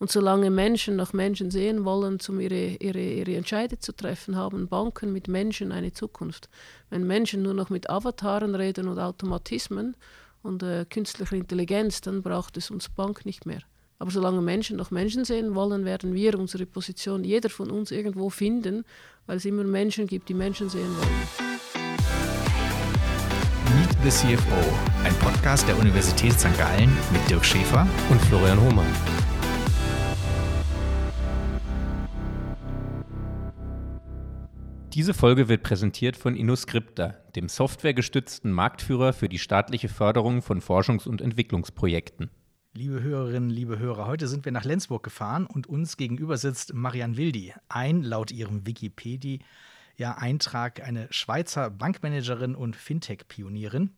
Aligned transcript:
Und 0.00 0.10
solange 0.10 0.50
Menschen 0.50 0.96
nach 0.96 1.12
Menschen 1.12 1.50
sehen 1.50 1.84
wollen, 1.84 2.18
um 2.26 2.40
ihre, 2.40 2.76
ihre, 2.80 3.02
ihre 3.02 3.36
Entscheide 3.36 3.78
zu 3.78 3.92
treffen, 3.92 4.34
haben 4.34 4.66
Banken 4.66 5.12
mit 5.12 5.28
Menschen 5.28 5.72
eine 5.72 5.92
Zukunft. 5.92 6.48
Wenn 6.88 7.06
Menschen 7.06 7.42
nur 7.42 7.52
noch 7.52 7.68
mit 7.68 7.90
Avataren 7.90 8.54
reden 8.54 8.88
und 8.88 8.98
Automatismen 8.98 9.94
und 10.42 10.62
äh, 10.62 10.86
künstlicher 10.88 11.36
Intelligenz, 11.36 12.00
dann 12.00 12.22
braucht 12.22 12.56
es 12.56 12.70
uns 12.70 12.88
Bank 12.88 13.26
nicht 13.26 13.44
mehr. 13.44 13.60
Aber 13.98 14.10
solange 14.10 14.40
Menschen 14.40 14.78
noch 14.78 14.90
Menschen 14.90 15.26
sehen 15.26 15.54
wollen, 15.54 15.84
werden 15.84 16.14
wir 16.14 16.38
unsere 16.38 16.64
Position, 16.64 17.22
jeder 17.22 17.50
von 17.50 17.70
uns 17.70 17.90
irgendwo 17.90 18.30
finden, 18.30 18.86
weil 19.26 19.36
es 19.36 19.44
immer 19.44 19.64
Menschen 19.64 20.06
gibt, 20.06 20.30
die 20.30 20.34
Menschen 20.34 20.70
sehen 20.70 20.96
wollen. 20.96 21.50
Meet 23.76 23.90
the 24.02 24.08
CFO, 24.08 25.04
ein 25.04 25.14
Podcast 25.16 25.68
der 25.68 25.78
Universität 25.78 26.32
St. 26.32 26.56
Gallen 26.56 26.90
mit 27.12 27.28
Dirk 27.28 27.44
Schäfer 27.44 27.86
und 28.08 28.18
Florian 28.22 28.58
Hohmann. 28.58 29.19
Diese 34.94 35.12
Folge 35.14 35.48
wird 35.48 35.62
präsentiert 35.62 36.16
von 36.16 36.34
InnoScripta, 36.34 37.10
dem 37.36 37.48
softwaregestützten 37.48 38.50
Marktführer 38.50 39.12
für 39.12 39.28
die 39.28 39.38
staatliche 39.38 39.88
Förderung 39.88 40.42
von 40.42 40.60
Forschungs- 40.60 41.06
und 41.06 41.20
Entwicklungsprojekten. 41.20 42.28
Liebe 42.74 43.00
Hörerinnen, 43.00 43.50
liebe 43.50 43.78
Hörer, 43.78 44.08
heute 44.08 44.26
sind 44.26 44.44
wir 44.44 44.50
nach 44.50 44.64
Lenzburg 44.64 45.04
gefahren 45.04 45.46
und 45.46 45.68
uns 45.68 45.96
gegenüber 45.96 46.36
sitzt 46.36 46.74
Marianne 46.74 47.16
Wildi, 47.16 47.54
ein 47.68 48.02
laut 48.02 48.32
ihrem 48.32 48.66
Wikipedia-Eintrag 48.66 50.82
eine 50.82 51.06
Schweizer 51.10 51.70
Bankmanagerin 51.70 52.56
und 52.56 52.74
Fintech-Pionierin. 52.74 53.90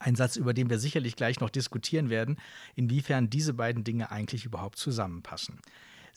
Ein 0.00 0.16
Satz, 0.16 0.34
über 0.34 0.54
den 0.54 0.68
wir 0.68 0.80
sicherlich 0.80 1.14
gleich 1.14 1.38
noch 1.38 1.50
diskutieren 1.50 2.10
werden, 2.10 2.36
inwiefern 2.74 3.30
diese 3.30 3.54
beiden 3.54 3.84
Dinge 3.84 4.10
eigentlich 4.10 4.44
überhaupt 4.44 4.76
zusammenpassen. 4.76 5.60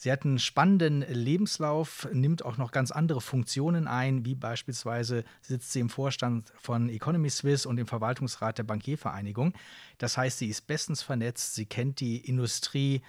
Sie 0.02 0.10
hat 0.10 0.24
einen 0.24 0.38
spannenden 0.38 1.02
Lebenslauf, 1.02 2.08
nimmt 2.10 2.42
auch 2.42 2.56
noch 2.56 2.72
ganz 2.72 2.90
andere 2.90 3.20
Funktionen 3.20 3.86
ein, 3.86 4.24
wie 4.24 4.34
beispielsweise 4.34 5.24
sitzt 5.42 5.72
sie 5.72 5.80
im 5.80 5.90
Vorstand 5.90 6.50
von 6.58 6.88
Economy 6.88 7.28
Swiss 7.28 7.66
und 7.66 7.76
im 7.76 7.86
Verwaltungsrat 7.86 8.56
der 8.56 8.62
Bankiervereinigung. 8.62 9.52
Das 9.98 10.16
heißt, 10.16 10.38
sie 10.38 10.48
ist 10.48 10.66
bestens 10.66 11.02
vernetzt, 11.02 11.54
sie 11.54 11.66
kennt 11.66 12.00
die 12.00 12.16
Industrie 12.16 13.02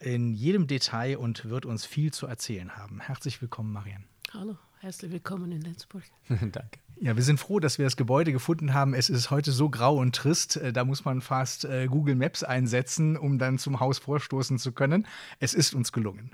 in 0.00 0.34
jedem 0.34 0.66
Detail 0.66 1.16
und 1.16 1.48
wird 1.48 1.64
uns 1.64 1.86
viel 1.86 2.12
zu 2.12 2.26
erzählen 2.26 2.76
haben. 2.76 3.00
Herzlich 3.00 3.40
willkommen, 3.40 3.72
Marianne. 3.72 4.04
Hallo, 4.34 4.58
herzlich 4.80 5.12
willkommen 5.12 5.50
in 5.50 5.62
Lenzburg. 5.62 6.04
Danke. 6.28 6.78
Ja, 7.00 7.16
wir 7.16 7.24
sind 7.24 7.40
froh, 7.40 7.58
dass 7.58 7.78
wir 7.78 7.84
das 7.84 7.96
Gebäude 7.96 8.32
gefunden 8.32 8.72
haben. 8.72 8.94
Es 8.94 9.10
ist 9.10 9.30
heute 9.30 9.50
so 9.50 9.68
grau 9.68 9.96
und 9.98 10.14
trist, 10.14 10.56
äh, 10.56 10.72
da 10.72 10.84
muss 10.84 11.04
man 11.04 11.20
fast 11.20 11.64
äh, 11.64 11.86
Google 11.86 12.14
Maps 12.14 12.44
einsetzen, 12.44 13.16
um 13.16 13.38
dann 13.38 13.58
zum 13.58 13.80
Haus 13.80 13.98
vorstoßen 13.98 14.58
zu 14.58 14.72
können. 14.72 15.06
Es 15.40 15.54
ist 15.54 15.74
uns 15.74 15.90
gelungen. 15.90 16.30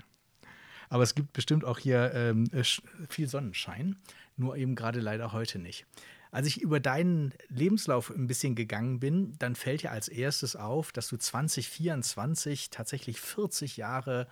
Aber 0.89 1.03
es 1.03 1.15
gibt 1.15 1.33
bestimmt 1.33 1.65
auch 1.65 1.79
hier 1.79 2.13
ähm, 2.13 2.47
äh, 2.51 2.63
viel 3.09 3.27
Sonnenschein, 3.27 3.95
nur 4.37 4.55
eben 4.55 4.75
gerade 4.75 4.99
leider 4.99 5.31
heute 5.31 5.57
nicht. 5.57 5.85
Als 6.29 6.47
ich 6.47 6.61
über 6.61 6.79
deinen 6.79 7.33
Lebenslauf 7.49 8.09
ein 8.09 8.27
bisschen 8.27 8.55
gegangen 8.55 8.99
bin, 8.99 9.33
dann 9.39 9.55
fällt 9.55 9.81
ja 9.81 9.91
als 9.91 10.07
erstes 10.07 10.55
auf, 10.55 10.91
dass 10.91 11.07
du 11.07 11.17
2024 11.17 12.69
tatsächlich 12.69 13.19
40 13.19 13.77
Jahre 13.77 14.27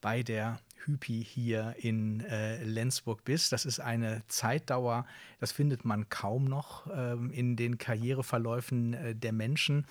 bei 0.00 0.22
der 0.22 0.58
Hypi 0.86 1.24
hier 1.24 1.74
in 1.78 2.20
äh, 2.20 2.62
Lenzburg 2.64 3.24
bist. 3.24 3.52
Das 3.52 3.64
ist 3.64 3.80
eine 3.80 4.22
Zeitdauer, 4.28 5.06
das 5.40 5.52
findet 5.52 5.84
man 5.84 6.08
kaum 6.08 6.44
noch 6.44 6.86
ähm, 6.94 7.30
in 7.30 7.56
den 7.56 7.78
Karriereverläufen 7.78 8.94
äh, 8.94 9.14
der 9.14 9.32
Menschen. 9.32 9.86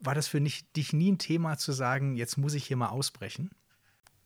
War 0.00 0.14
das 0.14 0.28
für 0.28 0.40
nicht, 0.40 0.76
dich 0.76 0.92
nie 0.92 1.12
ein 1.12 1.18
Thema 1.18 1.58
zu 1.58 1.72
sagen, 1.72 2.16
jetzt 2.16 2.36
muss 2.36 2.54
ich 2.54 2.66
hier 2.66 2.76
mal 2.76 2.88
ausbrechen? 2.88 3.50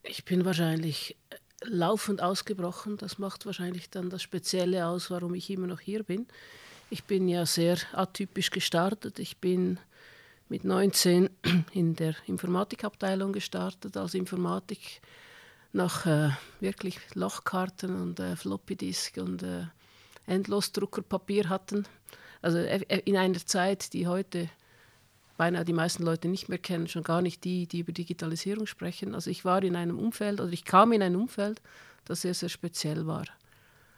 Ich 0.02 0.24
bin 0.24 0.44
wahrscheinlich 0.44 1.16
äh, 1.30 1.36
laufend 1.64 2.22
ausgebrochen. 2.22 2.96
Das 2.96 3.18
macht 3.18 3.46
wahrscheinlich 3.46 3.90
dann 3.90 4.10
das 4.10 4.22
Spezielle 4.22 4.86
aus, 4.86 5.10
warum 5.10 5.34
ich 5.34 5.50
immer 5.50 5.66
noch 5.66 5.80
hier 5.80 6.02
bin. 6.02 6.26
Ich 6.88 7.04
bin 7.04 7.28
ja 7.28 7.44
sehr 7.46 7.78
atypisch 7.92 8.50
gestartet. 8.50 9.18
Ich 9.18 9.38
bin 9.38 9.78
mit 10.48 10.64
19 10.64 11.28
in 11.72 11.94
der 11.96 12.14
Informatikabteilung 12.26 13.32
gestartet 13.32 13.96
als 13.96 14.14
Informatik 14.14 15.00
nach 15.72 16.06
äh, 16.06 16.30
wirklich 16.60 16.98
Lochkarten 17.14 18.00
und 18.00 18.20
äh, 18.20 18.36
Floppy 18.36 18.76
Disk 18.76 19.18
und 19.18 19.42
äh, 19.42 19.64
Endlosdruckerpapier 20.26 21.48
hatten. 21.48 21.86
Also 22.42 22.58
äh, 22.58 22.82
äh, 22.88 23.02
in 23.04 23.16
einer 23.16 23.44
Zeit, 23.44 23.92
die 23.92 24.06
heute 24.06 24.48
beinahe 25.36 25.64
die 25.64 25.72
meisten 25.72 26.02
Leute 26.02 26.28
nicht 26.28 26.48
mehr 26.48 26.58
kennen, 26.58 26.88
schon 26.88 27.02
gar 27.02 27.22
nicht 27.22 27.44
die, 27.44 27.66
die 27.66 27.80
über 27.80 27.92
Digitalisierung 27.92 28.66
sprechen. 28.66 29.14
Also 29.14 29.30
ich 29.30 29.44
war 29.44 29.62
in 29.62 29.76
einem 29.76 29.98
Umfeld, 29.98 30.40
also 30.40 30.52
ich 30.52 30.64
kam 30.64 30.92
in 30.92 31.02
ein 31.02 31.16
Umfeld, 31.16 31.60
das 32.04 32.22
sehr, 32.22 32.34
sehr 32.34 32.48
speziell 32.48 33.06
war. 33.06 33.24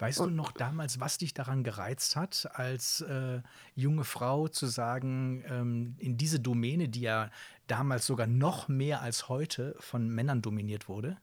Weißt 0.01 0.21
und, 0.21 0.31
du 0.31 0.35
noch 0.35 0.53
damals, 0.53 1.01
was 1.01 1.19
dich 1.19 1.35
daran 1.35 1.65
gereizt 1.65 2.15
hat, 2.15 2.49
als 2.55 3.01
äh, 3.01 3.41
junge 3.75 4.05
Frau 4.05 4.47
zu 4.47 4.67
sagen, 4.67 5.45
ähm, 5.49 5.97
in 5.99 6.17
diese 6.17 6.39
Domäne, 6.39 6.89
die 6.89 7.01
ja 7.01 7.31
damals 7.67 8.07
sogar 8.07 8.27
noch 8.27 8.69
mehr 8.69 9.03
als 9.03 9.29
heute 9.29 9.75
von 9.81 10.09
Männern 10.09 10.41
dominiert 10.41 10.89
wurde? 10.89 11.19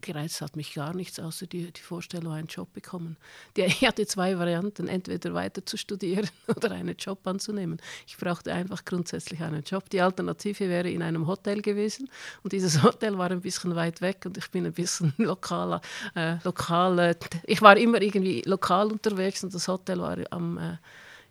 Gereizt 0.00 0.40
hat 0.40 0.56
mich 0.56 0.74
gar 0.74 0.94
nichts, 0.94 1.18
außer 1.18 1.46
die, 1.46 1.72
die 1.72 1.80
Vorstellung, 1.80 2.32
einen 2.32 2.46
Job 2.46 2.72
bekommen. 2.72 3.16
Die, 3.56 3.62
ich 3.66 3.86
hatte 3.86 4.06
zwei 4.06 4.38
Varianten, 4.38 4.88
entweder 4.88 5.34
weiter 5.34 5.64
zu 5.64 5.76
studieren 5.76 6.28
oder 6.48 6.70
einen 6.72 6.96
Job 6.96 7.26
anzunehmen. 7.26 7.80
Ich 8.06 8.16
brauchte 8.16 8.52
einfach 8.52 8.84
grundsätzlich 8.84 9.40
einen 9.42 9.62
Job. 9.62 9.90
Die 9.90 10.00
Alternative 10.00 10.68
wäre 10.68 10.90
in 10.90 11.02
einem 11.02 11.26
Hotel 11.26 11.62
gewesen 11.62 12.08
und 12.42 12.52
dieses 12.52 12.82
Hotel 12.82 13.18
war 13.18 13.30
ein 13.30 13.40
bisschen 13.40 13.74
weit 13.74 14.00
weg 14.00 14.22
und 14.26 14.36
ich 14.36 14.50
bin 14.50 14.66
ein 14.66 14.72
bisschen 14.72 15.12
lokaler, 15.18 15.80
äh, 16.14 16.36
lokal, 16.44 17.16
ich 17.44 17.62
war 17.62 17.76
immer 17.76 18.00
irgendwie 18.00 18.42
lokal 18.46 18.90
unterwegs 18.90 19.44
und 19.44 19.54
das 19.54 19.68
Hotel 19.68 19.98
war 19.98 20.18
am 20.30 20.58
äh, 20.58 20.76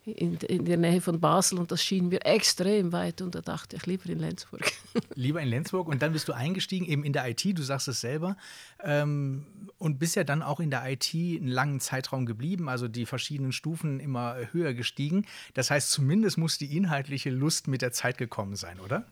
in, 0.08 0.36
in, 0.36 0.66
der 0.66 0.78
Nähe 0.78 1.02
von 1.02 1.20
Basel 1.20 1.60
und 1.60 1.72
das 1.72 1.84
schien 1.84 2.08
mir 2.08 2.26
extrem 2.26 2.94
weit 2.94 3.22
und 3.22 3.36
da 3.36 3.42
dachte 3.42 3.76
ich 3.76 3.86
lieber 3.86 4.10
in 4.10 4.20
Lenzburg. 4.20 4.64
Lieber 5.16 5.42
in 5.42 5.50
Lenzburg 5.50 5.88
und 5.88 6.02
dann 6.02 6.14
bist 6.14 6.28
du 6.30 6.34
eingestiegen 6.34 6.86
eben 6.86 7.04
in 7.04 7.12
der 7.12 7.28
IT, 7.30 7.44
du 7.44 7.62
sagst 7.62 7.90
es 7.90 8.00
selber 8.00 8.38
ähm, 8.82 9.46
und 9.78 10.00
bist 10.00 10.16
ja 10.16 10.24
dann 10.24 10.42
auch 10.42 10.62
in 10.62 10.72
der 10.72 10.90
IT 10.90 11.14
einen 11.14 11.48
langen 11.48 11.80
Zeitraum 11.82 12.26
geblieben, 12.26 12.70
also 12.70 12.88
die 12.88 13.06
verschiedenen 13.06 13.52
Stufen 13.52 14.00
immer 14.00 14.38
höher 14.52 14.74
gestiegen. 14.74 15.26
Das 15.54 15.72
heißt, 15.72 15.92
zumindest 15.92 16.38
muss 16.38 16.58
die 16.58 16.78
inhaltliche 16.78 17.30
Lust 17.30 17.68
mit 17.68 17.82
der 17.82 17.92
Zeit 17.92 18.18
gekommen 18.18 18.56
sein, 18.56 18.80
oder? 18.80 19.06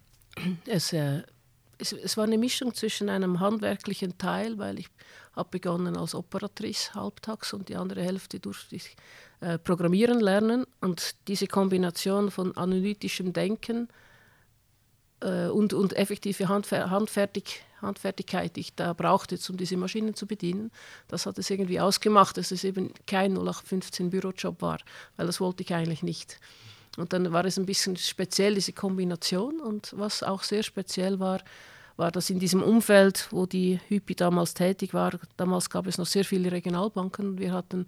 Es, 0.66 0.94
äh, 0.94 1.24
es, 1.78 1.92
es 1.92 2.16
war 2.16 2.24
eine 2.24 2.38
Mischung 2.38 2.74
zwischen 2.74 3.10
einem 3.10 3.42
handwerklichen 3.42 4.18
Teil, 4.18 4.58
weil 4.58 4.80
ich 4.80 4.90
habe 5.36 5.50
begonnen 5.52 5.98
als 5.98 6.16
Operatrice 6.16 6.94
halbtags 6.94 7.54
und 7.54 7.68
die 7.70 7.76
andere 7.76 8.02
Hälfte 8.02 8.40
durfte 8.40 8.78
ich 8.78 8.96
äh, 9.42 9.58
programmieren 9.58 10.20
lernen. 10.20 10.66
Und 10.82 11.16
diese 11.28 11.48
Kombination 11.48 12.32
von 12.32 12.56
analytischem 12.56 13.34
Denken 13.34 13.90
äh, 15.22 15.48
und, 15.48 15.74
und 15.74 15.94
effektive 15.94 16.48
Handfer 16.50 16.90
Handfertig 16.90 17.64
Handfertigkeit, 17.82 18.56
die 18.56 18.62
ich 18.62 18.76
da 18.76 18.94
brauchte, 18.94 19.38
um 19.50 19.58
diese 19.58 19.78
Maschinen 19.78 20.16
zu 20.16 20.26
bedienen, 20.26 20.72
das 21.08 21.26
hat 21.26 21.38
es 21.38 21.50
irgendwie 21.50 21.80
ausgemacht, 21.80 22.38
dass 22.38 22.52
es 22.52 22.64
eben 22.64 22.94
kein 23.06 23.34
0815 23.34 24.10
Bürojob 24.10 24.62
war, 24.62 24.80
weil 25.18 25.28
das 25.28 25.40
wollte 25.40 25.64
ich 25.64 25.74
eigentlich 25.74 26.02
nicht. 26.02 26.40
Und 26.98 27.14
dann 27.14 27.32
war 27.32 27.46
es 27.46 27.58
ein 27.58 27.66
bisschen 27.66 27.98
speziell, 27.98 28.56
diese 28.56 28.74
Kombination. 28.74 29.60
Und 29.60 29.94
was 29.98 30.24
auch 30.24 30.44
sehr 30.44 30.64
speziell 30.64 31.20
war, 31.20 31.42
war 31.98 32.12
dass 32.12 32.30
in 32.30 32.40
diesem 32.40 32.64
Umfeld, 32.64 33.28
wo 33.32 33.46
die 33.46 33.80
Hypi 33.88 34.16
damals 34.16 34.54
tätig 34.54 34.94
war, 34.94 35.12
damals 35.38 35.70
gab 35.70 35.88
es 35.88 35.98
noch 35.98 36.06
sehr 36.06 36.26
viele 36.26 36.52
Regionalbanken. 36.52 37.38
Wir 37.38 37.54
hatten 37.54 37.88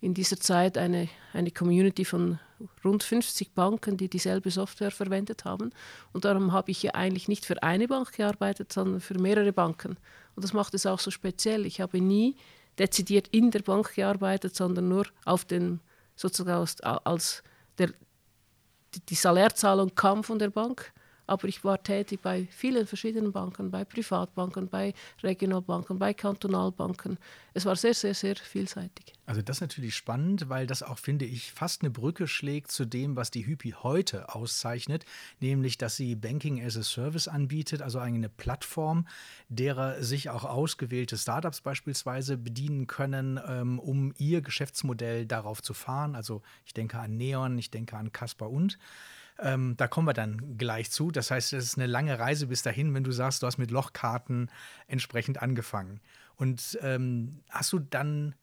in 0.00 0.14
dieser 0.14 0.38
Zeit 0.38 0.78
eine, 0.78 1.08
eine 1.32 1.50
Community 1.50 2.04
von 2.04 2.38
rund 2.84 3.02
50 3.02 3.52
Banken, 3.52 3.96
die 3.96 4.08
dieselbe 4.08 4.50
Software 4.50 4.90
verwendet 4.90 5.44
haben. 5.44 5.72
Und 6.12 6.24
darum 6.24 6.52
habe 6.52 6.70
ich 6.70 6.82
ja 6.82 6.94
eigentlich 6.94 7.28
nicht 7.28 7.44
für 7.44 7.62
eine 7.62 7.88
Bank 7.88 8.12
gearbeitet, 8.12 8.72
sondern 8.72 9.00
für 9.00 9.18
mehrere 9.18 9.52
Banken. 9.52 9.96
Und 10.34 10.44
das 10.44 10.52
macht 10.52 10.74
es 10.74 10.86
auch 10.86 11.00
so 11.00 11.10
speziell. 11.10 11.66
Ich 11.66 11.80
habe 11.80 12.00
nie 12.00 12.36
dezidiert 12.78 13.28
in 13.28 13.50
der 13.50 13.60
Bank 13.60 13.94
gearbeitet, 13.94 14.54
sondern 14.54 14.88
nur 14.88 15.06
auf 15.24 15.44
den, 15.44 15.80
sozusagen 16.14 16.60
als, 16.60 16.80
als 16.80 17.42
der, 17.78 17.90
die 19.08 19.14
Salärzahlung 19.14 19.94
kam 19.94 20.24
von 20.24 20.38
der 20.38 20.50
Bank 20.50 20.92
aber 21.26 21.48
ich 21.48 21.64
war 21.64 21.82
tätig 21.82 22.20
bei 22.22 22.46
vielen 22.50 22.86
verschiedenen 22.86 23.32
Banken, 23.32 23.70
bei 23.70 23.84
Privatbanken, 23.84 24.68
bei 24.68 24.94
Regionalbanken, 25.22 25.98
bei 25.98 26.14
Kantonalbanken. 26.14 27.18
Es 27.54 27.64
war 27.64 27.76
sehr, 27.76 27.94
sehr, 27.94 28.14
sehr 28.14 28.36
vielseitig. 28.36 29.14
Also 29.26 29.42
das 29.42 29.56
ist 29.56 29.60
natürlich 29.62 29.96
spannend, 29.96 30.48
weil 30.48 30.66
das 30.66 30.82
auch, 30.82 30.98
finde 30.98 31.24
ich, 31.24 31.52
fast 31.52 31.82
eine 31.82 31.90
Brücke 31.90 32.28
schlägt 32.28 32.70
zu 32.70 32.84
dem, 32.84 33.16
was 33.16 33.30
die 33.30 33.46
Hypi 33.46 33.74
heute 33.82 34.34
auszeichnet, 34.34 35.04
nämlich, 35.40 35.78
dass 35.78 35.96
sie 35.96 36.14
Banking 36.14 36.64
as 36.64 36.76
a 36.76 36.82
Service 36.82 37.26
anbietet, 37.26 37.82
also 37.82 37.98
eine 37.98 38.28
Plattform, 38.28 39.06
derer 39.48 40.02
sich 40.02 40.30
auch 40.30 40.44
ausgewählte 40.44 41.16
Startups 41.16 41.60
beispielsweise 41.60 42.36
bedienen 42.36 42.86
können, 42.86 43.40
ähm, 43.48 43.78
um 43.78 44.14
ihr 44.18 44.42
Geschäftsmodell 44.42 45.26
darauf 45.26 45.62
zu 45.62 45.74
fahren. 45.74 46.14
Also 46.14 46.42
ich 46.64 46.74
denke 46.74 46.98
an 46.98 47.16
Neon, 47.16 47.58
ich 47.58 47.70
denke 47.70 47.96
an 47.96 48.12
Casper 48.12 48.48
und. 48.48 48.78
Ähm, 49.38 49.74
da 49.76 49.88
kommen 49.88 50.06
wir 50.08 50.14
dann 50.14 50.56
gleich 50.58 50.90
zu. 50.90 51.10
Das 51.10 51.30
heißt, 51.30 51.52
es 51.52 51.64
ist 51.64 51.78
eine 51.78 51.86
lange 51.86 52.18
Reise 52.18 52.46
bis 52.46 52.62
dahin, 52.62 52.94
wenn 52.94 53.04
du 53.04 53.12
sagst, 53.12 53.42
du 53.42 53.46
hast 53.46 53.58
mit 53.58 53.70
Lochkarten 53.70 54.50
entsprechend 54.86 55.42
angefangen. 55.42 56.00
Und 56.36 56.78
ähm, 56.82 57.40
hast 57.50 57.72
du 57.72 57.78
dann 57.78 58.34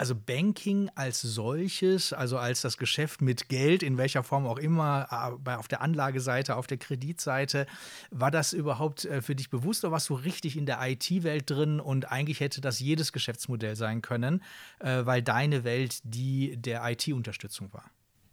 also 0.00 0.14
Banking 0.14 0.90
als 0.94 1.20
solches, 1.20 2.14
also 2.14 2.38
als 2.38 2.62
das 2.62 2.78
Geschäft 2.78 3.20
mit 3.20 3.50
Geld, 3.50 3.82
in 3.82 3.98
welcher 3.98 4.22
Form 4.22 4.46
auch 4.46 4.56
immer, 4.56 5.38
auf 5.44 5.68
der 5.68 5.82
Anlageseite, 5.82 6.56
auf 6.56 6.66
der 6.66 6.78
Kreditseite, 6.78 7.66
war 8.10 8.30
das 8.30 8.54
überhaupt 8.54 9.04
äh, 9.04 9.20
für 9.20 9.34
dich 9.34 9.50
bewusst 9.50 9.84
oder 9.84 9.92
warst 9.92 10.08
du 10.08 10.14
richtig 10.14 10.56
in 10.56 10.64
der 10.64 10.78
IT-Welt 10.80 11.50
drin 11.50 11.80
und 11.80 12.10
eigentlich 12.10 12.40
hätte 12.40 12.62
das 12.62 12.80
jedes 12.80 13.12
Geschäftsmodell 13.12 13.76
sein 13.76 14.00
können, 14.00 14.42
äh, 14.78 15.04
weil 15.04 15.20
deine 15.20 15.64
Welt 15.64 15.98
die 16.02 16.56
der 16.56 16.82
IT-Unterstützung 16.90 17.70
war? 17.74 17.84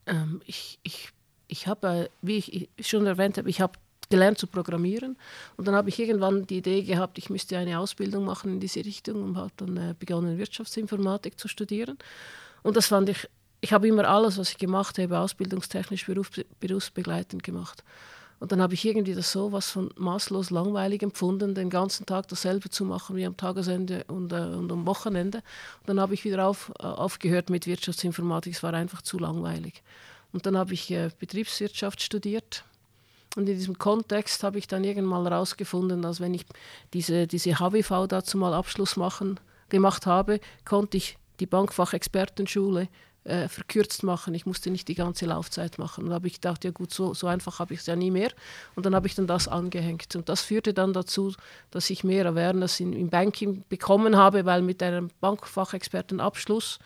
Ähm, 0.05 0.41
ich 0.45 0.79
ich, 0.83 1.09
ich 1.47 1.67
habe, 1.67 2.09
wie 2.21 2.37
ich 2.37 2.69
schon 2.87 3.05
erwähnt 3.05 3.37
habe, 3.37 3.49
ich 3.49 3.61
habe 3.61 3.73
gelernt 4.09 4.37
zu 4.37 4.47
programmieren. 4.47 5.17
Und 5.57 5.67
dann 5.67 5.75
habe 5.75 5.89
ich 5.89 5.99
irgendwann 5.99 6.47
die 6.47 6.57
Idee 6.57 6.83
gehabt, 6.83 7.17
ich 7.17 7.29
müsste 7.29 7.57
eine 7.57 7.79
Ausbildung 7.79 8.25
machen 8.25 8.53
in 8.53 8.59
diese 8.59 8.83
Richtung 8.85 9.23
und 9.23 9.37
habe 9.37 9.51
dann 9.57 9.77
äh, 9.77 9.95
begonnen, 9.97 10.37
Wirtschaftsinformatik 10.37 11.39
zu 11.39 11.47
studieren. 11.47 11.97
Und 12.63 12.77
das 12.77 12.87
fand 12.87 13.09
ich, 13.09 13.27
ich 13.61 13.73
habe 13.73 13.87
immer 13.87 14.07
alles, 14.07 14.37
was 14.37 14.51
ich 14.51 14.57
gemacht 14.57 14.97
habe, 14.97 15.19
ausbildungstechnisch, 15.19 16.05
beruf, 16.05 16.29
berufsbegleitend 16.59 17.43
gemacht. 17.43 17.83
Und 18.39 18.51
dann 18.51 18.61
habe 18.61 18.75
ich 18.75 18.85
irgendwie 18.85 19.15
das 19.15 19.31
so 19.31 19.51
was 19.51 19.71
von 19.71 19.89
maßlos 19.95 20.51
langweilig 20.51 21.01
empfunden, 21.01 21.55
den 21.55 21.71
ganzen 21.71 22.05
Tag 22.05 22.27
dasselbe 22.27 22.69
zu 22.69 22.85
machen 22.85 23.15
wie 23.15 23.25
am 23.25 23.35
Tagesende 23.35 24.03
und, 24.07 24.31
äh, 24.31 24.35
und 24.35 24.71
am 24.71 24.85
Wochenende. 24.85 25.39
Und 25.79 25.89
dann 25.89 25.99
habe 25.99 26.13
ich 26.13 26.23
wieder 26.23 26.47
auf, 26.47 26.71
äh, 26.79 26.83
aufgehört 26.83 27.49
mit 27.49 27.65
Wirtschaftsinformatik, 27.65 28.53
es 28.53 28.63
war 28.63 28.73
einfach 28.73 29.01
zu 29.01 29.17
langweilig. 29.17 29.81
Und 30.33 30.45
dann 30.45 30.57
habe 30.57 30.73
ich 30.73 30.91
äh, 30.91 31.09
Betriebswirtschaft 31.19 32.01
studiert 32.01 32.63
und 33.37 33.47
in 33.47 33.55
diesem 33.55 33.77
Kontext 33.77 34.43
habe 34.43 34.57
ich 34.57 34.67
dann 34.67 34.83
irgendwann 34.83 35.23
mal 35.23 35.31
herausgefunden, 35.31 36.01
dass 36.01 36.19
wenn 36.19 36.33
ich 36.33 36.43
diese, 36.93 37.27
diese 37.27 37.59
HWV 37.59 38.07
dazu 38.07 38.37
mal 38.37 38.53
Abschluss 38.53 38.97
machen, 38.97 39.39
gemacht 39.69 40.07
habe, 40.07 40.39
konnte 40.65 40.97
ich 40.97 41.19
die 41.39 41.45
Bankfachexpertenschule 41.45 42.87
äh, 43.25 43.47
verkürzt 43.47 44.01
machen. 44.01 44.33
Ich 44.33 44.47
musste 44.47 44.71
nicht 44.71 44.87
die 44.87 44.95
ganze 44.95 45.27
Laufzeit 45.27 45.77
machen. 45.77 46.05
Und 46.05 46.09
da 46.09 46.15
habe 46.15 46.25
ich 46.25 46.35
gedacht, 46.35 46.63
ja 46.63 46.71
gut, 46.71 46.91
so, 46.91 47.13
so 47.13 47.27
einfach 47.27 47.59
habe 47.59 47.75
ich 47.75 47.81
es 47.81 47.85
ja 47.85 47.95
nie 47.95 48.09
mehr. 48.09 48.31
Und 48.73 48.87
dann 48.87 48.95
habe 48.95 49.05
ich 49.05 49.13
dann 49.13 49.27
das 49.27 49.47
angehängt. 49.47 50.15
Und 50.15 50.29
das 50.29 50.41
führte 50.41 50.73
dann 50.73 50.93
dazu, 50.93 51.35
dass 51.69 51.91
ich 51.91 52.03
mehr 52.03 52.25
Awareness 52.25 52.79
im 52.79 53.09
Banking 53.09 53.63
bekommen 53.69 54.15
habe, 54.17 54.45
weil 54.45 54.63
mit 54.63 54.81
einem 54.81 55.09
Bankfachexpertenabschluss 55.19 56.79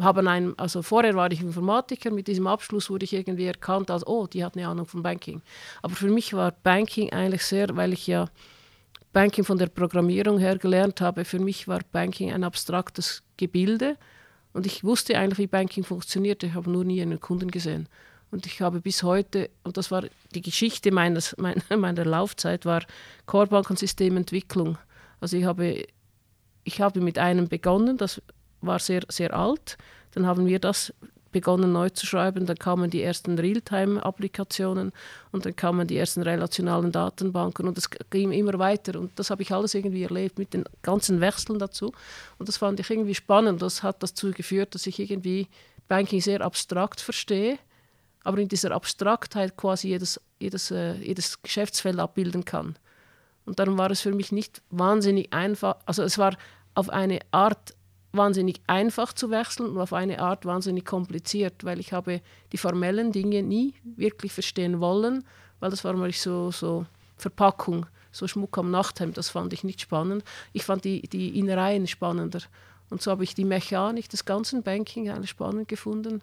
haben 0.00 0.28
einen, 0.28 0.58
also 0.58 0.82
vorher 0.82 1.14
war 1.14 1.30
ich 1.30 1.40
Informatiker, 1.40 2.10
mit 2.10 2.28
diesem 2.28 2.46
Abschluss 2.46 2.90
wurde 2.90 3.04
ich 3.04 3.12
irgendwie 3.12 3.46
erkannt 3.46 3.90
als, 3.90 4.06
oh, 4.06 4.26
die 4.26 4.44
hat 4.44 4.56
eine 4.56 4.68
Ahnung 4.68 4.86
von 4.86 5.02
Banking. 5.02 5.42
Aber 5.82 5.94
für 5.94 6.08
mich 6.08 6.32
war 6.34 6.52
Banking 6.62 7.12
eigentlich 7.12 7.44
sehr, 7.44 7.74
weil 7.76 7.92
ich 7.92 8.06
ja 8.06 8.28
Banking 9.12 9.44
von 9.44 9.58
der 9.58 9.68
Programmierung 9.68 10.38
her 10.38 10.58
gelernt 10.58 11.00
habe, 11.00 11.24
für 11.24 11.38
mich 11.38 11.68
war 11.68 11.80
Banking 11.92 12.32
ein 12.32 12.44
abstraktes 12.44 13.22
Gebilde 13.36 13.96
und 14.52 14.66
ich 14.66 14.84
wusste 14.84 15.18
eigentlich, 15.18 15.38
wie 15.38 15.46
Banking 15.46 15.84
funktioniert, 15.84 16.42
ich 16.42 16.54
habe 16.54 16.70
nur 16.70 16.84
nie 16.84 17.02
einen 17.02 17.20
Kunden 17.20 17.50
gesehen. 17.50 17.88
Und 18.30 18.46
ich 18.46 18.60
habe 18.60 18.80
bis 18.80 19.04
heute, 19.04 19.48
und 19.62 19.76
das 19.76 19.92
war 19.92 20.04
die 20.34 20.42
Geschichte 20.42 20.90
meines, 20.90 21.36
meiner, 21.68 22.04
Laufzeit, 22.04 22.64
war 22.64 22.82
Core 23.26 23.62
und 23.68 23.78
Systementwicklung. 23.78 24.76
Also 25.20 25.36
ich 25.36 25.44
habe, 25.44 25.86
ich 26.64 26.80
habe 26.80 27.00
mit 27.00 27.18
einem 27.18 27.48
begonnen, 27.48 27.96
das 27.96 28.20
war 28.66 28.78
sehr, 28.78 29.02
sehr 29.08 29.34
alt. 29.34 29.76
Dann 30.12 30.26
haben 30.26 30.46
wir 30.46 30.58
das 30.58 30.92
begonnen 31.34 31.72
neu 31.72 31.90
zu 31.90 32.06
schreiben. 32.06 32.46
Dann 32.46 32.56
kamen 32.56 32.88
die 32.88 33.02
ersten 33.02 33.38
Realtime-Applikationen 33.38 34.92
und 35.32 35.44
dann 35.44 35.56
kamen 35.56 35.86
die 35.86 35.98
ersten 35.98 36.22
relationalen 36.22 36.92
Datenbanken 36.92 37.66
und 37.68 37.76
es 37.76 37.90
ging 38.10 38.32
immer 38.32 38.58
weiter. 38.58 38.98
Und 38.98 39.18
das 39.18 39.30
habe 39.30 39.42
ich 39.42 39.52
alles 39.52 39.74
irgendwie 39.74 40.04
erlebt 40.04 40.38
mit 40.38 40.54
den 40.54 40.64
ganzen 40.82 41.20
Wechseln 41.20 41.58
dazu. 41.58 41.92
Und 42.38 42.48
das 42.48 42.56
fand 42.56 42.80
ich 42.80 42.88
irgendwie 42.88 43.14
spannend. 43.14 43.60
Das 43.60 43.82
hat 43.82 44.02
dazu 44.02 44.30
geführt, 44.30 44.74
dass 44.74 44.86
ich 44.86 44.98
irgendwie 45.00 45.48
Banking 45.88 46.20
sehr 46.20 46.40
abstrakt 46.40 47.00
verstehe, 47.00 47.58
aber 48.22 48.38
in 48.38 48.48
dieser 48.48 48.70
Abstraktheit 48.70 49.56
quasi 49.56 49.88
jedes, 49.88 50.20
jedes, 50.38 50.70
äh, 50.70 50.94
jedes 50.94 51.42
Geschäftsfeld 51.42 51.98
abbilden 51.98 52.44
kann. 52.44 52.76
Und 53.44 53.58
darum 53.58 53.76
war 53.76 53.90
es 53.90 54.00
für 54.00 54.12
mich 54.12 54.32
nicht 54.32 54.62
wahnsinnig 54.70 55.32
einfach, 55.32 55.76
also 55.84 56.02
es 56.02 56.16
war 56.16 56.36
auf 56.74 56.88
eine 56.88 57.18
Art 57.32 57.74
wahnsinnig 58.16 58.60
einfach 58.66 59.12
zu 59.12 59.30
wechseln 59.30 59.70
und 59.70 59.78
auf 59.78 59.92
eine 59.92 60.20
Art 60.20 60.46
wahnsinnig 60.46 60.84
kompliziert, 60.84 61.64
weil 61.64 61.80
ich 61.80 61.92
habe 61.92 62.20
die 62.52 62.56
formellen 62.56 63.12
Dinge 63.12 63.42
nie 63.42 63.74
wirklich 63.96 64.32
verstehen 64.32 64.80
wollen, 64.80 65.24
weil 65.60 65.70
das 65.70 65.84
war 65.84 65.92
mal 65.94 66.12
so, 66.12 66.50
so 66.50 66.86
Verpackung, 67.16 67.86
so 68.12 68.26
Schmuck 68.28 68.56
am 68.58 68.70
Nachthemd, 68.70 69.16
das 69.16 69.30
fand 69.30 69.52
ich 69.52 69.64
nicht 69.64 69.80
spannend. 69.80 70.24
Ich 70.52 70.64
fand 70.64 70.84
die, 70.84 71.02
die 71.02 71.38
Innereien 71.38 71.86
spannender. 71.86 72.40
Und 72.90 73.02
so 73.02 73.10
habe 73.10 73.24
ich 73.24 73.34
die 73.34 73.44
Mechanik 73.44 74.08
des 74.08 74.24
ganzen 74.24 74.62
Banking 74.62 75.24
spannend 75.26 75.68
gefunden. 75.68 76.22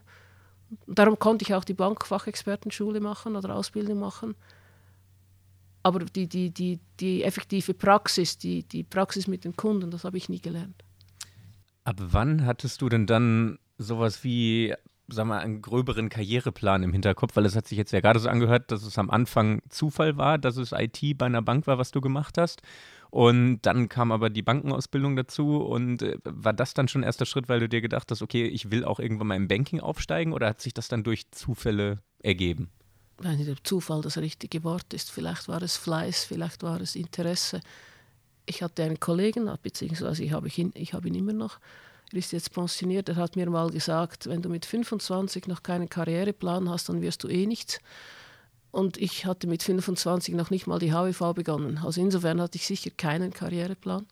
Und 0.85 0.99
darum 0.99 1.19
konnte 1.19 1.43
ich 1.43 1.53
auch 1.53 1.63
die 1.63 1.73
Bankfachexpertenschule 1.73 3.01
machen 3.01 3.35
oder 3.35 3.55
Ausbildung 3.55 3.99
machen. 3.99 4.35
Aber 5.83 5.99
die, 5.99 6.27
die, 6.27 6.51
die, 6.51 6.79
die 6.99 7.23
effektive 7.23 7.73
Praxis, 7.73 8.37
die, 8.37 8.63
die 8.63 8.83
Praxis 8.83 9.27
mit 9.27 9.43
den 9.43 9.55
Kunden, 9.55 9.91
das 9.91 10.03
habe 10.03 10.17
ich 10.17 10.29
nie 10.29 10.39
gelernt. 10.39 10.83
Ab 11.83 11.95
wann 11.99 12.45
hattest 12.45 12.81
du 12.81 12.89
denn 12.89 13.07
dann 13.07 13.57
sowas 13.77 14.23
wie, 14.23 14.73
sag 15.07 15.25
mal, 15.25 15.39
einen 15.39 15.61
gröberen 15.61 16.09
Karriereplan 16.09 16.83
im 16.83 16.93
Hinterkopf? 16.93 17.35
Weil 17.35 17.45
es 17.45 17.55
hat 17.55 17.67
sich 17.67 17.77
jetzt 17.77 17.91
ja 17.91 18.01
gerade 18.01 18.19
so 18.19 18.29
angehört, 18.29 18.71
dass 18.71 18.83
es 18.83 18.97
am 18.97 19.09
Anfang 19.09 19.61
Zufall 19.69 20.17
war, 20.17 20.37
dass 20.37 20.57
es 20.57 20.73
IT 20.73 21.17
bei 21.17 21.25
einer 21.25 21.41
Bank 21.41 21.65
war, 21.65 21.79
was 21.79 21.91
du 21.91 21.99
gemacht 21.99 22.37
hast. 22.37 22.61
Und 23.09 23.61
dann 23.63 23.89
kam 23.89 24.11
aber 24.11 24.29
die 24.29 24.43
Bankenausbildung 24.43 25.15
dazu. 25.15 25.57
Und 25.57 26.03
äh, 26.03 26.17
war 26.23 26.53
das 26.53 26.73
dann 26.75 26.87
schon 26.87 27.03
erster 27.03 27.25
Schritt, 27.25 27.49
weil 27.49 27.59
du 27.59 27.67
dir 27.67 27.81
gedacht 27.81 28.11
hast, 28.11 28.21
okay, 28.21 28.45
ich 28.45 28.69
will 28.69 28.85
auch 28.85 28.99
irgendwann 28.99 29.27
mal 29.27 29.35
im 29.35 29.47
Banking 29.47 29.79
aufsteigen? 29.79 30.33
Oder 30.33 30.47
hat 30.47 30.61
sich 30.61 30.73
das 30.73 30.87
dann 30.87 31.03
durch 31.03 31.31
Zufälle 31.31 31.97
ergeben? 32.19 32.69
Wenn 33.17 33.43
der 33.43 33.57
Zufall 33.63 34.01
das 34.01 34.17
richtige 34.17 34.63
Wort 34.63 34.93
ist. 34.93 35.11
Vielleicht 35.11 35.47
war 35.47 35.61
es 35.61 35.77
Fleiß, 35.77 36.25
vielleicht 36.25 36.63
war 36.63 36.79
es 36.79 36.95
Interesse 36.95 37.61
ich 38.51 38.61
hatte 38.61 38.83
einen 38.83 38.99
Kollegen, 38.99 39.49
beziehungsweise 39.63 40.25
ich 40.25 40.33
habe 40.33 40.49
ihn, 40.53 40.73
ich 40.75 40.93
habe 40.93 41.07
ihn 41.07 41.15
immer 41.15 41.31
noch, 41.31 41.57
er 42.11 42.17
ist 42.17 42.33
jetzt 42.33 42.51
pensioniert, 42.53 43.07
er 43.07 43.15
hat 43.15 43.37
mir 43.37 43.49
mal 43.49 43.71
gesagt, 43.71 44.27
wenn 44.27 44.41
du 44.41 44.49
mit 44.49 44.65
25 44.65 45.47
noch 45.47 45.63
keinen 45.63 45.87
Karriereplan 45.87 46.69
hast, 46.69 46.89
dann 46.89 47.01
wirst 47.01 47.23
du 47.23 47.29
eh 47.29 47.45
nichts. 47.45 47.79
Und 48.71 48.97
ich 48.97 49.25
hatte 49.25 49.47
mit 49.47 49.63
25 49.63 50.35
noch 50.35 50.49
nicht 50.49 50.67
mal 50.67 50.79
die 50.79 50.91
HWV 50.91 51.33
begonnen. 51.33 51.77
Also 51.77 52.01
insofern 52.01 52.41
hatte 52.41 52.57
ich 52.57 52.67
sicher 52.67 52.91
keinen 52.95 53.31
Karriereplan. 53.31 54.05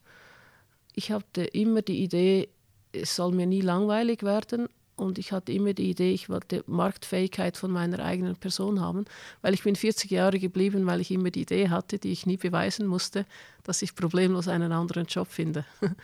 Ich 0.96 1.12
hatte 1.12 1.44
immer 1.44 1.82
die 1.82 2.02
Idee, 2.02 2.48
es 2.94 3.18
soll 3.18 3.34
mir 3.34 3.46
nie 3.46 3.62
langweilig 3.62 4.24
werden 4.24 4.70
und 5.00 5.18
ich 5.18 5.32
hatte 5.32 5.52
immer 5.52 5.74
die 5.74 5.90
Idee, 5.90 6.12
ich 6.12 6.30
wollte 6.30 6.64
Marktfähigkeit 6.68 7.58
von 7.58 7.72
meiner 7.72 8.00
eigenen 8.00 8.36
Person 8.36 8.82
haben, 8.82 9.06
weil 9.42 9.54
ich 9.54 9.64
bin 9.64 9.76
40 9.76 10.12
Jahre 10.12 10.40
geblieben, 10.40 10.86
weil 10.86 11.02
ich 11.02 11.12
immer 11.12 11.32
die 11.32 11.42
Idee 11.42 11.70
hatte, 11.70 12.00
die 12.00 12.12
ich 12.12 12.26
nie 12.26 12.38
beweisen 12.38 12.88
musste, 12.88 13.26
dass 13.64 13.82
ich 13.82 13.96
problemlos 13.96 14.48
einen 14.48 14.72
anderen 14.72 15.06
Job 15.06 15.28
finde. 15.30 15.66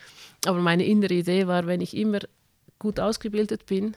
Aber 0.46 0.60
meine 0.60 0.84
innere 0.84 1.14
Idee 1.14 1.46
war, 1.46 1.66
wenn 1.66 1.80
ich 1.80 1.96
immer 1.96 2.20
gut 2.78 3.00
ausgebildet 3.00 3.66
bin, 3.66 3.96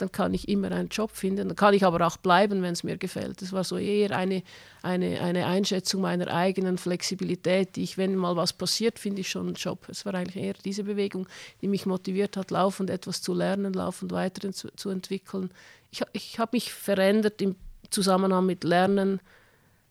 dann 0.00 0.12
kann 0.12 0.34
ich 0.34 0.48
immer 0.48 0.72
einen 0.72 0.88
Job 0.88 1.10
finden. 1.10 1.48
Dann 1.48 1.56
kann 1.56 1.74
ich 1.74 1.84
aber 1.84 2.06
auch 2.06 2.16
bleiben, 2.16 2.62
wenn 2.62 2.72
es 2.72 2.84
mir 2.84 2.96
gefällt. 2.96 3.42
Das 3.42 3.52
war 3.52 3.64
so 3.64 3.76
eher 3.76 4.16
eine, 4.16 4.42
eine, 4.82 5.20
eine 5.20 5.46
Einschätzung 5.46 6.00
meiner 6.00 6.28
eigenen 6.28 6.78
Flexibilität, 6.78 7.76
die 7.76 7.82
ich, 7.82 7.98
wenn 7.98 8.16
mal 8.16 8.36
was 8.36 8.52
passiert, 8.52 8.98
finde 8.98 9.20
ich 9.20 9.30
schon 9.30 9.46
einen 9.46 9.54
Job. 9.54 9.86
Es 9.88 10.04
war 10.06 10.14
eigentlich 10.14 10.42
eher 10.42 10.54
diese 10.64 10.84
Bewegung, 10.84 11.26
die 11.60 11.68
mich 11.68 11.86
motiviert 11.86 12.36
hat, 12.36 12.50
laufend 12.50 12.90
etwas 12.90 13.22
zu 13.22 13.34
lernen, 13.34 13.72
laufend 13.72 14.12
weiter 14.12 14.50
zu, 14.52 14.68
zu 14.74 14.90
entwickeln. 14.90 15.50
Ich, 15.90 16.02
ich 16.12 16.38
habe 16.38 16.50
mich 16.52 16.72
verändert 16.72 17.42
im 17.42 17.56
Zusammenhang 17.90 18.46
mit 18.46 18.64
Lernen, 18.64 19.20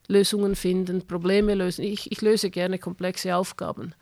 Lösungen 0.07 0.55
finden, 0.55 1.05
Probleme 1.05 1.53
lösen. 1.53 1.83
Ich, 1.83 2.11
ich 2.11 2.21
löse 2.21 2.49
gerne 2.49 2.79
komplexe 2.79 3.35
Aufgaben. 3.35 3.93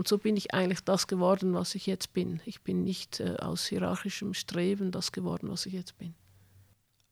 Und 0.00 0.08
so 0.08 0.16
bin 0.16 0.34
ich 0.34 0.54
eigentlich 0.54 0.80
das 0.80 1.08
geworden, 1.08 1.52
was 1.52 1.74
ich 1.74 1.84
jetzt 1.84 2.14
bin. 2.14 2.40
Ich 2.46 2.62
bin 2.62 2.84
nicht 2.84 3.20
äh, 3.20 3.36
aus 3.38 3.66
hierarchischem 3.66 4.32
Streben 4.32 4.92
das 4.92 5.12
geworden, 5.12 5.50
was 5.50 5.66
ich 5.66 5.74
jetzt 5.74 5.98
bin. 5.98 6.14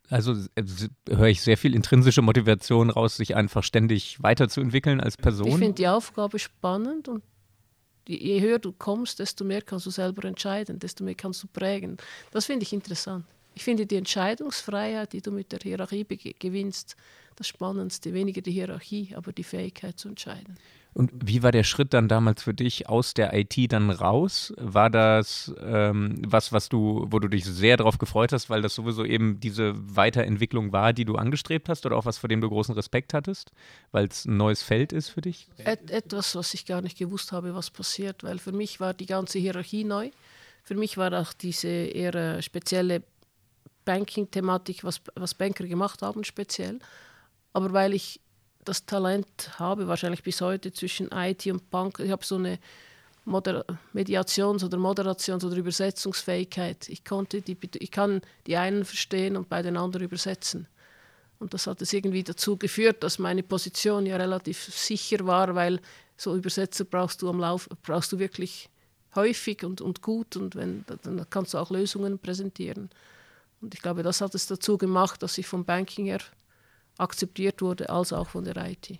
Also 0.08 0.32
äh, 0.54 0.64
höre 1.06 1.26
ich 1.26 1.42
sehr 1.42 1.58
viel 1.58 1.74
intrinsische 1.74 2.22
Motivation 2.22 2.88
raus, 2.88 3.18
sich 3.18 3.36
einfach 3.36 3.62
ständig 3.62 4.22
weiterzuentwickeln 4.22 5.02
als 5.02 5.18
Person. 5.18 5.48
Ich 5.48 5.56
finde 5.56 5.74
die 5.74 5.86
Aufgabe 5.86 6.38
spannend 6.38 7.08
und 7.08 7.22
je 8.06 8.40
höher 8.40 8.58
du 8.58 8.72
kommst, 8.72 9.18
desto 9.18 9.44
mehr 9.44 9.60
kannst 9.60 9.84
du 9.84 9.90
selber 9.90 10.26
entscheiden, 10.26 10.78
desto 10.78 11.04
mehr 11.04 11.14
kannst 11.14 11.42
du 11.42 11.46
prägen. 11.46 11.98
Das 12.30 12.46
finde 12.46 12.62
ich 12.62 12.72
interessant. 12.72 13.26
Ich 13.54 13.64
finde 13.64 13.84
die 13.84 13.96
Entscheidungsfreiheit, 13.96 15.12
die 15.12 15.20
du 15.20 15.30
mit 15.30 15.52
der 15.52 15.58
Hierarchie 15.62 16.06
gewinnst, 16.38 16.96
das 17.36 17.48
Spannendste. 17.48 18.14
Weniger 18.14 18.40
die 18.40 18.52
Hierarchie, 18.52 19.14
aber 19.14 19.32
die 19.32 19.44
Fähigkeit 19.44 19.98
zu 19.98 20.08
entscheiden. 20.08 20.56
Und 20.98 21.12
wie 21.14 21.44
war 21.44 21.52
der 21.52 21.62
Schritt 21.62 21.94
dann 21.94 22.08
damals 22.08 22.42
für 22.42 22.54
dich 22.54 22.88
aus 22.88 23.14
der 23.14 23.32
IT 23.32 23.54
dann 23.70 23.88
raus? 23.88 24.52
War 24.56 24.90
das 24.90 25.54
ähm, 25.60 26.20
was, 26.26 26.52
was 26.52 26.68
du, 26.68 27.06
wo 27.10 27.20
du 27.20 27.28
dich 27.28 27.44
sehr 27.44 27.76
darauf 27.76 27.98
gefreut 27.98 28.32
hast, 28.32 28.50
weil 28.50 28.62
das 28.62 28.74
sowieso 28.74 29.04
eben 29.04 29.38
diese 29.38 29.74
Weiterentwicklung 29.76 30.72
war, 30.72 30.92
die 30.92 31.04
du 31.04 31.14
angestrebt 31.14 31.68
hast, 31.68 31.86
oder 31.86 31.96
auch 31.96 32.04
was, 32.04 32.18
vor 32.18 32.28
dem 32.28 32.40
du 32.40 32.48
großen 32.48 32.74
Respekt 32.74 33.14
hattest, 33.14 33.52
weil 33.92 34.08
es 34.08 34.24
ein 34.24 34.36
neues 34.36 34.64
Feld 34.64 34.92
ist 34.92 35.10
für 35.10 35.20
dich? 35.20 35.46
Et 35.58 35.88
etwas, 35.92 36.34
was 36.34 36.52
ich 36.52 36.66
gar 36.66 36.82
nicht 36.82 36.98
gewusst 36.98 37.30
habe, 37.30 37.54
was 37.54 37.70
passiert, 37.70 38.24
weil 38.24 38.40
für 38.40 38.50
mich 38.50 38.80
war 38.80 38.92
die 38.92 39.06
ganze 39.06 39.38
Hierarchie 39.38 39.84
neu. 39.84 40.10
Für 40.64 40.74
mich 40.74 40.96
war 40.96 41.12
auch 41.12 41.32
diese 41.32 41.68
eher 41.68 42.16
äh, 42.16 42.42
spezielle 42.42 43.04
Banking-Thematik, 43.84 44.82
was, 44.82 45.00
was 45.14 45.34
Banker 45.34 45.68
gemacht 45.68 46.02
haben, 46.02 46.24
speziell. 46.24 46.80
Aber 47.52 47.72
weil 47.72 47.94
ich 47.94 48.20
das 48.68 48.84
Talent 48.84 49.58
habe, 49.58 49.88
wahrscheinlich 49.88 50.22
bis 50.22 50.40
heute 50.40 50.72
zwischen 50.72 51.08
IT 51.10 51.46
und 51.46 51.70
Bank. 51.70 52.00
Ich 52.00 52.10
habe 52.10 52.24
so 52.24 52.36
eine 52.36 52.58
Moder 53.24 53.64
Mediations- 53.94 54.64
oder 54.64 54.78
Moderations- 54.78 55.44
oder 55.44 55.56
Übersetzungsfähigkeit. 55.56 56.88
Ich, 56.88 57.04
konnte 57.04 57.40
die, 57.40 57.56
ich 57.78 57.90
kann 57.90 58.20
die 58.46 58.56
einen 58.56 58.84
verstehen 58.84 59.36
und 59.36 59.48
bei 59.48 59.62
den 59.62 59.76
anderen 59.76 60.04
übersetzen. 60.04 60.66
Und 61.38 61.54
das 61.54 61.66
hat 61.66 61.80
es 61.82 61.92
irgendwie 61.92 62.24
dazu 62.24 62.56
geführt, 62.56 63.02
dass 63.02 63.18
meine 63.18 63.42
Position 63.42 64.06
ja 64.06 64.16
relativ 64.16 64.62
sicher 64.64 65.24
war, 65.26 65.54
weil 65.54 65.80
so 66.16 66.36
Übersetzer 66.36 66.84
brauchst 66.84 67.22
du 67.22 67.30
am 67.30 67.38
Lauf, 67.38 67.68
brauchst 67.82 68.12
du 68.12 68.18
wirklich 68.18 68.68
häufig 69.14 69.64
und, 69.64 69.80
und 69.80 70.02
gut 70.02 70.36
und 70.36 70.56
wenn, 70.56 70.84
dann 71.02 71.24
kannst 71.30 71.54
du 71.54 71.58
auch 71.58 71.70
Lösungen 71.70 72.18
präsentieren. 72.18 72.90
Und 73.60 73.74
ich 73.74 73.80
glaube, 73.80 74.02
das 74.02 74.20
hat 74.20 74.34
es 74.34 74.46
dazu 74.46 74.76
gemacht, 74.76 75.22
dass 75.22 75.38
ich 75.38 75.46
vom 75.46 75.64
Banking 75.64 76.06
her 76.06 76.20
akzeptiert 76.98 77.62
wurde, 77.62 77.88
als 77.88 78.12
auch 78.12 78.28
von 78.28 78.44
der 78.44 78.56
IT. 78.56 78.98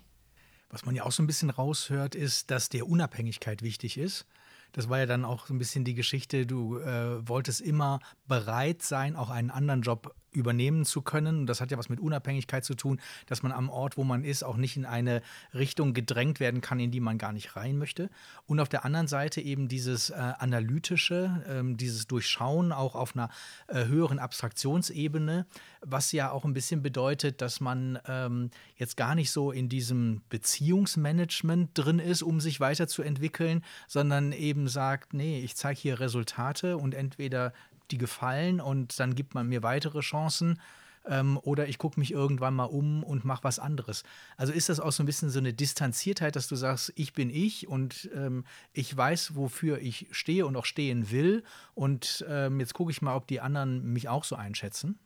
Was 0.69 0.85
man 0.85 0.95
ja 0.95 1.03
auch 1.03 1.11
so 1.11 1.23
ein 1.23 1.27
bisschen 1.27 1.49
raushört, 1.49 2.15
ist, 2.15 2.51
dass 2.51 2.69
der 2.69 2.87
Unabhängigkeit 2.87 3.61
wichtig 3.61 3.97
ist. 3.97 4.25
Das 4.71 4.87
war 4.87 4.99
ja 4.99 5.07
dann 5.07 5.25
auch 5.25 5.47
so 5.47 5.53
ein 5.53 5.57
bisschen 5.57 5.83
die 5.83 5.95
Geschichte, 5.95 6.45
du 6.45 6.77
äh, 6.77 7.27
wolltest 7.27 7.61
immer 7.61 7.99
bereit 8.29 8.81
sein, 8.81 9.17
auch 9.17 9.29
einen 9.29 9.51
anderen 9.51 9.81
Job 9.81 10.15
übernehmen 10.31 10.85
zu 10.85 11.01
können. 11.01 11.39
Und 11.39 11.45
das 11.47 11.61
hat 11.61 11.71
ja 11.71 11.77
was 11.77 11.89
mit 11.89 11.99
Unabhängigkeit 11.99 12.63
zu 12.63 12.75
tun, 12.75 12.99
dass 13.25 13.43
man 13.43 13.51
am 13.51 13.69
Ort, 13.69 13.97
wo 13.97 14.03
man 14.03 14.23
ist, 14.23 14.43
auch 14.43 14.57
nicht 14.57 14.77
in 14.77 14.85
eine 14.85 15.21
Richtung 15.53 15.93
gedrängt 15.93 16.39
werden 16.39 16.61
kann, 16.61 16.79
in 16.79 16.91
die 16.91 16.99
man 16.99 17.17
gar 17.17 17.33
nicht 17.33 17.55
rein 17.55 17.77
möchte. 17.77 18.09
Und 18.45 18.59
auf 18.59 18.69
der 18.69 18.85
anderen 18.85 19.07
Seite 19.07 19.41
eben 19.41 19.67
dieses 19.67 20.09
äh, 20.09 20.13
analytische, 20.13 21.43
ähm, 21.47 21.77
dieses 21.77 22.07
Durchschauen 22.07 22.71
auch 22.71 22.95
auf 22.95 23.15
einer 23.15 23.29
äh, 23.67 23.85
höheren 23.85 24.19
Abstraktionsebene, 24.19 25.45
was 25.81 26.11
ja 26.11 26.31
auch 26.31 26.45
ein 26.45 26.53
bisschen 26.53 26.81
bedeutet, 26.81 27.41
dass 27.41 27.59
man 27.59 27.99
ähm, 28.07 28.51
jetzt 28.75 28.97
gar 28.97 29.15
nicht 29.15 29.31
so 29.31 29.51
in 29.51 29.69
diesem 29.69 30.21
Beziehungsmanagement 30.29 31.71
drin 31.73 31.99
ist, 31.99 32.21
um 32.21 32.39
sich 32.39 32.59
weiterzuentwickeln, 32.59 33.63
sondern 33.87 34.31
eben 34.31 34.67
sagt, 34.67 35.13
nee, 35.13 35.41
ich 35.41 35.55
zeige 35.55 35.79
hier 35.79 35.99
Resultate 35.99 36.77
und 36.77 36.93
entweder 36.93 37.53
die 37.91 37.97
gefallen 37.97 38.61
und 38.61 38.99
dann 38.99 39.15
gibt 39.15 39.33
man 39.33 39.47
mir 39.47 39.63
weitere 39.63 39.99
Chancen. 40.01 40.59
Ähm, 41.05 41.39
oder 41.43 41.67
ich 41.67 41.77
gucke 41.77 41.99
mich 41.99 42.11
irgendwann 42.11 42.53
mal 42.53 42.65
um 42.65 43.03
und 43.03 43.25
mache 43.25 43.43
was 43.43 43.57
anderes. 43.57 44.03
Also 44.37 44.53
ist 44.53 44.69
das 44.69 44.79
auch 44.79 44.91
so 44.91 45.01
ein 45.01 45.05
bisschen 45.05 45.29
so 45.29 45.39
eine 45.39 45.53
Distanziertheit, 45.53 46.35
dass 46.35 46.47
du 46.47 46.55
sagst, 46.55 46.91
ich 46.95 47.13
bin 47.13 47.29
ich 47.29 47.67
und 47.67 48.09
ähm, 48.13 48.45
ich 48.73 48.95
weiß, 48.95 49.35
wofür 49.35 49.79
ich 49.79 50.07
stehe 50.11 50.45
und 50.45 50.55
auch 50.55 50.65
stehen 50.65 51.09
will. 51.09 51.43
Und 51.73 52.25
ähm, 52.27 52.59
jetzt 52.59 52.73
gucke 52.73 52.91
ich 52.91 53.01
mal, 53.01 53.15
ob 53.15 53.27
die 53.27 53.39
anderen 53.39 53.93
mich 53.93 54.09
auch 54.09 54.23
so 54.23 54.35
einschätzen. 54.35 54.99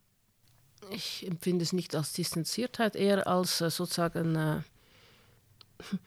Ich 0.90 1.26
empfinde 1.26 1.64
es 1.64 1.74
nicht 1.74 1.96
als 1.96 2.14
Distanziertheit, 2.14 2.96
eher 2.96 3.28
als 3.28 3.62
äh, 3.62 3.70
sozusagen. 3.70 4.36
Äh, 4.36 4.62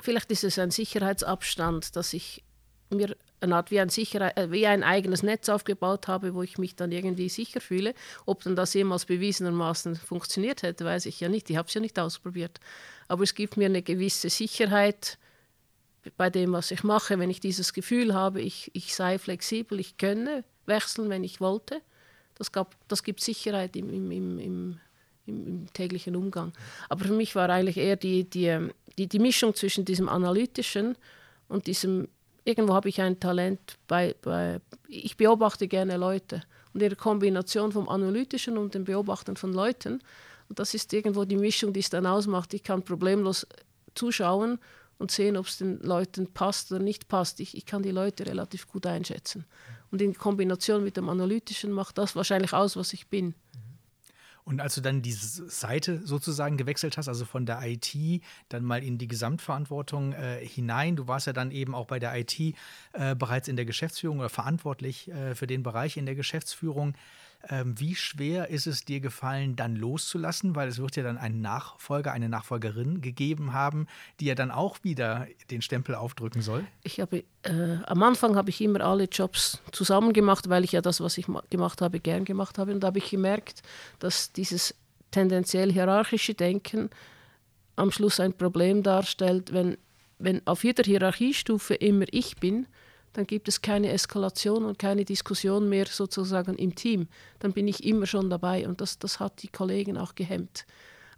vielleicht 0.00 0.30
ist 0.30 0.44
es 0.44 0.58
ein 0.58 0.70
Sicherheitsabstand, 0.70 1.96
dass 1.96 2.12
ich 2.12 2.42
mir 2.90 3.16
eine 3.44 3.56
Art 3.56 3.70
wie 3.70 3.80
ein, 3.80 3.88
sicherer, 3.88 4.36
äh, 4.36 4.50
wie 4.50 4.66
ein 4.66 4.82
eigenes 4.82 5.22
Netz 5.22 5.48
aufgebaut 5.48 6.08
habe, 6.08 6.34
wo 6.34 6.42
ich 6.42 6.58
mich 6.58 6.76
dann 6.76 6.92
irgendwie 6.92 7.28
sicher 7.28 7.60
fühle. 7.60 7.94
Ob 8.26 8.42
dann 8.42 8.56
das 8.56 8.74
jemals 8.74 9.04
bewiesenermaßen 9.04 9.96
funktioniert 9.96 10.62
hätte, 10.62 10.84
weiß 10.84 11.06
ich 11.06 11.20
ja 11.20 11.28
nicht. 11.28 11.48
Ich 11.50 11.56
habe 11.56 11.68
es 11.68 11.74
ja 11.74 11.80
nicht 11.80 11.98
ausprobiert. 11.98 12.60
Aber 13.08 13.22
es 13.22 13.34
gibt 13.34 13.56
mir 13.56 13.66
eine 13.66 13.82
gewisse 13.82 14.30
Sicherheit 14.30 15.18
bei 16.16 16.30
dem, 16.30 16.52
was 16.52 16.70
ich 16.70 16.84
mache, 16.84 17.18
wenn 17.18 17.30
ich 17.30 17.40
dieses 17.40 17.72
Gefühl 17.72 18.14
habe, 18.14 18.40
ich, 18.40 18.70
ich 18.74 18.94
sei 18.94 19.18
flexibel, 19.18 19.80
ich 19.80 19.96
könne 19.96 20.44
wechseln, 20.66 21.08
wenn 21.08 21.24
ich 21.24 21.40
wollte. 21.40 21.80
Das, 22.34 22.52
gab, 22.52 22.76
das 22.88 23.02
gibt 23.02 23.20
Sicherheit 23.20 23.76
im, 23.76 23.88
im, 23.88 24.10
im, 24.10 24.38
im 24.38 24.80
im, 25.26 25.46
im, 25.46 25.72
täglichen 25.72 26.16
Umgang. 26.16 26.52
Aber 26.88 27.04
für 27.04 27.12
mich 27.12 27.34
war 27.34 27.48
eigentlich 27.48 27.78
eher 27.78 27.96
die, 27.96 28.28
die, 28.28 28.68
die, 28.98 29.06
die 29.06 29.18
Mischung 29.18 29.54
zwischen 29.54 29.84
diesem 29.84 30.08
Analytischen 30.08 30.96
und 31.48 31.66
diesem 31.66 32.08
irgendwo 32.44 32.74
habe 32.74 32.88
ich 32.88 33.00
ein 33.00 33.18
Talent 33.18 33.78
bei, 33.86 34.14
bei, 34.22 34.60
ich 34.86 35.16
beobachte 35.16 35.68
gerne 35.68 35.96
Leute 35.96 36.42
und 36.72 36.82
ihre 36.82 36.96
Kombination 36.96 37.72
vom 37.72 37.88
Analytischen 37.88 38.58
und 38.58 38.74
dem 38.74 38.84
Beobachten 38.84 39.36
von 39.36 39.52
Leuten. 39.52 40.02
Und 40.48 40.58
das 40.58 40.74
ist 40.74 40.92
irgendwo 40.92 41.24
die 41.24 41.36
Mischung, 41.36 41.72
die 41.72 41.80
es 41.80 41.90
dann 41.90 42.06
ausmacht. 42.06 42.52
Ich 42.54 42.62
kann 42.62 42.82
problemlos 42.82 43.46
zuschauen 43.94 44.58
und 44.98 45.10
sehen, 45.10 45.36
ob 45.36 45.46
es 45.46 45.58
den 45.58 45.80
Leuten 45.80 46.32
passt 46.32 46.70
oder 46.70 46.82
nicht 46.82 47.08
passt. 47.08 47.40
Ich, 47.40 47.56
ich 47.56 47.66
kann 47.66 47.82
die 47.82 47.90
Leute 47.90 48.26
relativ 48.26 48.68
gut 48.68 48.86
einschätzen. 48.86 49.44
Und 49.90 50.02
in 50.02 50.14
Kombination 50.14 50.84
mit 50.84 50.96
dem 50.96 51.08
Analytischen 51.08 51.72
macht 51.72 51.98
das 51.98 52.16
wahrscheinlich 52.16 52.52
aus, 52.52 52.76
was 52.76 52.92
ich 52.92 53.08
bin. 53.08 53.34
Und 54.44 54.60
als 54.60 54.74
du 54.74 54.82
dann 54.82 55.00
diese 55.00 55.48
Seite 55.48 56.06
sozusagen 56.06 56.58
gewechselt 56.58 56.98
hast, 56.98 57.08
also 57.08 57.24
von 57.24 57.46
der 57.46 57.62
IT 57.62 57.96
dann 58.50 58.62
mal 58.62 58.84
in 58.84 58.98
die 58.98 59.08
Gesamtverantwortung 59.08 60.12
äh, 60.12 60.46
hinein, 60.46 60.96
du 60.96 61.08
warst 61.08 61.26
ja 61.26 61.32
dann 61.32 61.50
eben 61.50 61.74
auch 61.74 61.86
bei 61.86 61.98
der 61.98 62.14
IT 62.14 62.38
äh, 62.92 63.14
bereits 63.16 63.48
in 63.48 63.56
der 63.56 63.64
Geschäftsführung 63.64 64.18
oder 64.18 64.28
verantwortlich 64.28 65.10
äh, 65.10 65.34
für 65.34 65.46
den 65.46 65.62
Bereich 65.62 65.96
in 65.96 66.04
der 66.04 66.14
Geschäftsführung. 66.14 66.94
Ähm, 67.48 67.78
wie 67.78 67.94
schwer 67.94 68.48
ist 68.48 68.66
es 68.66 68.84
dir 68.84 69.00
gefallen, 69.00 69.56
dann 69.56 69.76
loszulassen? 69.76 70.56
Weil 70.56 70.68
es 70.68 70.78
wird 70.78 70.96
ja 70.96 71.02
dann 71.02 71.18
einen 71.18 71.40
Nachfolger, 71.40 72.12
eine 72.12 72.28
Nachfolgerin 72.28 73.00
gegeben 73.00 73.52
haben, 73.52 73.86
die 74.20 74.26
ja 74.26 74.34
dann 74.34 74.50
auch 74.50 74.78
wieder 74.82 75.26
den 75.50 75.62
Stempel 75.62 75.94
aufdrücken 75.94 76.42
soll. 76.42 76.66
Ich 76.82 77.00
habe, 77.00 77.24
äh, 77.42 77.76
am 77.86 78.02
Anfang 78.02 78.36
habe 78.36 78.50
ich 78.50 78.60
immer 78.60 78.80
alle 78.80 79.04
Jobs 79.04 79.60
zusammen 79.72 80.12
gemacht, 80.12 80.48
weil 80.48 80.64
ich 80.64 80.72
ja 80.72 80.80
das, 80.80 81.00
was 81.00 81.18
ich 81.18 81.26
gemacht 81.50 81.82
habe, 81.82 82.00
gern 82.00 82.24
gemacht 82.24 82.58
habe. 82.58 82.72
Und 82.72 82.80
da 82.80 82.88
habe 82.88 82.98
ich 82.98 83.10
gemerkt, 83.10 83.62
dass 83.98 84.32
dieses 84.32 84.74
tendenziell 85.10 85.72
hierarchische 85.72 86.34
Denken 86.34 86.90
am 87.76 87.90
Schluss 87.90 88.20
ein 88.20 88.32
Problem 88.32 88.82
darstellt, 88.82 89.52
wenn, 89.52 89.76
wenn 90.18 90.46
auf 90.46 90.64
jeder 90.64 90.84
Hierarchiestufe 90.84 91.74
immer 91.74 92.06
ich 92.10 92.36
bin 92.36 92.66
dann 93.14 93.26
gibt 93.26 93.48
es 93.48 93.62
keine 93.62 93.90
Eskalation 93.90 94.64
und 94.64 94.78
keine 94.78 95.04
Diskussion 95.04 95.68
mehr 95.68 95.86
sozusagen 95.86 96.56
im 96.56 96.74
Team. 96.74 97.08
Dann 97.38 97.52
bin 97.52 97.66
ich 97.66 97.84
immer 97.84 98.06
schon 98.06 98.28
dabei 98.28 98.68
und 98.68 98.80
das, 98.80 98.98
das 98.98 99.20
hat 99.20 99.42
die 99.42 99.48
Kollegen 99.48 99.96
auch 99.96 100.14
gehemmt. 100.14 100.66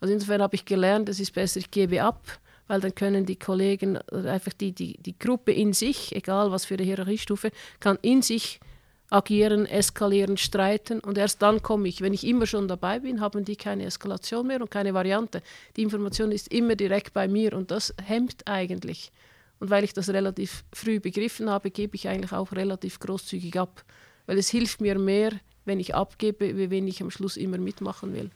Also 0.01 0.15
insofern 0.15 0.43
habe 0.43 0.55
ich 0.55 0.65
gelernt, 0.65 1.09
es 1.09 1.21
ist 1.21 1.33
besser, 1.33 1.59
ich 1.59 1.71
gebe 1.71 2.03
ab, 2.03 2.39
weil 2.69 2.81
dann 2.81 2.95
können 2.95 3.25
die 3.25 3.37
Kollegen, 3.37 3.97
einfach 3.97 4.53
die, 4.53 4.73
die, 4.73 4.99
die 4.99 5.19
Gruppe 5.19 5.53
in 5.53 5.73
sich, 5.73 6.15
egal 6.15 6.51
was 6.51 6.67
für 6.67 6.75
eine 6.75 6.85
Hierarchiestufe, 6.85 7.51
kann 7.81 7.99
in 8.03 8.23
sich 8.23 8.61
agieren, 9.09 9.67
eskalieren, 9.67 10.37
streiten 10.37 11.01
und 11.01 11.17
erst 11.17 11.41
dann 11.41 11.63
komme 11.63 11.89
ich. 11.89 12.01
Wenn 12.03 12.13
ich 12.13 12.27
immer 12.27 12.47
schon 12.47 12.69
dabei 12.69 12.99
bin, 12.99 13.21
haben 13.21 13.45
die 13.45 13.57
keine 13.57 13.85
Eskalation 13.85 14.49
mehr 14.49 14.61
und 14.61 14.71
keine 14.71 14.95
Variante. 14.95 15.43
Die 15.77 15.83
Information 15.83 16.33
ist 16.33 16.53
immer 16.53 16.75
direkt 16.77 17.15
bei 17.15 17.29
mir 17.29 17.55
und 17.55 17.71
das 17.71 17.95
hemmt 18.05 18.47
eigentlich. 18.47 19.13
Und 19.59 19.71
weil 19.71 19.85
ich 19.85 19.93
das 19.93 20.09
relativ 20.11 20.65
früh 20.73 21.01
begriffen 21.01 21.49
habe, 21.49 21.71
gebe 21.71 21.97
ich 21.97 22.09
eigentlich 22.09 22.33
auch 22.33 22.53
relativ 22.53 22.99
großzügig 22.99 23.59
ab. 23.59 23.85
Weil 24.27 24.39
es 24.39 24.49
hilft 24.49 24.81
mir 24.81 24.99
mehr, 24.99 25.33
wenn 25.65 25.81
ich 25.81 25.95
abgebe, 25.95 26.57
wie 26.57 26.71
wenn 26.71 26.89
ich 26.89 27.03
am 27.03 27.11
Schluss 27.11 27.37
immer 27.37 27.59
mitmachen 27.59 28.13
will. 28.15 28.31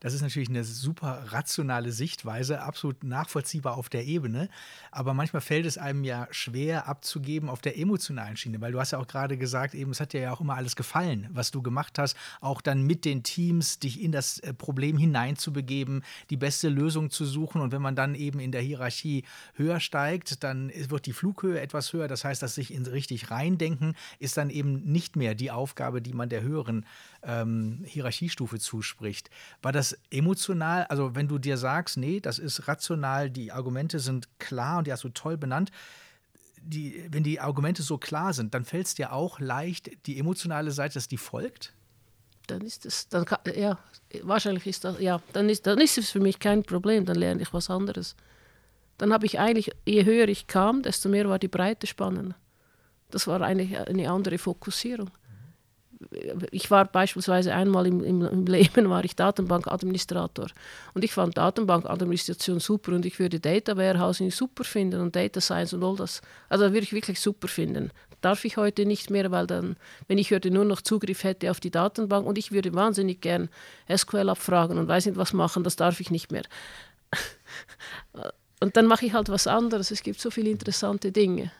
Das 0.00 0.14
ist 0.14 0.22
natürlich 0.22 0.48
eine 0.48 0.64
super 0.64 1.24
rationale 1.28 1.92
Sichtweise, 1.92 2.62
absolut 2.62 3.04
nachvollziehbar 3.04 3.76
auf 3.76 3.88
der 3.88 4.04
Ebene. 4.04 4.48
Aber 4.90 5.14
manchmal 5.14 5.40
fällt 5.40 5.66
es 5.66 5.78
einem 5.78 6.04
ja 6.04 6.28
schwer 6.30 6.86
abzugeben 6.88 7.48
auf 7.48 7.60
der 7.60 7.78
emotionalen 7.78 8.36
Schiene, 8.36 8.60
weil 8.60 8.72
du 8.72 8.80
hast 8.80 8.92
ja 8.92 8.98
auch 8.98 9.06
gerade 9.06 9.38
gesagt, 9.38 9.74
eben, 9.74 9.90
es 9.90 10.00
hat 10.00 10.12
dir 10.12 10.20
ja 10.20 10.32
auch 10.32 10.40
immer 10.40 10.56
alles 10.56 10.76
gefallen, 10.76 11.28
was 11.32 11.50
du 11.50 11.62
gemacht 11.62 11.98
hast, 11.98 12.16
auch 12.40 12.60
dann 12.60 12.82
mit 12.82 13.04
den 13.04 13.22
Teams 13.22 13.78
dich 13.78 14.02
in 14.02 14.12
das 14.12 14.38
äh, 14.40 14.52
Problem 14.52 14.98
hineinzubegeben, 14.98 16.02
die 16.30 16.36
beste 16.36 16.68
Lösung 16.68 17.10
zu 17.10 17.24
suchen. 17.24 17.60
Und 17.60 17.72
wenn 17.72 17.82
man 17.82 17.96
dann 17.96 18.14
eben 18.14 18.40
in 18.40 18.52
der 18.52 18.62
Hierarchie 18.62 19.24
höher 19.54 19.80
steigt, 19.80 20.42
dann 20.44 20.70
wird 20.74 21.06
die 21.06 21.12
Flughöhe 21.12 21.60
etwas 21.60 21.92
höher. 21.92 22.08
Das 22.08 22.24
heißt, 22.24 22.42
dass 22.42 22.54
sich 22.54 22.72
in 22.72 22.86
richtig 22.86 23.30
reindenken 23.30 23.94
ist 24.18 24.36
dann 24.36 24.50
eben 24.50 24.82
nicht 24.84 25.16
mehr 25.16 25.34
die 25.34 25.50
Aufgabe, 25.50 26.02
die 26.02 26.12
man 26.12 26.28
der 26.28 26.42
höheren 26.42 26.86
ähm, 27.26 27.82
Hierarchiestufe 27.84 28.58
zuspricht. 28.58 29.28
War 29.60 29.72
das 29.72 29.98
emotional, 30.10 30.84
also 30.84 31.14
wenn 31.14 31.28
du 31.28 31.38
dir 31.38 31.58
sagst, 31.58 31.96
nee, 31.96 32.20
das 32.20 32.38
ist 32.38 32.68
rational, 32.68 33.30
die 33.30 33.52
Argumente 33.52 33.98
sind 33.98 34.28
klar 34.38 34.78
und 34.78 34.86
die 34.86 34.92
hast 34.92 35.04
du 35.04 35.10
toll 35.10 35.36
benannt, 35.36 35.70
die, 36.62 37.04
wenn 37.10 37.22
die 37.22 37.40
Argumente 37.40 37.82
so 37.82 37.98
klar 37.98 38.32
sind, 38.32 38.54
dann 38.54 38.64
fällt 38.64 38.86
es 38.86 38.94
dir 38.94 39.12
auch 39.12 39.38
leicht, 39.38 39.90
die 40.06 40.18
emotionale 40.18 40.70
Seite, 40.70 40.94
dass 40.94 41.08
die 41.08 41.18
folgt? 41.18 41.72
dann 42.46 42.60
ist 42.62 42.86
es, 42.86 43.08
dann 43.08 43.24
kann, 43.24 43.40
ja, 43.56 43.78
wahrscheinlich 44.22 44.66
ist 44.66 44.84
das, 44.84 45.00
ja, 45.00 45.20
dann 45.32 45.48
ist, 45.48 45.66
dann 45.66 45.80
ist 45.80 45.98
es 45.98 46.10
für 46.10 46.20
mich 46.20 46.38
kein 46.38 46.62
Problem, 46.62 47.04
dann 47.04 47.16
lerne 47.16 47.42
ich 47.42 47.52
was 47.52 47.70
anderes. 47.70 48.14
Dann 48.98 49.12
habe 49.12 49.26
ich 49.26 49.38
eigentlich, 49.38 49.72
je 49.84 50.04
höher 50.04 50.28
ich 50.28 50.46
kam, 50.46 50.82
desto 50.82 51.08
mehr 51.08 51.28
war 51.28 51.38
die 51.38 51.48
Breite 51.48 51.86
spannend. 51.86 52.34
Das 53.10 53.26
war 53.26 53.40
eigentlich 53.40 53.76
eine 53.78 54.10
andere 54.10 54.38
Fokussierung. 54.38 55.10
Ich 56.50 56.70
war 56.70 56.84
beispielsweise 56.84 57.54
einmal 57.54 57.86
im, 57.86 58.04
im, 58.04 58.46
Leben 58.46 58.90
war 58.90 59.04
ich 59.04 59.16
Datenbankadministrator 59.16 60.48
und 60.94 61.04
ich 61.04 61.12
fand 61.12 61.36
Datenbankadministration 61.36 62.60
super 62.60 62.92
und 62.92 63.06
ich 63.06 63.18
würde 63.18 63.40
Data 63.40 63.76
Warehousing 63.76 64.30
super 64.30 64.64
finden 64.64 65.00
und 65.00 65.16
Data 65.16 65.40
Science 65.40 65.72
und 65.72 65.82
all 65.82 65.96
das. 65.96 66.20
Also 66.48 66.66
würde 66.66 66.80
ich 66.80 66.92
wirklich 66.92 67.20
super 67.20 67.48
finden 67.48 67.90
darf 68.20 68.44
ich 68.44 68.56
heute 68.56 68.86
nicht 68.86 69.10
mehr, 69.10 69.30
weil 69.30 69.46
dann, 69.46 69.76
wenn 70.08 70.18
ich 70.18 70.32
heute 70.32 70.50
nur 70.50 70.64
noch 70.64 70.80
Zugriff 70.80 71.22
hätte 71.22 71.50
auf 71.50 71.60
die 71.60 71.70
Datenbank 71.70 72.26
und 72.26 72.38
ich 72.38 72.50
würde 72.50 72.74
wahnsinnig 72.74 73.20
gern 73.20 73.48
SQL 73.94 74.30
abfragen 74.30 74.78
und 74.78 74.88
weiß 74.88 75.06
nicht 75.06 75.16
was 75.16 75.32
machen, 75.32 75.62
das 75.62 75.76
darf 75.76 76.00
ich 76.00 76.10
nicht 76.10 76.32
mehr. 76.32 76.42
Und 78.58 78.76
dann 78.78 78.86
mache 78.86 79.04
ich 79.04 79.12
halt 79.12 79.28
was 79.28 79.46
anderes. 79.46 79.90
Es 79.90 80.02
gibt 80.02 80.18
so 80.18 80.30
viele 80.30 80.48
interessante 80.48 81.12
Dinge. 81.12 81.52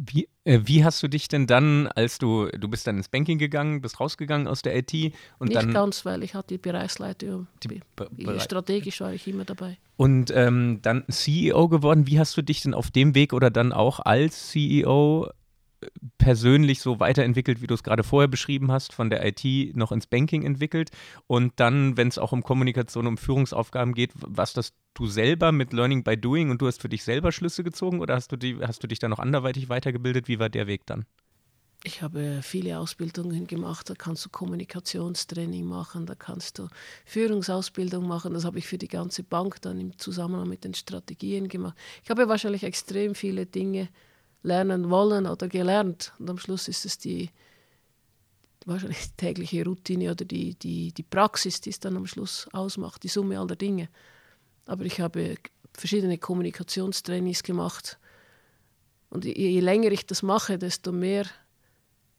Wie, 0.00 0.28
äh, 0.44 0.60
wie, 0.62 0.84
hast 0.84 1.02
du 1.02 1.08
dich 1.08 1.26
denn 1.26 1.48
dann, 1.48 1.88
als 1.88 2.18
du, 2.18 2.46
du 2.46 2.68
bist 2.68 2.86
dann 2.86 2.98
ins 2.98 3.08
Banking 3.08 3.38
gegangen, 3.38 3.80
bist 3.80 3.98
rausgegangen 3.98 4.46
aus 4.46 4.62
der 4.62 4.76
IT 4.76 4.94
und 5.40 5.48
Nicht 5.48 5.60
dann... 5.60 5.72
ganz, 5.72 6.04
weil 6.04 6.22
ich 6.22 6.34
hatte 6.34 6.54
die 6.54 6.58
Bereichsleitung, 6.58 7.48
die, 7.64 7.80
die, 8.12 8.40
strategisch 8.40 9.00
war 9.00 9.12
ich 9.12 9.26
immer 9.26 9.44
dabei. 9.44 9.76
Und 9.96 10.30
ähm, 10.32 10.78
dann 10.82 11.04
CEO 11.10 11.66
geworden, 11.68 12.06
wie 12.06 12.20
hast 12.20 12.36
du 12.36 12.42
dich 12.42 12.62
denn 12.62 12.74
auf 12.74 12.92
dem 12.92 13.16
Weg 13.16 13.32
oder 13.32 13.50
dann 13.50 13.72
auch 13.72 13.98
als 13.98 14.50
CEO 14.50 15.28
persönlich 16.18 16.80
so 16.80 17.00
weiterentwickelt, 17.00 17.62
wie 17.62 17.66
du 17.66 17.74
es 17.74 17.82
gerade 17.82 18.02
vorher 18.02 18.28
beschrieben 18.28 18.70
hast, 18.72 18.92
von 18.92 19.10
der 19.10 19.24
IT 19.24 19.76
noch 19.76 19.92
ins 19.92 20.06
Banking 20.06 20.42
entwickelt 20.42 20.90
und 21.26 21.52
dann, 21.56 21.96
wenn 21.96 22.08
es 22.08 22.18
auch 22.18 22.32
um 22.32 22.42
Kommunikation, 22.42 23.06
um 23.06 23.16
Führungsaufgaben 23.16 23.94
geht, 23.94 24.12
was 24.14 24.52
das 24.52 24.72
du 24.94 25.06
selber 25.06 25.52
mit 25.52 25.72
Learning 25.72 26.02
by 26.02 26.16
Doing 26.16 26.50
und 26.50 26.60
du 26.60 26.66
hast 26.66 26.82
für 26.82 26.88
dich 26.88 27.04
selber 27.04 27.30
Schlüsse 27.30 27.62
gezogen 27.62 28.00
oder 28.00 28.14
hast 28.14 28.32
du, 28.32 28.36
die, 28.36 28.58
hast 28.60 28.82
du 28.82 28.88
dich 28.88 28.98
da 28.98 29.08
noch 29.08 29.20
anderweitig 29.20 29.68
weitergebildet? 29.68 30.26
Wie 30.26 30.40
war 30.40 30.48
der 30.48 30.66
Weg 30.66 30.86
dann? 30.86 31.06
Ich 31.84 32.02
habe 32.02 32.40
viele 32.42 32.80
Ausbildungen 32.80 33.46
gemacht. 33.46 33.88
Da 33.88 33.94
kannst 33.94 34.24
du 34.24 34.30
Kommunikationstraining 34.30 35.64
machen, 35.64 36.06
da 36.06 36.16
kannst 36.16 36.58
du 36.58 36.66
Führungsausbildung 37.04 38.04
machen. 38.04 38.34
Das 38.34 38.44
habe 38.44 38.58
ich 38.58 38.66
für 38.66 38.78
die 38.78 38.88
ganze 38.88 39.22
Bank 39.22 39.62
dann 39.62 39.78
im 39.78 39.96
Zusammenhang 39.96 40.48
mit 40.48 40.64
den 40.64 40.74
Strategien 40.74 41.46
gemacht. 41.46 41.78
Ich 42.02 42.10
habe 42.10 42.28
wahrscheinlich 42.28 42.64
extrem 42.64 43.14
viele 43.14 43.46
Dinge 43.46 43.82
gemacht 43.82 44.07
lernen 44.42 44.90
wollen 44.90 45.26
oder 45.26 45.48
gelernt. 45.48 46.12
Und 46.18 46.30
am 46.30 46.38
Schluss 46.38 46.68
ist 46.68 46.84
es 46.84 46.98
die 46.98 47.30
wahrscheinlich 48.66 49.10
tägliche 49.16 49.64
Routine 49.64 50.10
oder 50.10 50.24
die, 50.24 50.54
die, 50.54 50.92
die 50.92 51.02
Praxis, 51.02 51.60
die 51.60 51.70
es 51.70 51.80
dann 51.80 51.96
am 51.96 52.06
Schluss 52.06 52.48
ausmacht, 52.52 53.02
die 53.02 53.08
Summe 53.08 53.38
aller 53.38 53.56
Dinge. 53.56 53.88
Aber 54.66 54.84
ich 54.84 55.00
habe 55.00 55.36
verschiedene 55.72 56.18
Kommunikationstrainings 56.18 57.42
gemacht. 57.42 57.98
Und 59.10 59.24
je, 59.24 59.32
je 59.32 59.60
länger 59.60 59.90
ich 59.92 60.06
das 60.06 60.22
mache, 60.22 60.58
desto 60.58 60.92
mehr 60.92 61.24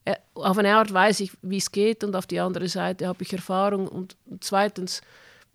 äh, 0.06 0.16
auf 0.34 0.58
eine 0.58 0.76
Art 0.76 0.92
weiß 0.92 1.20
ich, 1.20 1.32
wie 1.42 1.58
es 1.58 1.72
geht 1.72 2.04
und 2.04 2.16
auf 2.16 2.26
die 2.26 2.40
andere 2.40 2.68
Seite 2.68 3.08
habe 3.08 3.22
ich 3.24 3.34
Erfahrung. 3.34 3.88
Und 3.88 4.18
zweitens 4.40 5.02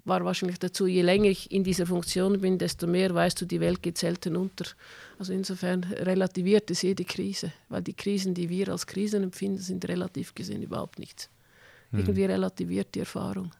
war 0.04 0.24
wahrscheinlich 0.24 0.58
dazu, 0.58 0.86
je 0.86 1.02
länger 1.02 1.30
ich 1.30 1.50
in 1.50 1.64
dieser 1.64 1.86
Funktion 1.86 2.40
bin, 2.40 2.58
desto 2.58 2.86
mehr 2.86 3.14
weißt 3.14 3.40
du, 3.40 3.46
die 3.46 3.60
Welt 3.60 3.82
geht 3.82 3.98
selten 3.98 4.36
unter. 4.36 4.66
Also 5.18 5.32
insofern 5.32 5.84
relativiert 5.84 6.70
es 6.70 6.82
jede 6.82 7.04
Krise, 7.04 7.52
weil 7.68 7.82
die 7.82 7.94
Krisen, 7.94 8.34
die 8.34 8.48
wir 8.48 8.68
als 8.68 8.86
Krisen 8.86 9.22
empfinden, 9.22 9.58
sind 9.58 9.86
relativ 9.88 10.34
gesehen 10.34 10.62
überhaupt 10.62 10.98
nichts. 10.98 11.30
Hm. 11.90 12.00
Irgendwie 12.00 12.24
relativiert 12.24 12.94
die 12.94 13.00
Erfahrung. 13.00 13.52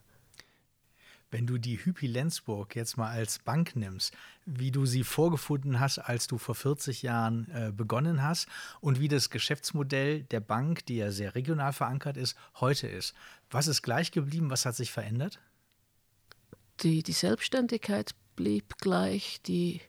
Wenn 1.30 1.46
du 1.46 1.58
die 1.58 1.84
Hypi 1.84 2.06
Lenzburg 2.06 2.76
jetzt 2.76 2.96
mal 2.96 3.10
als 3.10 3.40
Bank 3.40 3.74
nimmst, 3.74 4.14
wie 4.46 4.70
du 4.70 4.86
sie 4.86 5.02
vorgefunden 5.02 5.80
hast, 5.80 5.98
als 5.98 6.28
du 6.28 6.38
vor 6.38 6.54
40 6.54 7.02
Jahren 7.02 7.50
äh, 7.50 7.72
begonnen 7.72 8.22
hast 8.22 8.48
und 8.80 9.00
wie 9.00 9.08
das 9.08 9.30
Geschäftsmodell 9.30 10.22
der 10.22 10.40
Bank, 10.40 10.86
die 10.86 10.96
ja 10.96 11.10
sehr 11.10 11.34
regional 11.34 11.72
verankert 11.72 12.16
ist, 12.16 12.36
heute 12.60 12.86
ist. 12.86 13.14
Was 13.50 13.66
ist 13.66 13.82
gleich 13.82 14.12
geblieben? 14.12 14.50
Was 14.50 14.64
hat 14.64 14.76
sich 14.76 14.92
verändert? 14.92 15.40
die, 16.80 17.02
die 17.02 17.12
Selbstständigkeit 17.12 18.14
blieb 18.36 18.78
gleich, 18.78 19.40
die, 19.42 19.80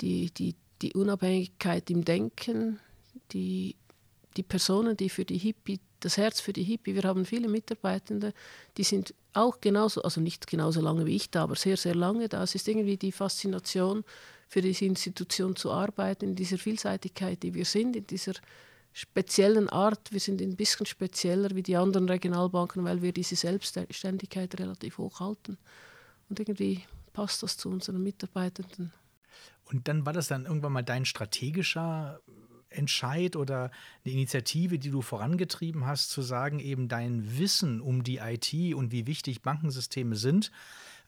die, 0.00 0.32
die, 0.32 0.54
die 0.82 0.92
Unabhängigkeit 0.92 1.88
im 1.90 2.04
Denken, 2.04 2.80
die, 3.32 3.76
die 4.36 4.42
Personen, 4.42 4.96
die 4.96 5.08
für 5.08 5.24
die 5.24 5.38
Hippie, 5.38 5.80
das 6.00 6.16
Herz 6.16 6.40
für 6.40 6.52
die 6.52 6.64
Hippie, 6.64 6.94
wir 6.94 7.04
haben 7.04 7.24
viele 7.24 7.48
Mitarbeitende, 7.48 8.34
die 8.76 8.82
sind 8.82 9.14
auch 9.32 9.60
genauso, 9.60 10.02
also 10.02 10.20
nicht 10.20 10.46
genauso 10.46 10.80
lange 10.80 11.06
wie 11.06 11.16
ich 11.16 11.30
da, 11.30 11.44
aber 11.44 11.54
sehr, 11.54 11.76
sehr 11.76 11.94
lange 11.94 12.28
da. 12.28 12.42
Es 12.42 12.54
ist 12.54 12.68
irgendwie 12.68 12.96
die 12.96 13.12
Faszination 13.12 14.04
für 14.48 14.60
diese 14.60 14.84
Institution 14.84 15.56
zu 15.56 15.70
arbeiten, 15.70 16.26
in 16.26 16.34
dieser 16.34 16.58
Vielseitigkeit, 16.58 17.42
die 17.42 17.54
wir 17.54 17.64
sind, 17.64 17.96
in 17.96 18.06
dieser 18.06 18.34
speziellen 18.92 19.70
Art. 19.70 20.12
Wir 20.12 20.20
sind 20.20 20.42
ein 20.42 20.56
bisschen 20.56 20.84
spezieller 20.84 21.50
wie 21.54 21.62
die 21.62 21.76
anderen 21.76 22.08
Regionalbanken, 22.08 22.84
weil 22.84 23.00
wir 23.00 23.12
diese 23.12 23.36
Selbstständigkeit 23.36 24.58
relativ 24.58 24.98
hoch 24.98 25.20
halten. 25.20 25.56
Und 26.28 26.40
irgendwie 26.40 26.82
passt 27.14 27.42
das 27.42 27.56
zu 27.56 27.70
unseren 27.70 28.02
Mitarbeitenden. 28.02 28.92
Und 29.72 29.88
dann 29.88 30.06
war 30.06 30.12
das 30.12 30.28
dann 30.28 30.46
irgendwann 30.46 30.72
mal 30.72 30.82
dein 30.82 31.04
strategischer 31.04 32.20
Entscheid 32.68 33.36
oder 33.36 33.70
eine 34.04 34.14
Initiative, 34.14 34.78
die 34.78 34.90
du 34.90 35.02
vorangetrieben 35.02 35.86
hast, 35.86 36.10
zu 36.10 36.22
sagen, 36.22 36.58
eben 36.58 36.88
dein 36.88 37.38
Wissen 37.38 37.80
um 37.80 38.02
die 38.02 38.18
IT 38.18 38.74
und 38.74 38.92
wie 38.92 39.06
wichtig 39.06 39.42
Bankensysteme 39.42 40.16
sind, 40.16 40.50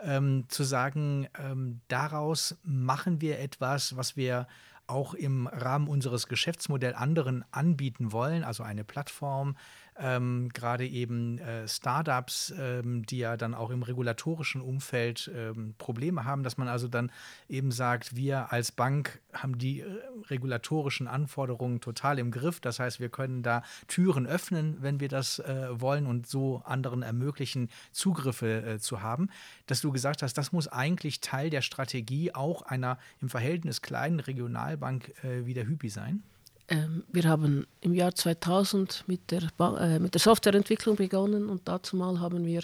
ähm, 0.01 0.45
zu 0.49 0.65
sagen, 0.65 1.29
ähm, 1.39 1.81
daraus 1.89 2.57
machen 2.63 3.21
wir 3.21 3.39
etwas, 3.39 3.97
was 3.97 4.17
wir 4.17 4.47
auch 4.87 5.15
im 5.15 5.47
Rahmen 5.47 5.89
unseres 5.89 6.29
Geschäftsmodells 6.29 6.97
anderen 6.97 7.45
anbieten 7.51 8.13
wollen, 8.13 8.45
also 8.45 8.63
eine 8.63 8.85
Plattform, 8.85 9.57
ähm, 9.99 10.49
gerade 10.53 10.87
eben 10.87 11.39
äh, 11.39 11.69
Startups, 11.69 12.53
ähm, 12.59 13.05
die 13.07 13.19
ja 13.19 13.37
dann 13.37 13.55
auch 13.55 13.71
im 13.71 13.83
regulatorischen 13.83 14.61
Umfeld 14.61 15.31
ähm, 15.35 15.75
Probleme 15.79 16.25
haben, 16.25 16.43
dass 16.43 16.57
man 16.57 16.69
also 16.69 16.89
dann 16.89 17.11
eben 17.49 17.71
sagt, 17.71 18.17
wir 18.17 18.53
als 18.53 18.73
Bank 18.73 19.21
haben 19.33 19.59
die 19.59 19.81
äh, 19.81 19.87
regulatorischen 20.31 21.07
Anforderungen 21.07 21.81
total 21.81 22.19
im 22.19 22.31
Griff. 22.31 22.61
Das 22.61 22.81
heißt, 22.81 23.01
wir 23.01 23.09
können 23.09 23.43
da 23.43 23.63
Türen 23.87 24.27
öffnen, 24.27 24.79
wenn 24.81 25.01
wir 25.01 25.09
das 25.09 25.39
äh, 25.39 25.69
wollen 25.81 26.07
und 26.07 26.27
so 26.27 26.63
anderen 26.65 27.03
ermöglichen, 27.03 27.69
Zugriffe 27.93 28.63
äh, 28.63 28.79
zu 28.79 29.03
haben. 29.03 29.29
Dass 29.67 29.81
du 29.81 29.93
gesagt 29.93 30.23
hast, 30.23 30.35
das 30.35 30.53
muss 30.53 30.69
eigentlich 30.69 31.21
Teil 31.21 31.51
der 31.51 31.63
Strategie 31.63 32.35
auch 32.35 32.63
einer 32.63 32.99
im 33.21 33.29
Verhältnis 33.29 33.83
kleinen 33.83 34.21
Regionalbank 34.21 35.13
äh, 35.23 35.47
wie 35.47 35.55
der 35.55 35.67
Hypi 35.67 35.89
sein? 35.89 36.23
Ähm, 36.69 37.05
wir 37.13 37.25
haben 37.25 37.67
im 37.81 37.95
Jahr 37.95 38.15
2000 38.15 39.05
mit 39.07 39.31
der, 39.31 39.43
äh, 39.81 39.99
mit 39.99 40.15
der 40.15 40.21
Softwareentwicklung 40.21 40.97
begonnen 40.97 41.49
und 41.49 41.63
dazu 41.67 41.97
mal 41.97 42.21
haben 42.21 42.47
wir 42.47 42.63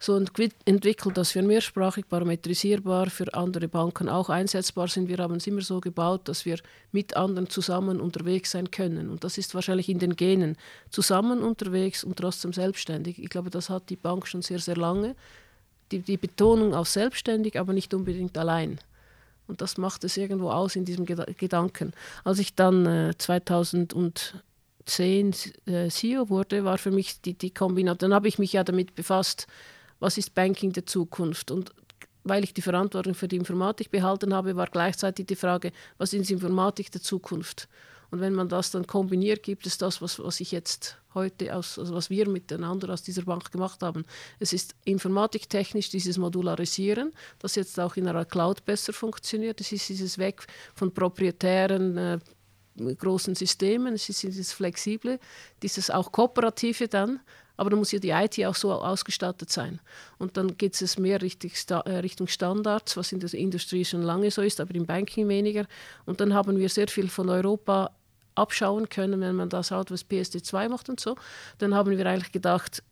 so 0.00 0.16
entwickelt, 0.16 1.16
dass 1.16 1.34
wir 1.34 1.42
mehrsprachig 1.42 2.08
parametrisierbar 2.08 3.10
für 3.10 3.34
andere 3.34 3.66
Banken 3.66 4.08
auch 4.08 4.30
einsetzbar 4.30 4.86
sind. 4.86 5.08
Wir 5.08 5.18
haben 5.18 5.34
es 5.34 5.46
immer 5.48 5.60
so 5.60 5.80
gebaut, 5.80 6.28
dass 6.28 6.44
wir 6.44 6.58
mit 6.92 7.16
anderen 7.16 7.50
zusammen 7.50 8.00
unterwegs 8.00 8.52
sein 8.52 8.70
können. 8.70 9.10
Und 9.10 9.24
das 9.24 9.38
ist 9.38 9.56
wahrscheinlich 9.56 9.88
in 9.88 9.98
den 9.98 10.14
Genen. 10.14 10.56
Zusammen 10.90 11.42
unterwegs 11.42 12.04
und 12.04 12.16
trotzdem 12.16 12.52
selbstständig. 12.52 13.20
Ich 13.20 13.28
glaube, 13.28 13.50
das 13.50 13.70
hat 13.70 13.90
die 13.90 13.96
Bank 13.96 14.28
schon 14.28 14.42
sehr, 14.42 14.60
sehr 14.60 14.76
lange. 14.76 15.16
Die, 15.90 15.98
die 15.98 16.16
Betonung 16.16 16.74
auf 16.74 16.88
selbstständig, 16.88 17.58
aber 17.58 17.72
nicht 17.72 17.92
unbedingt 17.92 18.38
allein. 18.38 18.78
Und 19.48 19.62
das 19.62 19.78
macht 19.78 20.04
es 20.04 20.16
irgendwo 20.16 20.50
aus 20.50 20.76
in 20.76 20.84
diesem 20.84 21.06
Gedanken. 21.06 21.92
Als 22.22 22.38
ich 22.38 22.54
dann 22.54 22.86
äh, 22.86 23.14
2010 23.18 24.44
äh, 25.66 25.88
CEO 25.88 26.28
wurde, 26.28 26.64
war 26.64 26.78
für 26.78 26.90
mich 26.90 27.20
die, 27.22 27.34
die 27.34 27.50
Kombination, 27.50 28.10
dann 28.10 28.14
habe 28.14 28.28
ich 28.28 28.38
mich 28.38 28.52
ja 28.52 28.62
damit 28.62 28.94
befasst, 28.94 29.46
was 29.98 30.18
ist 30.18 30.34
Banking 30.34 30.72
der 30.72 30.86
Zukunft? 30.86 31.50
Und 31.50 31.72
weil 32.24 32.44
ich 32.44 32.54
die 32.54 32.62
Verantwortung 32.62 33.14
für 33.14 33.26
die 33.26 33.36
Informatik 33.36 33.90
behalten 33.90 34.34
habe, 34.34 34.54
war 34.54 34.66
gleichzeitig 34.66 35.26
die 35.26 35.36
Frage, 35.36 35.72
was 35.96 36.12
ist 36.12 36.30
Informatik 36.30 36.92
der 36.92 37.00
Zukunft? 37.00 37.68
Und 38.10 38.20
wenn 38.20 38.34
man 38.34 38.48
das 38.48 38.70
dann 38.70 38.86
kombiniert, 38.86 39.42
gibt 39.42 39.66
es 39.66 39.78
das, 39.78 40.00
was, 40.00 40.18
was 40.18 40.40
ich 40.40 40.52
jetzt 40.52 40.96
heute, 41.14 41.54
aus, 41.54 41.78
also 41.78 41.94
was 41.94 42.10
wir 42.10 42.28
miteinander 42.28 42.92
aus 42.92 43.02
dieser 43.02 43.22
Bank 43.22 43.50
gemacht 43.52 43.82
haben. 43.82 44.04
Es 44.38 44.52
ist 44.52 44.74
informatiktechnisch 44.84 45.90
dieses 45.90 46.16
Modularisieren, 46.16 47.12
das 47.38 47.54
jetzt 47.54 47.78
auch 47.78 47.96
in 47.96 48.08
einer 48.08 48.24
Cloud 48.24 48.64
besser 48.64 48.92
funktioniert. 48.92 49.60
Es 49.60 49.72
ist 49.72 49.88
dieses 49.88 50.18
Weg 50.18 50.46
von 50.74 50.92
proprietären 50.92 51.96
äh, 51.96 52.18
großen 52.78 53.34
Systemen, 53.34 53.94
es 53.94 54.08
ist 54.08 54.22
dieses 54.22 54.52
Flexible, 54.52 55.18
dieses 55.62 55.90
auch 55.90 56.12
Kooperative 56.12 56.88
dann, 56.88 57.20
aber 57.56 57.70
dann 57.70 57.80
muss 57.80 57.90
ja 57.90 57.98
die 57.98 58.10
IT 58.10 58.44
auch 58.46 58.54
so 58.54 58.72
ausgestattet 58.72 59.50
sein. 59.50 59.80
Und 60.18 60.36
dann 60.36 60.56
geht 60.56 60.80
es 60.80 60.96
mehr 60.96 61.20
Richtung, 61.20 61.50
äh, 61.86 61.98
Richtung 61.98 62.28
Standards, 62.28 62.96
was 62.96 63.10
in 63.10 63.18
der 63.18 63.34
Industrie 63.34 63.84
schon 63.84 64.02
lange 64.02 64.30
so 64.30 64.42
ist, 64.42 64.60
aber 64.60 64.74
im 64.76 64.86
Banking 64.86 65.28
weniger. 65.28 65.66
Und 66.06 66.20
dann 66.20 66.34
haben 66.34 66.56
wir 66.56 66.68
sehr 66.68 66.86
viel 66.86 67.08
von 67.08 67.28
Europa 67.28 67.90
abschauen 68.38 68.88
können, 68.88 69.20
wenn 69.20 69.36
man 69.36 69.48
da 69.48 69.62
schaut, 69.62 69.90
was 69.90 70.08
PSD2 70.08 70.68
macht 70.68 70.88
und 70.88 71.00
so. 71.00 71.16
Dann 71.58 71.74
haben 71.74 71.90
wir 71.90 72.06
eigentlich 72.06 72.32
gedacht, 72.32 72.82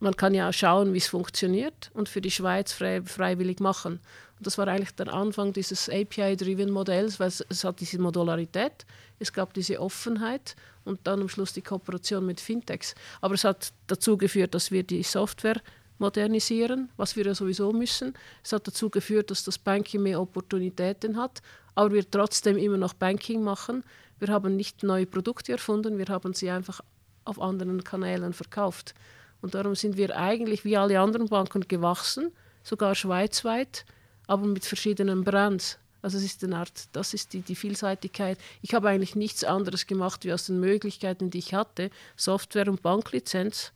man 0.00 0.16
kann 0.16 0.34
ja 0.34 0.48
auch 0.48 0.52
schauen, 0.52 0.92
wie 0.94 0.98
es 0.98 1.08
funktioniert 1.08 1.90
und 1.94 2.08
für 2.08 2.20
die 2.20 2.30
Schweiz 2.30 2.72
frei, 2.72 3.02
freiwillig 3.02 3.60
machen. 3.60 4.00
Und 4.38 4.46
das 4.46 4.56
war 4.56 4.68
eigentlich 4.68 4.94
der 4.94 5.12
Anfang 5.12 5.52
dieses 5.52 5.88
API-driven 5.88 6.70
Modells, 6.70 7.18
weil 7.18 7.28
es, 7.28 7.44
es, 7.48 7.64
hat 7.64 7.80
diese 7.80 7.98
Modularität, 7.98 8.86
es 9.18 9.32
gab 9.32 9.52
diese 9.54 9.80
Offenheit 9.80 10.54
und 10.84 11.00
dann 11.04 11.20
am 11.22 11.28
Schluss 11.28 11.52
die 11.52 11.62
Kooperation 11.62 12.24
mit 12.24 12.40
Fintechs. 12.40 12.94
Aber 13.20 13.34
es 13.34 13.42
hat 13.44 13.72
dazu 13.88 14.16
geführt, 14.16 14.54
dass 14.54 14.70
wir 14.70 14.84
die 14.84 15.02
Software 15.02 15.60
modernisieren, 15.98 16.90
was 16.96 17.16
wir 17.16 17.26
ja 17.26 17.34
sowieso 17.34 17.72
müssen. 17.72 18.14
Es 18.44 18.52
hat 18.52 18.68
dazu 18.68 18.88
geführt, 18.88 19.32
dass 19.32 19.42
das 19.42 19.58
Banking 19.58 20.02
mehr 20.02 20.20
Opportunitäten 20.20 21.16
hat, 21.16 21.42
aber 21.74 21.92
wir 21.92 22.08
trotzdem 22.08 22.56
immer 22.56 22.76
noch 22.76 22.94
Banking 22.94 23.42
machen. 23.42 23.82
Wir 24.18 24.28
haben 24.28 24.56
nicht 24.56 24.82
neue 24.82 25.06
Produkte 25.06 25.52
erfunden, 25.52 25.98
wir 25.98 26.06
haben 26.06 26.34
sie 26.34 26.50
einfach 26.50 26.80
auf 27.24 27.40
anderen 27.40 27.84
Kanälen 27.84 28.32
verkauft. 28.32 28.94
Und 29.40 29.54
darum 29.54 29.74
sind 29.74 29.96
wir 29.96 30.16
eigentlich 30.16 30.64
wie 30.64 30.76
alle 30.76 30.98
anderen 31.00 31.28
Banken 31.28 31.66
gewachsen, 31.68 32.32
sogar 32.64 32.94
schweizweit, 32.94 33.84
aber 34.26 34.46
mit 34.46 34.64
verschiedenen 34.64 35.24
Brands. 35.24 35.78
Also 36.02 36.18
es 36.18 36.24
ist 36.24 36.44
eine 36.44 36.56
Art, 36.56 36.88
das 36.92 37.14
ist 37.14 37.32
die, 37.32 37.40
die 37.40 37.54
Vielseitigkeit. 37.54 38.38
Ich 38.62 38.74
habe 38.74 38.88
eigentlich 38.88 39.16
nichts 39.16 39.44
anderes 39.44 39.86
gemacht, 39.86 40.24
wie 40.24 40.32
aus 40.32 40.46
den 40.46 40.60
Möglichkeiten, 40.60 41.30
die 41.30 41.38
ich 41.38 41.54
hatte, 41.54 41.90
Software 42.16 42.68
und 42.68 42.82
Banklizenz, 42.82 43.72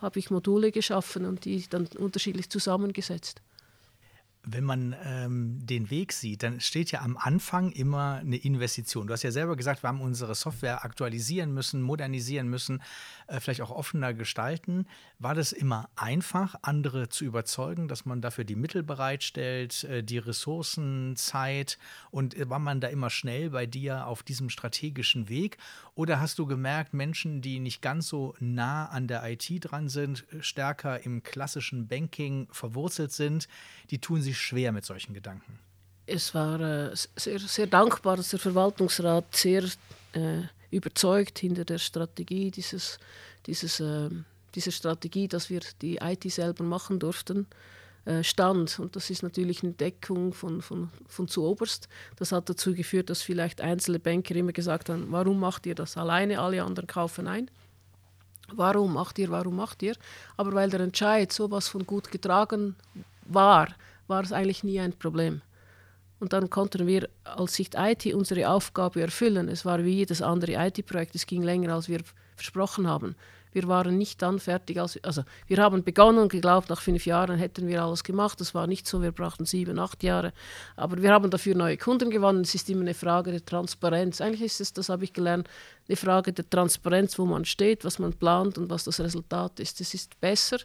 habe 0.00 0.18
ich 0.18 0.30
Module 0.30 0.72
geschaffen 0.72 1.26
und 1.26 1.44
die 1.44 1.68
dann 1.68 1.86
unterschiedlich 1.98 2.50
zusammengesetzt 2.50 3.40
wenn 4.44 4.64
man 4.64 4.96
ähm, 5.04 5.64
den 5.64 5.88
Weg 5.90 6.12
sieht, 6.12 6.42
dann 6.42 6.60
steht 6.60 6.90
ja 6.90 7.02
am 7.02 7.16
Anfang 7.16 7.70
immer 7.70 8.16
eine 8.16 8.36
Investition. 8.36 9.06
Du 9.06 9.12
hast 9.12 9.22
ja 9.22 9.30
selber 9.30 9.54
gesagt, 9.54 9.84
wir 9.84 9.88
haben 9.88 10.00
unsere 10.00 10.34
Software 10.34 10.84
aktualisieren 10.84 11.54
müssen, 11.54 11.80
modernisieren 11.80 12.48
müssen, 12.48 12.82
äh, 13.28 13.38
vielleicht 13.38 13.60
auch 13.60 13.70
offener 13.70 14.14
gestalten. 14.14 14.86
War 15.20 15.36
das 15.36 15.52
immer 15.52 15.88
einfach, 15.94 16.56
andere 16.62 17.08
zu 17.08 17.24
überzeugen, 17.24 17.86
dass 17.86 18.04
man 18.04 18.20
dafür 18.20 18.42
die 18.42 18.56
Mittel 18.56 18.82
bereitstellt, 18.82 19.84
äh, 19.84 20.02
die 20.02 20.18
Ressourcen, 20.18 21.14
Zeit 21.14 21.78
und 22.10 22.36
äh, 22.36 22.50
war 22.50 22.58
man 22.58 22.80
da 22.80 22.88
immer 22.88 23.10
schnell 23.10 23.50
bei 23.50 23.66
dir 23.66 24.08
auf 24.08 24.24
diesem 24.24 24.50
strategischen 24.50 25.28
Weg? 25.28 25.56
Oder 25.94 26.20
hast 26.20 26.38
du 26.38 26.46
gemerkt, 26.46 26.94
Menschen, 26.94 27.42
die 27.42 27.60
nicht 27.60 27.82
ganz 27.82 28.08
so 28.08 28.34
nah 28.40 28.86
an 28.86 29.08
der 29.08 29.22
IT 29.30 29.46
dran 29.60 29.90
sind, 29.90 30.24
stärker 30.40 31.04
im 31.04 31.22
klassischen 31.22 31.86
Banking 31.86 32.48
verwurzelt 32.50 33.12
sind, 33.12 33.46
die 33.90 33.98
tun 33.98 34.22
sich 34.22 34.38
schwer 34.38 34.72
mit 34.72 34.86
solchen 34.86 35.12
Gedanken? 35.12 35.58
Es 36.06 36.34
war 36.34 36.60
äh, 36.60 36.96
sehr, 37.16 37.38
sehr 37.38 37.66
dankbar, 37.66 38.16
dass 38.16 38.30
der 38.30 38.38
Verwaltungsrat 38.38 39.36
sehr 39.36 39.64
äh, 40.12 40.42
überzeugt 40.70 41.38
hinter 41.38 41.64
der 41.64 41.78
Strategie 41.78 42.50
dieses, 42.50 42.98
dieses, 43.46 43.78
äh, 43.80 44.08
dieser 44.54 44.72
Strategie, 44.72 45.28
dass 45.28 45.50
wir 45.50 45.60
die 45.82 45.96
IT 45.96 46.24
selber 46.32 46.64
machen 46.64 46.98
durften. 46.98 47.46
Äh, 48.04 48.24
stand. 48.24 48.80
Und 48.80 48.96
das 48.96 49.10
ist 49.10 49.22
natürlich 49.22 49.62
eine 49.62 49.72
Deckung 49.74 50.32
von, 50.32 50.60
von, 50.60 50.90
von 51.06 51.28
zu 51.28 51.44
oberst. 51.44 51.88
Das 52.16 52.32
hat 52.32 52.48
dazu 52.48 52.74
geführt, 52.74 53.10
dass 53.10 53.22
vielleicht 53.22 53.60
einzelne 53.60 54.00
Banker 54.00 54.34
immer 54.34 54.50
gesagt 54.50 54.88
haben, 54.88 55.06
warum 55.10 55.38
macht 55.38 55.66
ihr 55.66 55.76
das 55.76 55.96
alleine, 55.96 56.40
alle 56.40 56.64
anderen 56.64 56.88
kaufen 56.88 57.28
ein. 57.28 57.48
Warum 58.54 58.94
macht 58.94 59.20
ihr, 59.20 59.30
warum 59.30 59.54
macht 59.54 59.82
ihr? 59.82 59.94
Aber 60.36 60.52
weil 60.52 60.68
der 60.68 60.80
Entscheid 60.80 61.32
sowas 61.32 61.68
von 61.68 61.86
gut 61.86 62.10
getragen 62.10 62.74
war, 63.24 63.68
war 64.08 64.24
es 64.24 64.32
eigentlich 64.32 64.64
nie 64.64 64.80
ein 64.80 64.92
Problem. 64.92 65.40
Und 66.18 66.32
dann 66.32 66.50
konnten 66.50 66.88
wir 66.88 67.08
als 67.22 67.54
Sicht 67.54 67.76
IT 67.78 68.06
unsere 68.14 68.48
Aufgabe 68.48 69.00
erfüllen. 69.00 69.48
Es 69.48 69.64
war 69.64 69.84
wie 69.84 69.94
jedes 69.94 70.22
andere 70.22 70.54
IT-Projekt, 70.54 71.14
es 71.14 71.26
ging 71.26 71.42
länger, 71.42 71.72
als 71.72 71.88
wir 71.88 72.00
versprochen 72.34 72.88
haben. 72.88 73.14
Wir 73.52 73.68
waren 73.68 73.98
nicht 73.98 74.22
dann 74.22 74.38
fertig, 74.38 74.80
als, 74.80 74.98
also 75.04 75.22
wir 75.46 75.58
haben 75.58 75.84
begonnen 75.84 76.18
und 76.18 76.32
geglaubt, 76.32 76.70
nach 76.70 76.80
fünf 76.80 77.04
Jahren 77.04 77.38
hätten 77.38 77.68
wir 77.68 77.82
alles 77.82 78.02
gemacht. 78.02 78.40
Das 78.40 78.54
war 78.54 78.66
nicht 78.66 78.86
so, 78.86 79.02
wir 79.02 79.12
brauchten 79.12 79.44
sieben, 79.44 79.78
acht 79.78 80.02
Jahre. 80.02 80.32
Aber 80.74 81.02
wir 81.02 81.10
haben 81.12 81.30
dafür 81.30 81.54
neue 81.54 81.76
Kunden 81.76 82.10
gewonnen. 82.10 82.40
Es 82.42 82.54
ist 82.54 82.70
immer 82.70 82.80
eine 82.80 82.94
Frage 82.94 83.30
der 83.30 83.44
Transparenz. 83.44 84.20
Eigentlich 84.20 84.42
ist 84.42 84.60
es, 84.60 84.72
das 84.72 84.88
habe 84.88 85.04
ich 85.04 85.12
gelernt, 85.12 85.48
eine 85.86 85.96
Frage 85.96 86.32
der 86.32 86.48
Transparenz, 86.48 87.18
wo 87.18 87.26
man 87.26 87.44
steht, 87.44 87.84
was 87.84 87.98
man 87.98 88.14
plant 88.14 88.56
und 88.56 88.70
was 88.70 88.84
das 88.84 89.00
Resultat 89.00 89.60
ist. 89.60 89.80
Es 89.80 89.92
ist 89.92 90.18
besser, 90.20 90.58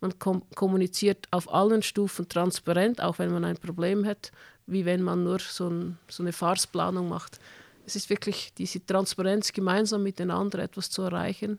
man 0.00 0.18
kom 0.18 0.42
kommuniziert 0.54 1.28
auf 1.30 1.52
allen 1.52 1.82
Stufen 1.82 2.28
transparent, 2.28 3.00
auch 3.00 3.18
wenn 3.18 3.30
man 3.30 3.44
ein 3.44 3.58
Problem 3.58 4.06
hat, 4.06 4.32
wie 4.66 4.84
wenn 4.84 5.02
man 5.02 5.22
nur 5.22 5.38
so, 5.38 5.68
ein, 5.68 5.98
so 6.08 6.22
eine 6.22 6.32
Farsplanung 6.32 7.08
macht. 7.08 7.38
Es 7.84 7.94
ist 7.94 8.10
wirklich 8.10 8.52
diese 8.54 8.84
Transparenz, 8.84 9.52
gemeinsam 9.52 10.02
mit 10.02 10.18
den 10.18 10.30
anderen 10.30 10.64
etwas 10.64 10.88
zu 10.88 11.02
erreichen 11.02 11.58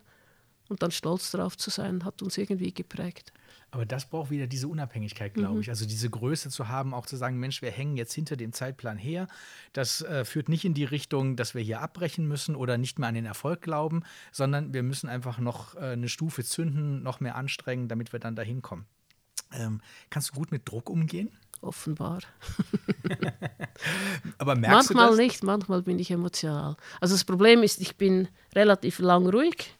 und 0.74 0.82
dann 0.82 0.92
stolz 0.92 1.30
darauf 1.30 1.56
zu 1.56 1.70
sein, 1.70 2.04
hat 2.04 2.24
uns 2.24 2.36
irgendwie 2.36 2.74
geprägt. 2.74 3.32
Aber 3.70 3.86
das 3.86 4.08
braucht 4.08 4.32
wieder 4.32 4.48
diese 4.48 4.68
Unabhängigkeit, 4.68 5.36
glaube 5.36 5.56
mhm. 5.56 5.62
ich. 5.62 5.70
Also 5.70 5.86
diese 5.86 6.10
Größe 6.10 6.50
zu 6.50 6.68
haben, 6.68 6.94
auch 6.94 7.06
zu 7.06 7.16
sagen, 7.16 7.40
Mensch, 7.40 7.62
wir 7.62 7.70
hängen 7.72 7.96
jetzt 7.96 8.14
hinter 8.14 8.36
dem 8.36 8.54
Zeitplan 8.54 8.98
her. 8.98 9.28
Das 9.72 10.02
äh, 10.02 10.26
führt 10.26 10.50
nicht 10.50 10.66
in 10.66 10.74
die 10.74 10.84
Richtung, 10.84 11.36
dass 11.36 11.54
wir 11.54 11.62
hier 11.62 11.82
abbrechen 11.82 12.28
müssen 12.28 12.56
oder 12.56 12.80
nicht 12.80 12.98
mehr 12.98 13.10
an 13.10 13.16
den 13.16 13.26
Erfolg 13.26 13.62
glauben, 13.62 14.04
sondern 14.32 14.74
wir 14.74 14.84
müssen 14.84 15.10
einfach 15.10 15.38
noch 15.38 15.76
äh, 15.76 15.94
eine 15.94 16.10
Stufe 16.10 16.44
zünden, 16.44 17.04
noch 17.04 17.20
mehr 17.20 17.36
anstrengen, 17.36 17.88
damit 17.88 18.14
wir 18.14 18.20
dann 18.20 18.36
dahin 18.36 18.64
kommen. 18.64 18.86
Ähm, 19.52 19.82
kannst 20.10 20.30
du 20.30 20.34
gut 20.34 20.52
mit 20.52 20.68
Druck 20.68 20.90
umgehen? 20.90 21.30
Offenbar. 21.62 22.20
Aber 24.38 24.56
merkst 24.56 24.90
manchmal 24.90 25.12
du 25.12 25.18
das? 25.18 25.20
nicht, 25.20 25.44
manchmal 25.44 25.82
bin 25.84 25.98
ich 26.00 26.12
emotional. 26.12 26.76
Also 27.00 27.16
das 27.16 27.24
Problem 27.24 27.64
ist, 27.64 27.80
ich 27.80 27.96
bin 27.96 28.28
relativ 28.54 29.00
lang 29.00 29.28
ruhig 29.28 29.76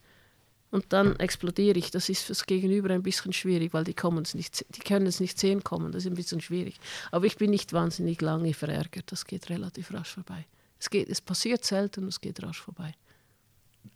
und 0.74 0.92
dann 0.92 1.16
explodiere 1.18 1.78
ich. 1.78 1.92
Das 1.92 2.10
ist 2.10 2.24
fürs 2.24 2.48
Gegenüber 2.48 2.90
ein 2.90 3.04
bisschen 3.04 3.32
schwierig, 3.32 3.76
weil 3.76 3.84
die, 3.84 3.96
nicht, 4.34 4.66
die 4.76 4.80
können 4.80 5.06
es 5.06 5.20
nicht 5.20 5.40
sehen 5.40 5.64
kommen. 5.64 5.92
Das 5.92 6.04
ist 6.04 6.12
ein 6.12 6.16
bisschen 6.16 6.42
schwierig. 6.42 6.80
Aber 7.12 7.28
ich 7.28 7.38
bin 7.38 7.52
nicht 7.52 7.74
wahnsinnig 7.74 8.20
lange 8.22 8.56
verärgert. 8.56 9.12
Das 9.12 9.26
geht 9.26 9.52
relativ 9.52 9.94
rasch 9.94 10.16
vorbei. 10.16 10.48
Es, 10.80 10.90
geht, 10.90 11.10
es 11.10 11.22
passiert 11.22 11.64
selten, 11.64 12.08
es 12.08 12.20
geht 12.20 12.42
rasch 12.42 12.60
vorbei. 12.60 12.96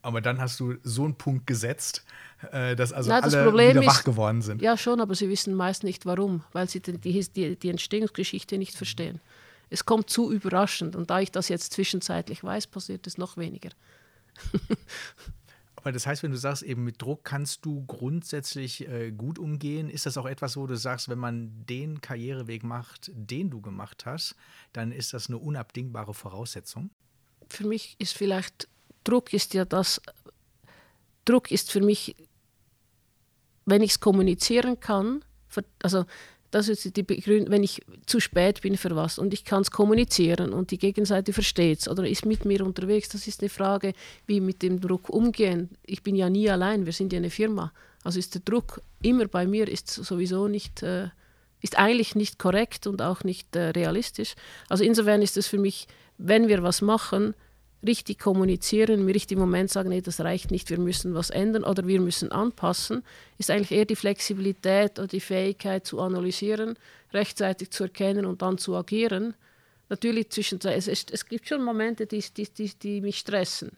Aber 0.04 0.22
dann 0.22 0.40
hast 0.40 0.60
du 0.60 0.76
so 0.84 1.06
einen 1.06 1.16
Punkt 1.16 1.48
gesetzt, 1.48 2.06
äh, 2.52 2.76
dass 2.76 2.94
also 2.94 3.10
Nein, 3.10 3.24
das 3.24 3.34
alle 3.34 3.46
Problem 3.46 3.70
wieder 3.72 3.86
wach 3.88 4.04
geworden 4.04 4.44
sind. 4.44 4.62
Ja, 4.62 4.78
schon, 4.78 5.02
aber 5.02 5.16
sie 5.16 5.30
wissen 5.30 5.56
meist 5.56 5.84
nicht 5.84 6.06
warum, 6.06 6.44
weil 6.52 6.70
sie 6.70 6.80
die, 6.80 7.00
die, 7.00 7.56
die 7.56 7.70
Entstehungsgeschichte 7.70 8.60
nicht 8.60 8.76
verstehen. 8.76 9.20
Es 9.72 9.86
kommt 9.86 10.12
zu 10.12 10.32
überraschend 10.32 10.96
und 10.96 11.10
da 11.10 11.22
ich 11.22 11.32
das 11.32 11.50
jetzt 11.50 11.74
zwischenzeitlich 11.74 12.44
weiß, 12.44 12.68
passiert 12.68 13.08
es 13.08 13.18
noch 13.18 13.36
weniger. 13.36 13.70
Aber 15.88 15.94
das 15.94 16.06
heißt, 16.06 16.22
wenn 16.22 16.32
du 16.32 16.38
sagst, 16.38 16.64
eben 16.64 16.84
mit 16.84 17.02
Druck 17.02 17.24
kannst 17.24 17.64
du 17.64 17.86
grundsätzlich 17.86 18.86
äh, 18.90 19.14
gut 19.14 19.40
umgehen, 19.40 19.90
ist 19.90 20.06
das 20.06 20.18
auch 20.18 20.26
etwas, 20.26 20.58
wo 20.58 20.68
du 20.68 20.76
sagst, 20.76 21.08
wenn 21.08 21.18
man 21.18 21.66
den 21.66 22.02
Karriereweg 22.02 22.66
macht, 22.66 23.10
den 23.14 23.50
du 23.50 23.62
gemacht 23.62 24.06
hast, 24.06 24.36
dann 24.74 24.92
ist 24.92 25.14
das 25.14 25.30
eine 25.30 25.38
unabdingbare 25.38 26.14
Voraussetzung? 26.14 26.90
Für 27.48 27.66
mich 27.66 27.96
ist 28.00 28.18
vielleicht, 28.18 28.68
Druck 29.06 29.32
ist 29.32 29.54
ja 29.54 29.64
das, 29.64 30.02
Druck 31.24 31.52
ist 31.52 31.72
für 31.72 31.80
mich, 31.80 32.18
wenn 33.64 33.82
ich 33.82 33.92
es 33.92 34.02
kommunizieren 34.02 34.82
kann, 34.82 35.24
also 35.82 36.04
das 36.52 36.70
ist 36.70 36.96
die 36.96 37.04
Begründung, 37.04 37.52
wenn 37.52 37.64
ich 37.64 37.82
zu 38.06 38.20
spät 38.20 38.62
bin 38.62 38.78
für 38.78 38.96
was 38.96 39.20
und 39.20 39.34
ich 39.34 39.44
kann 39.44 39.62
es 39.62 39.72
kommunizieren 39.72 40.54
und 40.54 40.72
die 40.72 40.78
Gegenseite 40.78 41.34
versteht 41.34 41.80
es 41.80 41.90
oder 41.90 42.08
ist 42.08 42.26
mit 42.26 42.46
mir 42.46 42.66
unterwegs, 42.66 43.10
das 43.10 43.28
ist 43.28 43.42
eine 43.42 43.50
Frage, 43.50 43.94
wie 44.26 44.40
mit 44.40 44.62
dem 44.62 44.80
Druck 44.80 45.10
umgehen. 45.10 45.70
Ich 45.84 46.04
bin 46.04 46.16
ja 46.16 46.30
nie 46.30 46.50
allein, 46.50 46.86
wir 46.86 46.94
sind 46.94 47.12
ja 47.12 47.18
eine 47.18 47.30
Firma. 47.30 47.74
Also 48.04 48.20
ist 48.20 48.34
der 48.34 48.42
Druck 48.42 48.82
immer 49.02 49.28
bei 49.28 49.46
mir, 49.46 49.68
ist 49.68 49.90
sowieso 49.90 50.48
nicht, 50.48 50.84
äh, 50.84 51.10
ist 51.62 51.78
eigentlich 51.78 52.16
nicht 52.16 52.40
korrekt 52.40 52.88
und 52.88 53.02
auch 53.02 53.24
nicht 53.24 53.56
äh, 53.56 53.70
realistisch. 53.70 54.36
Also 54.70 54.84
insofern 54.84 55.22
ist 55.22 55.36
es 55.36 55.48
für 55.48 55.58
mich, 55.58 55.88
wenn 56.18 56.48
wir 56.48 56.64
was 56.64 56.82
machen, 56.82 57.36
richtig 57.86 58.20
kommunizieren, 58.20 59.02
im 59.02 59.08
richtigen 59.08 59.40
Moment 59.40 59.70
sagen, 59.70 59.90
nee, 59.90 60.02
das 60.02 60.20
reicht 60.20 60.52
nicht, 60.52 60.70
wir 60.70 60.80
müssen 60.80 61.14
was 61.14 61.30
ändern 61.30 61.64
oder 61.64 61.86
wir 61.86 62.02
müssen 62.02 62.32
anpassen, 62.32 63.04
ist 63.38 63.52
eigentlich 63.52 63.72
eher 63.72 63.86
die 63.86 63.96
Flexibilität 63.96 64.98
oder 64.98 65.08
die 65.08 65.20
Fähigkeit 65.20 65.86
zu 65.86 66.00
analysieren, 66.00 66.78
rechtzeitig 67.14 67.72
zu 67.72 67.84
erkennen 67.84 68.26
und 68.26 68.42
dann 68.42 68.58
zu 68.58 68.76
agieren. 68.76 69.36
Natürlich 69.90 70.30
zwischendurch, 70.30 70.88
es, 70.88 70.88
es 70.88 71.26
gibt 71.26 71.48
schon 71.48 71.64
Momente, 71.64 72.08
die, 72.08 72.24
die, 72.36 72.50
die, 72.50 72.74
die 72.74 73.02
mich 73.02 73.20
stressen, 73.20 73.72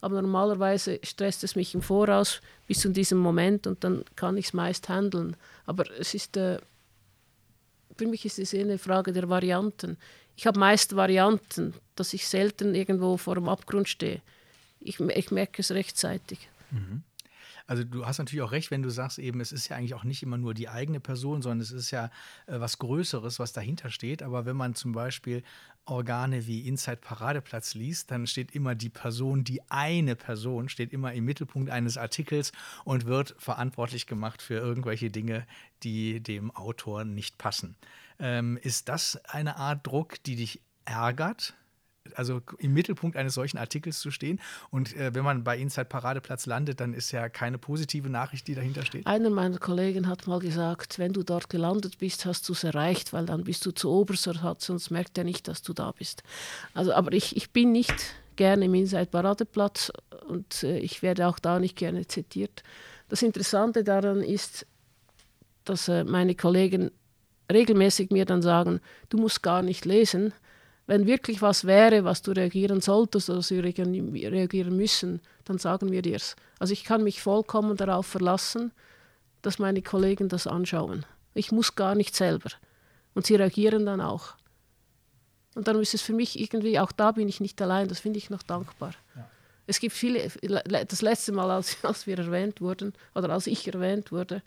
aber 0.00 0.20
normalerweise 0.20 1.00
stresst 1.02 1.42
es 1.42 1.56
mich 1.56 1.74
im 1.74 1.82
Voraus 1.82 2.40
bis 2.66 2.80
zu 2.80 2.90
diesem 2.90 3.18
Moment 3.18 3.66
und 3.66 3.82
dann 3.82 4.04
kann 4.14 4.36
ich 4.36 4.46
es 4.46 4.52
meist 4.52 4.88
handeln. 4.88 5.36
Aber 5.64 5.84
es 5.98 6.14
ist, 6.14 6.36
äh, 6.36 6.58
für 7.96 8.06
mich 8.06 8.24
ist 8.26 8.38
es 8.38 8.54
eine 8.54 8.78
Frage 8.78 9.12
der 9.12 9.28
Varianten. 9.28 9.96
Ich 10.36 10.46
habe 10.46 10.58
meist 10.58 10.96
Varianten, 10.96 11.74
dass 11.94 12.12
ich 12.12 12.28
selten 12.28 12.74
irgendwo 12.74 13.16
vor 13.16 13.34
dem 13.34 13.48
Abgrund 13.48 13.88
stehe. 13.88 14.20
Ich, 14.80 15.00
ich 15.00 15.30
merke 15.30 15.62
es 15.62 15.70
rechtzeitig. 15.70 16.48
Mhm. 16.70 17.02
Also 17.66 17.82
du 17.82 18.06
hast 18.06 18.18
natürlich 18.18 18.42
auch 18.42 18.52
recht, 18.52 18.70
wenn 18.70 18.82
du 18.82 18.90
sagst 18.90 19.18
eben, 19.18 19.40
es 19.40 19.50
ist 19.50 19.68
ja 19.68 19.76
eigentlich 19.76 19.94
auch 19.94 20.04
nicht 20.04 20.22
immer 20.22 20.38
nur 20.38 20.54
die 20.54 20.68
eigene 20.68 21.00
Person, 21.00 21.42
sondern 21.42 21.60
es 21.60 21.72
ist 21.72 21.90
ja 21.90 22.06
äh, 22.46 22.60
was 22.60 22.78
Größeres, 22.78 23.40
was 23.40 23.52
dahinter 23.52 23.90
steht. 23.90 24.22
Aber 24.22 24.46
wenn 24.46 24.56
man 24.56 24.74
zum 24.74 24.92
Beispiel 24.92 25.42
Organe 25.84 26.46
wie 26.46 26.66
Inside 26.68 26.98
Paradeplatz 26.98 27.74
liest, 27.74 28.10
dann 28.10 28.26
steht 28.26 28.54
immer 28.54 28.74
die 28.74 28.88
Person, 28.88 29.42
die 29.42 29.62
eine 29.68 30.14
Person 30.14 30.68
steht 30.68 30.92
immer 30.92 31.12
im 31.12 31.24
Mittelpunkt 31.24 31.70
eines 31.70 31.96
Artikels 31.96 32.52
und 32.84 33.06
wird 33.06 33.34
verantwortlich 33.38 34.06
gemacht 34.06 34.42
für 34.42 34.54
irgendwelche 34.54 35.10
Dinge, 35.10 35.46
die 35.82 36.20
dem 36.20 36.50
Autor 36.52 37.04
nicht 37.04 37.36
passen. 37.36 37.74
Ähm, 38.18 38.58
ist 38.62 38.88
das 38.88 39.20
eine 39.26 39.56
Art 39.56 39.86
Druck, 39.86 40.22
die 40.24 40.36
dich 40.36 40.60
ärgert? 40.84 41.54
also 42.14 42.40
im 42.58 42.72
Mittelpunkt 42.72 43.16
eines 43.16 43.34
solchen 43.34 43.58
Artikels 43.58 44.00
zu 44.00 44.10
stehen. 44.10 44.40
Und 44.70 44.94
äh, 44.96 45.14
wenn 45.14 45.24
man 45.24 45.44
bei 45.44 45.58
Inside 45.58 45.86
Paradeplatz 45.86 46.46
landet, 46.46 46.80
dann 46.80 46.94
ist 46.94 47.12
ja 47.12 47.28
keine 47.28 47.58
positive 47.58 48.08
Nachricht, 48.08 48.46
die 48.48 48.54
dahinter 48.54 48.84
steht. 48.84 49.06
Einer 49.06 49.30
meiner 49.30 49.58
Kollegen 49.58 50.06
hat 50.06 50.26
mal 50.26 50.38
gesagt, 50.38 50.98
wenn 50.98 51.12
du 51.12 51.22
dort 51.22 51.48
gelandet 51.48 51.98
bist, 51.98 52.26
hast 52.26 52.48
du 52.48 52.52
es 52.52 52.64
erreicht, 52.64 53.12
weil 53.12 53.26
dann 53.26 53.44
bist 53.44 53.64
du 53.66 53.72
zu 53.72 53.90
oberster, 53.90 54.56
sonst 54.58 54.90
merkt 54.90 55.18
er 55.18 55.24
nicht, 55.24 55.48
dass 55.48 55.62
du 55.62 55.72
da 55.72 55.92
bist. 55.92 56.22
Also, 56.74 56.92
aber 56.92 57.12
ich, 57.12 57.36
ich 57.36 57.50
bin 57.50 57.72
nicht 57.72 58.14
gerne 58.36 58.66
im 58.66 58.74
Inside 58.74 59.06
Paradeplatz 59.06 59.90
und 60.28 60.62
äh, 60.62 60.78
ich 60.78 61.02
werde 61.02 61.26
auch 61.26 61.38
da 61.38 61.58
nicht 61.58 61.76
gerne 61.76 62.06
zitiert. 62.06 62.62
Das 63.08 63.22
Interessante 63.22 63.84
daran 63.84 64.20
ist, 64.20 64.66
dass 65.64 65.88
äh, 65.88 66.04
meine 66.04 66.34
Kollegen 66.34 66.90
regelmäßig 67.52 68.10
mir 68.10 68.24
dann 68.24 68.42
sagen, 68.42 68.80
du 69.08 69.18
musst 69.18 69.42
gar 69.42 69.62
nicht 69.62 69.84
lesen, 69.84 70.32
wenn 70.86 71.06
wirklich 71.06 71.42
was 71.42 71.64
wäre, 71.64 72.04
was 72.04 72.22
du 72.22 72.30
reagieren 72.30 72.80
solltest 72.80 73.28
oder 73.28 73.42
sie 73.42 73.58
reagieren 73.58 74.76
müssen, 74.76 75.20
dann 75.44 75.58
sagen 75.58 75.90
wir 75.90 76.02
dir 76.02 76.16
es. 76.16 76.36
Also 76.58 76.72
ich 76.72 76.84
kann 76.84 77.02
mich 77.02 77.20
vollkommen 77.20 77.76
darauf 77.76 78.06
verlassen, 78.06 78.72
dass 79.42 79.58
meine 79.58 79.82
Kollegen 79.82 80.28
das 80.28 80.46
anschauen. 80.46 81.04
Ich 81.34 81.50
muss 81.52 81.74
gar 81.74 81.94
nicht 81.94 82.14
selber. 82.14 82.50
Und 83.14 83.26
sie 83.26 83.34
reagieren 83.34 83.86
dann 83.86 84.00
auch. 84.00 84.34
Und 85.54 85.68
dann 85.68 85.80
ist 85.80 85.94
es 85.94 86.02
für 86.02 86.12
mich 86.12 86.38
irgendwie, 86.38 86.78
auch 86.78 86.92
da 86.92 87.12
bin 87.12 87.28
ich 87.28 87.40
nicht 87.40 87.60
allein, 87.62 87.88
das 87.88 88.00
finde 88.00 88.18
ich 88.18 88.30
noch 88.30 88.42
dankbar. 88.42 88.92
Ja. 89.16 89.28
Es 89.66 89.80
gibt 89.80 89.94
viele, 89.94 90.30
das 90.86 91.02
letzte 91.02 91.32
Mal, 91.32 91.50
als, 91.50 91.78
als 91.84 92.06
wir 92.06 92.18
erwähnt 92.18 92.60
wurden, 92.60 92.92
oder 93.14 93.30
als 93.30 93.46
ich 93.46 93.66
erwähnt 93.66 94.12
wurde, 94.12 94.42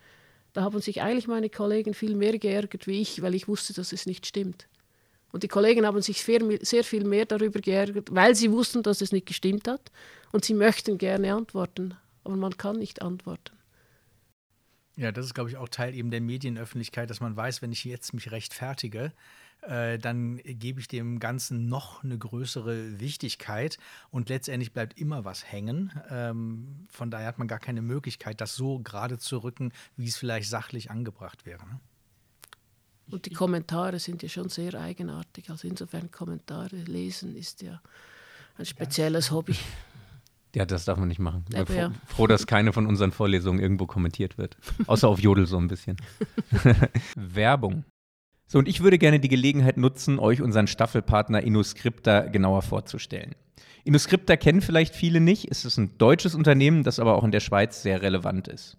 da 0.53 0.63
haben 0.63 0.81
sich 0.81 1.01
eigentlich 1.01 1.27
meine 1.27 1.49
Kollegen 1.49 1.93
viel 1.93 2.15
mehr 2.15 2.37
geärgert 2.37 2.87
wie 2.87 3.01
ich, 3.01 3.21
weil 3.21 3.35
ich 3.35 3.47
wusste, 3.47 3.73
dass 3.73 3.91
es 3.91 4.05
nicht 4.05 4.25
stimmt. 4.25 4.67
Und 5.31 5.43
die 5.43 5.47
Kollegen 5.47 5.85
haben 5.85 6.01
sich 6.01 6.23
sehr 6.23 6.83
viel 6.83 7.03
mehr 7.03 7.25
darüber 7.25 7.59
geärgert, 7.59 8.09
weil 8.11 8.33
sie 8.33 8.51
wussten, 8.51 8.81
dass 8.81 9.01
es 9.01 9.11
nicht 9.11 9.27
gestimmt 9.27 9.67
hat. 9.67 9.91
Und 10.31 10.43
sie 10.43 10.55
möchten 10.55 10.97
gerne 10.97 11.33
antworten, 11.33 11.95
aber 12.23 12.35
man 12.35 12.57
kann 12.57 12.77
nicht 12.77 13.01
antworten. 13.01 13.58
Ja, 14.99 15.13
das 15.13 15.27
ist, 15.27 15.33
glaube 15.33 15.49
ich, 15.49 15.55
auch 15.55 15.69
Teil 15.69 15.95
eben 15.95 16.11
der 16.11 16.19
Medienöffentlichkeit, 16.19 17.09
dass 17.09 17.21
man 17.21 17.33
weiß, 17.33 17.61
wenn 17.61 17.71
ich 17.71 17.85
jetzt 17.85 18.13
mich 18.13 18.31
rechtfertige, 18.31 19.13
äh, 19.61 19.97
dann 19.97 20.41
gebe 20.43 20.81
ich 20.81 20.89
dem 20.89 21.21
Ganzen 21.21 21.69
noch 21.69 22.03
eine 22.03 22.17
größere 22.17 22.99
Wichtigkeit 22.99 23.77
und 24.11 24.27
letztendlich 24.27 24.73
bleibt 24.73 24.99
immer 24.99 25.23
was 25.23 25.49
hängen. 25.49 25.93
Ähm, 26.09 26.85
von 26.89 27.11
daher 27.11 27.27
hat 27.27 27.39
man 27.39 27.47
gar 27.47 27.59
keine 27.59 27.81
Möglichkeit, 27.81 28.41
das 28.41 28.57
so 28.57 28.79
gerade 28.79 29.17
zu 29.17 29.37
rücken, 29.37 29.71
wie 29.95 30.09
es 30.09 30.17
vielleicht 30.17 30.49
sachlich 30.49 30.91
angebracht 30.91 31.45
wäre. 31.45 31.65
Ne? 31.65 31.79
Und 33.09 33.25
die 33.25 33.33
Kommentare 33.33 33.99
sind 33.99 34.21
ja 34.21 34.27
schon 34.27 34.49
sehr 34.49 34.73
eigenartig. 34.73 35.49
Also 35.49 35.69
insofern 35.69 36.11
Kommentare 36.11 36.75
lesen 36.75 37.37
ist 37.37 37.61
ja 37.61 37.81
ein 38.57 38.65
spezielles 38.65 39.31
Hobby. 39.31 39.55
Ja, 40.55 40.65
das 40.65 40.85
darf 40.85 40.97
man 40.97 41.07
nicht 41.07 41.19
machen. 41.19 41.45
Ich 41.53 41.65
bin 41.65 41.75
ja. 41.75 41.91
froh, 42.07 42.25
dass 42.25 42.47
keine 42.47 42.73
von 42.73 42.87
unseren 42.87 43.11
Vorlesungen 43.11 43.59
irgendwo 43.59 43.85
kommentiert 43.85 44.37
wird. 44.37 44.57
Außer 44.87 45.07
auf 45.07 45.19
Jodel 45.19 45.45
so 45.45 45.57
ein 45.57 45.67
bisschen. 45.67 45.97
Werbung. 47.15 47.85
So, 48.47 48.57
und 48.57 48.67
ich 48.67 48.81
würde 48.81 48.97
gerne 48.97 49.19
die 49.19 49.27
Gelegenheit 49.27 49.77
nutzen, 49.77 50.17
euch 50.17 50.41
unseren 50.41 50.65
Staffelpartner 50.65 51.43
InnoScripta 51.43 52.21
genauer 52.21 52.63
vorzustellen. 52.63 53.35
InnoScripta 53.83 54.37
kennen 54.37 54.61
vielleicht 54.61 54.95
viele 54.95 55.19
nicht. 55.19 55.51
Es 55.51 55.65
ist 55.65 55.77
ein 55.77 55.97
deutsches 55.99 56.33
Unternehmen, 56.33 56.83
das 56.83 56.99
aber 56.99 57.15
auch 57.15 57.23
in 57.23 57.31
der 57.31 57.41
Schweiz 57.41 57.83
sehr 57.83 58.01
relevant 58.01 58.47
ist. 58.47 58.77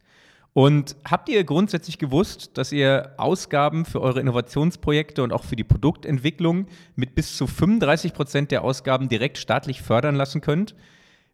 Und 0.53 0.97
habt 1.09 1.29
ihr 1.29 1.45
grundsätzlich 1.45 1.99
gewusst, 1.99 2.59
dass 2.59 2.73
ihr 2.73 3.15
Ausgaben 3.17 3.85
für 3.85 4.01
eure 4.01 4.21
Innovationsprojekte 4.21 5.23
und 5.23 5.33
auch 5.33 5.45
für 5.45 5.55
die 5.55 5.63
Produktentwicklung 5.63 6.67
mit 6.97 7.15
bis 7.15 7.37
zu 7.37 7.47
35 7.47 8.13
Prozent 8.13 8.51
der 8.51 8.65
Ausgaben 8.65 9.09
direkt 9.09 9.39
staatlich 9.39 9.83
fördern 9.83 10.17
lassen 10.17 10.41
könnt? 10.41 10.75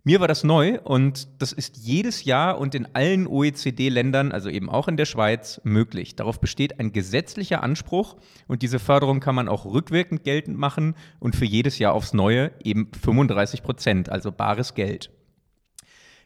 Mir 0.08 0.20
war 0.20 0.28
das 0.28 0.44
neu 0.44 0.78
und 0.84 1.26
das 1.42 1.52
ist 1.52 1.78
jedes 1.78 2.24
Jahr 2.24 2.58
und 2.58 2.76
in 2.76 2.86
allen 2.94 3.26
OECD-Ländern, 3.26 4.30
also 4.30 4.48
eben 4.48 4.70
auch 4.70 4.86
in 4.86 4.96
der 4.96 5.04
Schweiz, 5.04 5.60
möglich. 5.64 6.14
Darauf 6.14 6.40
besteht 6.40 6.78
ein 6.78 6.92
gesetzlicher 6.92 7.60
Anspruch 7.60 8.14
und 8.46 8.62
diese 8.62 8.78
Förderung 8.78 9.18
kann 9.18 9.34
man 9.34 9.48
auch 9.48 9.64
rückwirkend 9.64 10.22
geltend 10.22 10.58
machen 10.58 10.94
und 11.18 11.34
für 11.34 11.44
jedes 11.44 11.80
Jahr 11.80 11.92
aufs 11.92 12.14
Neue 12.14 12.52
eben 12.62 12.88
35 13.02 13.64
Prozent, 13.64 14.08
also 14.08 14.30
bares 14.30 14.74
Geld. 14.74 15.10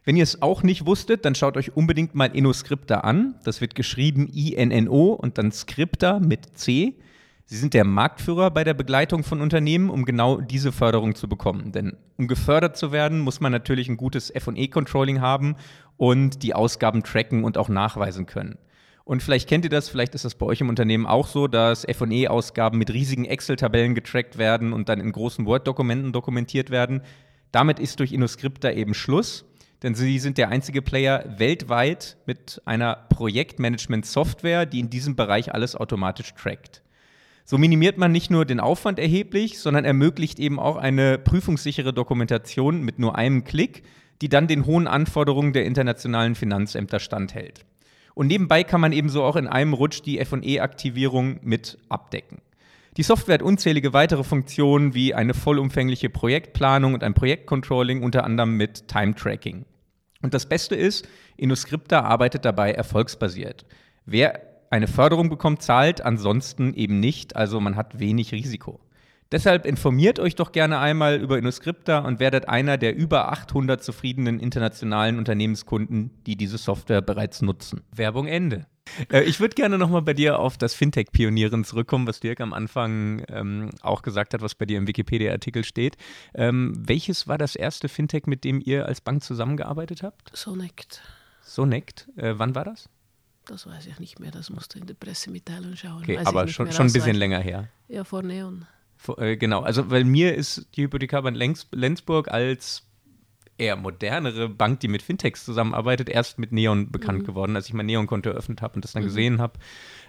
Wenn 0.05 0.17
ihr 0.17 0.25
es 0.25 0.43
auch 0.43 0.63
nicht 0.63 0.85
wusstet, 0.85 1.25
dann 1.25 1.35
schaut 1.35 1.57
euch 1.57 1.75
unbedingt 1.75 2.15
mal 2.15 2.37
InnoScripta 2.37 2.97
an. 2.97 3.37
Das 3.45 3.63
wird 3.63 3.75
geschrieben 3.75 4.29
I-N-N-O 4.31 5.15
und 5.15 5.39
dann 5.39 5.53
Scripta 5.53 6.21
mit 6.21 6.59
C. 6.59 6.99
Sie 7.51 7.57
sind 7.57 7.75
der 7.75 7.85
Marktführer 7.85 8.53
bei 8.53 8.63
der 8.63 8.75
Begleitung 8.75 9.25
von 9.25 9.41
Unternehmen, 9.41 9.91
um 9.91 10.05
genau 10.05 10.41
diese 10.41 10.71
Förderung 10.71 11.17
zu 11.17 11.29
bekommen. 11.29 11.73
Denn 11.73 11.97
um 12.17 12.29
gefördert 12.29 12.77
zu 12.77 12.93
werden, 12.93 13.19
muss 13.19 13.41
man 13.41 13.51
natürlich 13.51 13.89
ein 13.89 13.97
gutes 13.97 14.33
FE-Controlling 14.33 15.21
haben 15.21 15.57
und 15.97 16.45
die 16.45 16.55
Ausgaben 16.55 17.03
tracken 17.03 17.43
und 17.43 17.59
auch 17.59 17.69
nachweisen 17.69 18.27
können. 18.27 18.57
Und 19.03 19.25
vielleicht 19.25 19.49
kennt 19.49 19.65
ihr 19.65 19.69
das, 19.69 19.89
vielleicht 19.89 20.15
ist 20.15 20.25
das 20.25 20.37
bei 20.37 20.47
euch 20.47 20.61
im 20.61 20.69
Unternehmen 20.69 21.07
auch 21.07 21.27
so, 21.27 21.49
dass 21.49 21.85
FE-Ausgaben 21.85 22.79
mit 22.79 22.93
riesigen 22.93 23.25
Excel-Tabellen 23.25 23.97
getrackt 23.97 24.39
werden 24.39 24.73
und 24.73 24.89
dann 24.89 25.01
in 25.01 25.11
großen 25.11 25.45
Word-Dokumenten 25.45 26.13
dokumentiert 26.13 26.71
werden. 26.71 27.03
Damit 27.51 27.81
ist 27.81 27.99
durch 27.99 28.13
InnoScripta 28.13 28.71
eben 28.71 28.95
Schluss 28.95 29.45
denn 29.83 29.95
sie 29.95 30.19
sind 30.19 30.37
der 30.37 30.51
einzige 30.51 30.83
Player 30.83 31.25
weltweit 31.39 32.19
mit 32.27 32.61
einer 32.67 32.97
Projektmanagement-Software, 33.09 34.67
die 34.67 34.79
in 34.79 34.91
diesem 34.91 35.17
Bereich 35.17 35.55
alles 35.55 35.75
automatisch 35.75 36.35
trackt. 36.35 36.83
So 37.51 37.59
minimiert 37.59 37.99
man 37.99 38.13
nicht 38.13 38.31
nur 38.31 38.45
den 38.45 38.61
Aufwand 38.61 39.01
erheblich, 39.01 39.59
sondern 39.59 39.85
ermöglicht 39.85 40.39
eben 40.39 40.61
auch 40.61 40.77
eine 40.77 41.19
prüfungssichere 41.19 41.93
Dokumentation 41.93 42.85
mit 42.85 43.01
nur 43.01 43.17
einem 43.17 43.43
Klick, 43.43 43.83
die 44.23 44.29
dann 44.29 44.47
den 44.47 44.67
hohen 44.67 44.87
Anforderungen 44.87 45.53
der 45.53 45.65
internationalen 45.65 46.37
Finanzämter 46.37 47.01
standhält. 47.01 47.67
Und 48.15 48.29
nebenbei 48.29 48.63
kann 48.63 48.81
man 48.81 48.93
ebenso 48.93 49.25
auch 49.25 49.35
in 49.35 49.49
einem 49.49 49.73
Rutsch 49.73 50.01
die 50.05 50.25
FE-Aktivierung 50.25 51.41
mit 51.43 51.77
abdecken. 51.89 52.39
Die 52.97 53.03
Software 53.03 53.35
hat 53.35 53.43
unzählige 53.43 53.93
weitere 53.93 54.23
Funktionen 54.23 54.95
wie 54.95 55.13
eine 55.13 55.35
vollumfängliche 55.35 56.09
Projektplanung 56.09 56.95
und 56.95 57.03
ein 57.03 57.15
Projektcontrolling, 57.15 58.05
unter 58.05 58.23
anderem 58.23 58.57
mit 58.57 58.87
Time-Tracking. 58.87 59.65
Und 60.23 60.35
das 60.35 60.49
Beste 60.49 60.77
ist, 60.77 61.09
InnoScripta 61.37 62.03
arbeitet 62.03 62.45
dabei 62.45 62.71
erfolgsbasiert. 62.71 63.67
Wer 64.07 64.50
eine 64.71 64.87
Förderung 64.87 65.29
bekommt, 65.29 65.63
zahlt, 65.63 66.01
ansonsten 66.01 66.75
eben 66.75 67.01
nicht, 67.01 67.37
also 67.37 67.61
man 67.61 67.77
hat 67.77 67.99
wenig 67.99 68.33
Risiko. 68.33 68.81
Deshalb 69.33 69.65
informiert 69.65 70.19
euch 70.19 70.35
doch 70.35 70.51
gerne 70.51 70.81
einmal 70.81 71.21
über 71.21 71.39
InnoScripta 71.39 72.01
und 72.01 72.19
werdet 72.19 72.49
einer 72.49 72.79
der 72.79 72.97
über 72.97 73.31
800 73.31 73.83
zufriedenen 73.83 74.41
internationalen 74.41 75.19
Unternehmenskunden, 75.19 76.11
die 76.27 76.37
diese 76.37 76.59
Software 76.59 77.01
bereits 77.01 77.41
nutzen. 77.41 77.83
Werbung 77.95 78.27
Ende. 78.27 78.67
Äh, 79.09 79.23
ich 79.23 79.39
würde 79.39 79.55
gerne 79.55 79.79
nochmal 79.79 80.03
bei 80.03 80.15
dir 80.15 80.41
auf 80.41 80.59
das 80.59 80.75
Fintech-Pionieren 80.75 81.63
zurückkommen, 81.63 82.09
was 82.09 82.19
Dirk 82.19 82.41
am 82.41 82.53
Anfang 82.53 83.23
ähm, 83.29 83.71
auch 83.83 84.03
gesagt 84.03 84.35
hat, 84.35 84.43
was 84.43 84.57
bei 84.57 84.67
dir 84.67 84.79
im 84.79 84.89
Wikipedia-Artikel 84.89 85.63
steht. 85.63 85.97
Ähm, 86.35 86.73
welches 86.77 87.29
war 87.29 87.39
das 87.39 87.55
erste 87.55 87.89
Fintech, 87.89 88.27
mit 88.27 88.43
dem 88.43 88.61
ihr 88.65 88.87
als 88.87 89.01
Bank 89.01 89.23
zusammengearbeitet 89.23 90.03
habt? 90.03 90.37
Sonect. 90.37 91.03
Sonect. 91.41 92.09
Äh, 92.17 92.35
wann 92.37 92.57
war 92.57 92.65
das? 92.65 92.89
Das 93.51 93.67
weiß 93.67 93.89
ich 93.89 93.99
nicht 93.99 94.21
mehr, 94.21 94.31
das 94.31 94.49
musst 94.49 94.75
du 94.75 94.79
in 94.79 94.87
der 94.87 94.95
Pressemitteilung 94.95 95.75
schauen. 95.75 96.03
Okay, 96.03 96.19
aber 96.19 96.47
schon, 96.47 96.71
schon 96.71 96.87
ein 96.87 96.93
bisschen 96.93 97.17
länger 97.17 97.41
her. 97.41 97.69
Ja, 97.89 98.05
vor 98.05 98.23
Neon. 98.23 98.65
Vor, 98.97 99.19
äh, 99.19 99.37
genau, 99.37 99.63
also 99.63 99.91
weil 99.91 100.05
mir 100.05 100.37
ist 100.37 100.69
die 100.77 100.85
Hypothekarbank 100.85 101.37
Lenzburg 101.73 102.29
als 102.29 102.85
eher 103.59 103.75
modernere 103.75 104.49
Bank, 104.49 104.79
die 104.81 104.89
mit 104.89 105.03
Fintechs 105.03 105.45
zusammenarbeitet, 105.45 106.09
erst 106.09 106.39
mit 106.39 106.53
Neon 106.53 106.93
bekannt 106.93 107.23
mhm. 107.23 107.27
geworden, 107.27 107.57
als 107.57 107.67
ich 107.67 107.75
mein 107.75 107.87
Neon-Konto 107.87 108.31
eröffnet 108.31 108.63
habe 108.63 108.77
und 108.77 108.85
das 108.85 108.93
dann 108.93 109.03
mhm. 109.03 109.09
gesehen 109.09 109.41
habe. 109.41 109.59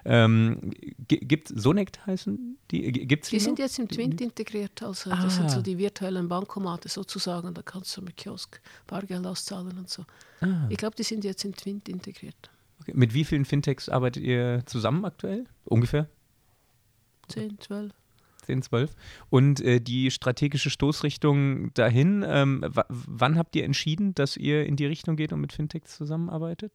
Ähm, 0.06 0.72
gibt 1.08 1.48
Sonect 1.48 2.06
heißen 2.06 2.60
die? 2.70 2.92
Gibt's 2.92 3.30
die, 3.30 3.38
die 3.38 3.40
sind 3.40 3.58
jetzt 3.58 3.80
im 3.80 3.88
Twint 3.88 4.22
integriert, 4.22 4.84
also 4.84 5.10
ah. 5.10 5.20
das 5.20 5.36
sind 5.38 5.50
so 5.50 5.60
ah. 5.60 5.64
die 5.64 5.80
virtuellen 5.80 6.30
Bankomate 6.30 6.90
sozusagen, 6.90 7.56
da 7.56 7.64
kannst 7.64 7.98
du 7.98 8.04
mit 8.04 8.18
Kiosk 8.18 8.62
Bargeld 8.86 9.26
auszahlen 9.26 9.80
und 9.80 9.90
so. 9.90 10.06
Ah. 10.42 10.68
Ich 10.70 10.78
glaube, 10.78 10.96
die 10.96 11.04
sind 11.04 11.24
jetzt 11.24 11.44
im 11.44 11.56
Twint 11.56 11.90
integriert. 11.90 12.51
Okay. 12.82 12.94
Mit 12.96 13.14
wie 13.14 13.24
vielen 13.24 13.46
Fintechs 13.46 13.90
arbeitet 13.90 14.24
ihr 14.24 14.64
zusammen 14.66 15.06
aktuell? 15.06 15.46
Ungefähr? 15.66 16.10
Zehn, 17.28 17.60
zwölf. 17.60 17.94
10, 18.46 18.64
12. 18.64 18.96
Und 19.30 19.62
äh, 19.62 19.80
die 19.80 20.10
strategische 20.10 20.70
Stoßrichtung 20.70 21.74
dahin, 21.76 22.26
ähm, 22.28 22.66
wann 22.90 23.38
habt 23.38 23.56
ihr 23.56 23.64
entschieden, 23.64 24.16
dass 24.16 24.36
ihr 24.36 24.66
in 24.66 24.76
die 24.76 24.88
Richtung 24.88 25.16
geht 25.16 25.32
und 25.32 25.42
mit 25.42 25.54
Fintechs 25.54 25.96
zusammenarbeitet? 25.96 26.72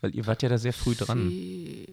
Weil 0.00 0.14
ihr 0.14 0.26
wart 0.26 0.42
ja 0.42 0.48
da 0.48 0.58
sehr 0.58 0.72
früh 0.72 0.94
dran. 0.94 1.28
Sie 1.28 1.86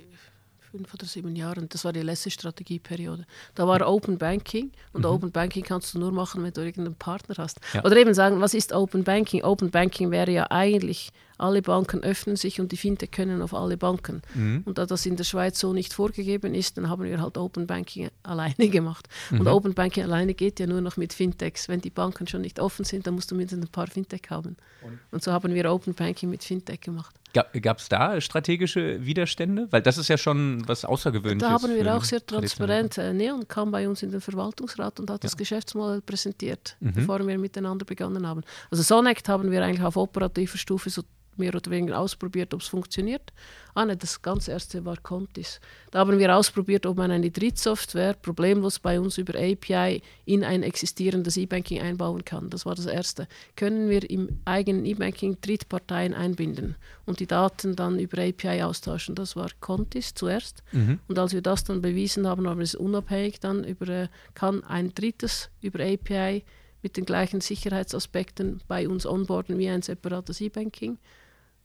fünf 0.71 0.93
oder 0.93 1.05
sieben 1.05 1.35
Jahren. 1.35 1.67
Das 1.69 1.85
war 1.85 1.93
die 1.93 2.01
letzte 2.01 2.29
Strategieperiode. 2.29 3.25
Da 3.55 3.67
war 3.67 3.87
Open 3.87 4.17
Banking 4.17 4.71
und 4.93 5.01
mhm. 5.01 5.09
Open 5.09 5.31
Banking 5.31 5.63
kannst 5.63 5.93
du 5.93 5.99
nur 5.99 6.11
machen, 6.11 6.43
wenn 6.43 6.53
du 6.53 6.61
irgendeinen 6.61 6.95
Partner 6.95 7.35
hast. 7.37 7.59
Ja. 7.73 7.83
Oder 7.83 7.97
eben 7.97 8.13
sagen, 8.13 8.39
was 8.41 8.53
ist 8.53 8.73
Open 8.73 9.03
Banking? 9.03 9.43
Open 9.43 9.71
Banking 9.71 10.11
wäre 10.11 10.31
ja 10.31 10.47
eigentlich, 10.51 11.09
alle 11.39 11.61
Banken 11.61 12.03
öffnen 12.03 12.35
sich 12.35 12.59
und 12.59 12.71
die 12.71 12.77
Fintech 12.77 13.11
können 13.11 13.41
auf 13.41 13.53
alle 13.53 13.77
Banken. 13.77 14.21
Mhm. 14.33 14.63
Und 14.65 14.77
da 14.77 14.85
das 14.85 15.05
in 15.05 15.15
der 15.15 15.23
Schweiz 15.23 15.59
so 15.59 15.73
nicht 15.73 15.93
vorgegeben 15.93 16.53
ist, 16.53 16.77
dann 16.77 16.89
haben 16.89 17.03
wir 17.03 17.21
halt 17.21 17.37
Open 17.37 17.67
Banking 17.67 18.09
alleine 18.23 18.55
gemacht. 18.69 19.07
Mhm. 19.31 19.41
Und 19.41 19.47
Open 19.47 19.73
Banking 19.73 20.03
alleine 20.03 20.33
geht 20.33 20.59
ja 20.59 20.67
nur 20.67 20.81
noch 20.81 20.97
mit 20.97 21.13
Fintechs. 21.13 21.69
Wenn 21.69 21.81
die 21.81 21.89
Banken 21.89 22.27
schon 22.27 22.41
nicht 22.41 22.59
offen 22.59 22.85
sind, 22.85 23.07
dann 23.07 23.15
musst 23.15 23.31
du 23.31 23.35
mindestens 23.35 23.65
ein 23.65 23.71
paar 23.71 23.87
Fintech 23.87 24.23
haben. 24.29 24.57
Und, 24.81 24.99
und 25.11 25.23
so 25.23 25.31
haben 25.31 25.53
wir 25.53 25.71
Open 25.71 25.93
Banking 25.93 26.29
mit 26.29 26.43
Fintech 26.43 26.81
gemacht. 26.81 27.15
Gab 27.33 27.77
es 27.77 27.89
da 27.89 28.19
strategische 28.19 29.05
Widerstände? 29.05 29.67
Weil 29.69 29.83
das 29.83 29.99
ist 29.99 30.07
ja 30.07 30.17
schon 30.17 30.67
was 30.67 30.83
Außergewöhnliches. 30.83 31.47
Da 31.47 31.51
haben 31.51 31.75
wir 31.75 31.95
auch 31.95 32.03
sehr 32.03 32.25
transparent. 32.25 32.97
Äh, 32.97 33.13
Neon 33.13 33.47
kam 33.47 33.69
bei 33.69 33.87
uns 33.87 34.01
in 34.01 34.09
den 34.09 34.21
Verwaltungsrat 34.21 34.99
und 34.99 35.11
hat 35.11 35.23
ja. 35.23 35.27
das 35.27 35.37
Geschäftsmodell 35.37 36.01
präsentiert, 36.01 36.75
mhm. 36.79 36.93
bevor 36.93 37.25
wir 37.25 37.37
miteinander 37.37 37.85
begonnen 37.85 38.25
haben. 38.25 38.41
Also 38.71 38.81
Sonect 38.81 39.29
haben 39.29 39.51
wir 39.51 39.63
eigentlich 39.63 39.83
auf 39.83 39.95
operativer 39.95 40.57
Stufe 40.57 40.89
so 40.89 41.03
mehr 41.39 41.55
oder 41.55 41.71
weniger 41.71 41.99
ausprobiert, 41.99 42.53
ob 42.53 42.61
es 42.61 42.67
funktioniert. 42.67 43.33
Ah, 43.73 43.85
nein, 43.85 43.97
das 43.97 44.21
ganz 44.21 44.47
erste 44.47 44.83
war 44.85 44.97
Contis. 44.97 45.59
Da 45.91 45.99
haben 45.99 46.19
wir 46.19 46.35
ausprobiert, 46.35 46.85
ob 46.85 46.97
man 46.97 47.11
eine 47.11 47.31
Drittsoftware 47.31 48.13
problemlos 48.13 48.79
bei 48.79 48.99
uns 48.99 49.17
über 49.17 49.39
API 49.39 50.01
in 50.25 50.43
ein 50.43 50.63
existierendes 50.63 51.37
E-Banking 51.37 51.81
einbauen 51.81 52.25
kann. 52.25 52.49
Das 52.49 52.65
war 52.65 52.75
das 52.75 52.87
erste. 52.87 53.27
Können 53.55 53.89
wir 53.89 54.09
im 54.09 54.39
eigenen 54.45 54.85
E-Banking 54.85 55.37
Drittparteien 55.41 56.13
einbinden 56.13 56.75
und 57.05 57.19
die 57.19 57.27
Daten 57.27 57.75
dann 57.75 57.99
über 57.99 58.21
API 58.21 58.63
austauschen? 58.63 59.15
Das 59.15 59.35
war 59.35 59.49
Contis 59.59 60.13
zuerst. 60.13 60.63
Mhm. 60.71 60.99
Und 61.07 61.17
als 61.17 61.33
wir 61.33 61.41
das 61.41 61.63
dann 61.63 61.81
bewiesen 61.81 62.27
haben, 62.27 62.47
haben 62.47 62.59
wir 62.59 62.63
es 62.63 62.75
unabhängig 62.75 63.39
dann 63.39 63.63
über, 63.63 63.87
äh, 63.87 64.07
kann 64.33 64.63
ein 64.65 64.93
drittes 64.93 65.49
über 65.61 65.79
API 65.83 66.43
mit 66.81 66.97
den 66.97 67.05
gleichen 67.05 67.41
Sicherheitsaspekten 67.41 68.61
bei 68.67 68.87
uns 68.87 69.05
onboarden 69.05 69.57
wie 69.57 69.69
ein 69.69 69.81
separates 69.81 70.41
E-Banking. 70.41 70.97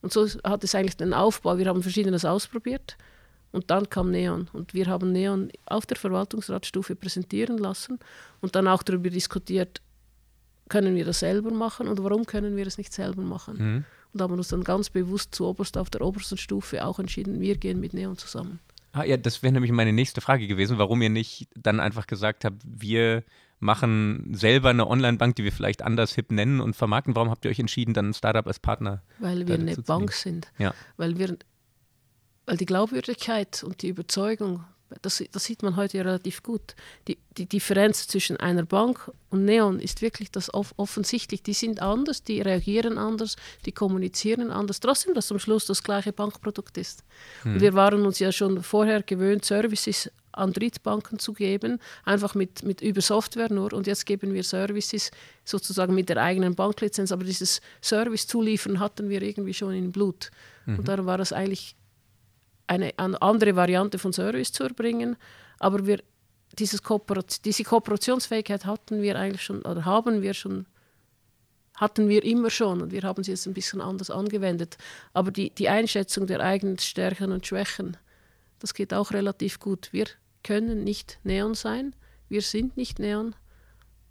Und 0.05 0.13
so 0.13 0.29
hat 0.45 0.63
es 0.63 0.75
eigentlich 0.75 0.99
den 0.99 1.15
Aufbau. 1.15 1.57
Wir 1.57 1.65
haben 1.65 1.83
Verschiedenes 1.83 2.27
ausprobiert 2.27 2.99
und 3.53 3.71
dann 3.71 3.89
kam 3.89 4.11
Neon. 4.11 4.51
Und 4.53 4.75
wir 4.75 4.87
haben 4.87 5.13
Neon 5.13 5.51
auf 5.65 5.87
der 5.87 5.97
Verwaltungsratstufe 5.97 6.95
präsentieren 6.95 7.57
lassen 7.57 7.99
und 8.43 8.55
dann 8.55 8.69
auch 8.69 8.83
darüber 8.83 9.09
diskutiert, 9.09 9.81
können 10.69 10.95
wir 10.95 11.07
das 11.07 11.21
selber 11.21 11.51
machen 11.51 11.89
und 11.89 12.05
warum 12.05 12.27
können 12.27 12.55
wir 12.55 12.67
es 12.67 12.77
nicht 12.77 12.93
selber 12.93 13.23
machen. 13.23 13.57
Mhm. 13.57 13.85
Und 14.13 14.21
haben 14.21 14.35
uns 14.35 14.49
dann 14.49 14.63
ganz 14.63 14.91
bewusst 14.91 15.35
zu 15.35 15.47
oberst 15.47 15.79
auf 15.79 15.89
der 15.89 16.03
obersten 16.03 16.37
Stufe 16.37 16.85
auch 16.85 16.99
entschieden, 16.99 17.41
wir 17.41 17.57
gehen 17.57 17.81
mit 17.81 17.95
Neon 17.95 18.19
zusammen. 18.19 18.61
Ah, 18.93 19.05
ja, 19.05 19.17
das 19.17 19.43
wäre 19.43 19.55
nämlich 19.55 19.73
meine 19.73 19.95
nächste 19.95 20.21
Frage 20.21 20.47
gewesen, 20.47 20.77
warum 20.77 21.01
ihr 21.01 21.09
nicht 21.09 21.49
dann 21.57 21.81
einfach 21.81 22.07
gesagt 22.07 22.45
habt, 22.45 22.61
wir 22.63 23.25
machen 23.65 24.31
selber 24.35 24.69
eine 24.69 24.87
Online-Bank, 24.87 25.37
die 25.37 25.45
wir 25.45 25.51
vielleicht 25.51 25.83
anders 25.83 26.15
hip 26.15 26.31
nennen 26.31 26.61
und 26.61 26.77
vermarkten. 26.77 27.17
Warum 27.17 27.31
habt 27.31 27.45
ihr 27.45 27.51
euch 27.51 27.59
entschieden, 27.59 27.95
dann 27.95 28.11
ein 28.11 28.15
Startup 28.15 28.47
als 28.47 28.61
Partner? 28.61 29.03
Weil 29.19 29.49
wir 29.49 29.55
eine 29.55 29.75
Bank 29.77 30.13
sind. 30.13 30.49
Ja. 30.59 30.75
Weil, 30.99 31.19
wir, 31.19 31.37
weil 32.45 32.59
die 32.59 32.67
Glaubwürdigkeit 32.67 33.65
und 33.65 33.81
die 33.81 33.89
Überzeugung, 33.89 34.65
das, 35.01 35.25
das 35.33 35.45
sieht 35.45 35.63
man 35.63 35.77
heute 35.77 35.99
relativ 35.99 36.43
gut. 36.43 36.77
Die, 37.09 37.19
die 37.39 37.47
Differenz 37.47 38.07
zwischen 38.07 38.37
einer 38.37 38.65
Bank 38.65 39.11
und 39.31 39.47
Neon 39.47 39.81
ist 39.81 40.03
wirklich 40.03 40.31
das 40.31 40.53
off 40.53 40.75
offensichtlich. 40.77 41.43
Die 41.43 41.55
sind 41.55 41.81
anders, 41.81 42.23
die 42.23 42.43
reagieren 42.43 42.99
anders, 42.99 43.37
die 43.65 43.73
kommunizieren 43.73 44.51
anders. 44.51 44.81
Trotzdem, 44.81 45.15
dass 45.15 45.33
am 45.33 45.39
Schluss 45.39 45.65
das 45.65 45.83
gleiche 45.83 46.13
Bankprodukt 46.13 46.77
ist. 46.77 47.03
Hm. 47.43 47.55
Und 47.55 47.61
wir 47.63 47.73
waren 47.73 48.05
uns 48.05 48.19
ja 48.19 48.31
schon 48.31 48.63
vorher 48.63 49.03
gewöhnt, 49.03 49.47
Services 49.47 50.11
an 50.37 50.53
Drittbanken 50.53 51.19
zu 51.19 51.33
geben, 51.33 51.79
einfach 52.05 52.35
mit, 52.35 52.63
mit 52.63 52.81
über 52.81 53.01
Software 53.01 53.53
nur. 53.53 53.73
Und 53.73 53.87
jetzt 53.87 54.07
geben 54.07 54.35
wir 54.35 54.45
Services 54.45 55.11
sozusagen 55.45 55.95
mit 55.95 56.09
der 56.09 56.23
eigenen 56.23 56.55
Banklizenz, 56.55 57.13
aber 57.13 57.25
dieses 57.25 57.61
Service 57.83 58.27
zuliefern 58.27 58.81
hatten 58.81 59.09
wir 59.09 59.23
irgendwie 59.23 59.55
schon 59.55 59.75
in 59.75 59.93
Blut. 59.93 60.31
Mhm. 60.67 60.79
Und 60.79 60.89
darum 60.89 61.07
war 61.07 61.21
es 61.21 61.33
eigentlich 61.33 61.77
eine, 62.67 62.93
eine, 62.97 63.21
andere 63.21 63.57
Variante 63.57 63.99
von 63.99 64.13
Service 64.13 64.53
zu 64.53 64.65
erbringen. 64.65 65.17
Aber 65.59 65.87
wir, 65.87 66.03
dieses 66.59 66.83
Kooperation, 66.83 67.43
diese 67.45 67.65
Kooperationsfähigkeit 67.65 68.65
hatten 68.65 69.03
wir 69.03 69.17
eigentlich 69.17 69.43
schon, 69.43 69.63
oder 69.63 69.85
haben 69.85 70.23
wir 70.23 70.35
schon 70.35 70.67
hatten 71.77 72.09
wir 72.09 72.23
immer 72.25 72.51
schon 72.51 72.83
und 72.83 72.93
wir 72.93 73.03
haben 73.03 73.25
sie 73.25 73.33
jetzt 73.33 73.47
ein 73.47 73.55
bisschen 73.55 73.81
anders 73.81 74.11
angewendet. 74.11 74.79
Aber 75.13 75.31
die, 75.31 75.51
die 75.51 75.69
Einschätzung 75.69 76.27
der 76.27 76.41
eigenen 76.41 76.79
Stärken 76.79 77.33
und 77.33 77.47
Schwächen, 77.47 77.97
das 78.61 78.75
geht 78.75 78.95
auch 78.95 79.11
relativ 79.11 79.59
gut. 79.59 79.89
Wir 79.93 80.07
können 80.45 80.85
nicht 80.85 81.19
Neon 81.25 81.55
sein, 81.55 81.97
wir 82.29 82.43
sind 82.43 82.77
nicht 82.77 83.01
Neon 83.01 83.35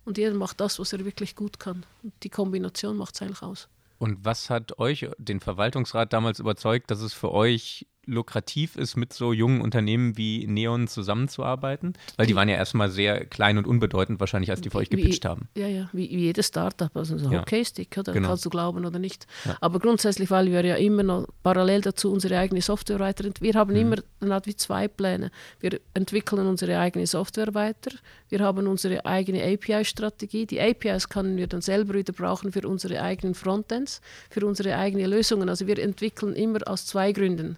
und 0.04 0.18
jeder 0.18 0.34
macht 0.34 0.60
das, 0.60 0.80
was 0.80 0.92
er 0.92 1.06
wirklich 1.06 1.36
gut 1.36 1.60
kann. 1.60 1.86
Und 2.02 2.14
die 2.24 2.30
Kombination 2.30 2.98
macht 2.98 3.16
es 3.16 3.22
eigentlich 3.22 3.42
aus. 3.42 3.70
Und 4.00 4.26
was 4.26 4.50
hat 4.50 4.80
euch, 4.80 5.08
den 5.18 5.40
Verwaltungsrat, 5.40 6.12
damals 6.12 6.40
überzeugt, 6.40 6.92
dass 6.92 7.00
es 7.00 7.14
für 7.14 7.32
euch 7.32 7.88
lukrativ 8.06 8.76
ist, 8.76 8.96
mit 8.96 9.14
so 9.14 9.34
jungen 9.34 9.62
Unternehmen 9.62 10.18
wie 10.18 10.46
Neon 10.48 10.88
zusammenzuarbeiten? 10.88 11.94
Weil 12.18 12.28
die 12.28 12.36
waren 12.36 12.50
ja 12.50 12.56
erstmal 12.56 12.90
sehr 12.90 13.26
klein 13.26 13.58
und 13.58 13.68
unbedeutend 13.68 14.20
wahrscheinlich, 14.20 14.52
als 14.52 14.62
die 14.62 14.70
für 14.70 14.78
euch 14.78 14.90
gepitcht 14.90 15.24
wie, 15.24 15.28
haben. 15.28 15.48
Ja, 15.56 15.68
ja, 15.68 15.90
wie, 15.94 16.10
wie 16.10 16.26
jedes 16.26 16.48
Startup, 16.48 16.96
also 16.96 17.18
so 17.18 17.28
ein 17.28 17.34
ja. 17.34 17.42
Hockeystick, 17.42 17.98
oder? 17.98 18.14
Genau. 18.14 18.30
kannst 18.30 18.46
du 18.46 18.50
glauben 18.50 18.86
oder 18.86 19.00
nicht. 19.00 19.28
Ja. 19.46 19.58
Aber 19.62 19.80
grundsätzlich, 19.80 20.30
weil 20.32 20.52
wir 20.52 20.66
ja 20.66 20.76
immer 20.76 21.04
noch 21.04 21.28
parallel 21.44 21.82
dazu 21.82 22.12
unsere 22.12 22.38
eigene 22.38 22.62
Software 22.62 23.00
weiterentwickeln. 23.00 23.54
Wir 23.54 23.60
haben 23.60 23.72
mhm. 23.72 23.80
immer 23.80 23.96
dann 24.20 24.42
wie 24.46 24.56
zwei 24.56 24.88
Pläne. 24.88 25.32
Wir 25.60 25.80
entwickeln 25.94 26.48
unsere 26.48 26.78
eigene 26.80 27.08
Software 27.08 27.54
weiter, 27.54 27.92
wir 28.30 28.40
haben 28.40 28.68
unsere 28.68 29.06
eigene 29.06 29.44
API-Strategie. 29.44 30.48
Die 30.48 30.60
APIs 30.60 31.08
können 31.08 31.38
wir 31.38 31.46
dann 31.46 31.62
selber 31.62 31.94
wieder 31.94 32.14
brauchen 32.14 32.52
für 32.52 32.68
unsere 32.68 33.00
eigenen 33.02 33.36
Frontends, 33.36 34.02
für 34.30 34.46
unsere 34.46 34.76
eigenen 34.76 35.10
Lösungen. 35.10 35.50
Also 35.50 35.68
wir 35.68 35.78
entwickeln 35.78 36.34
immer 36.34 36.60
aus 36.66 36.88
zwei 36.88 37.12
Gründen. 37.12 37.58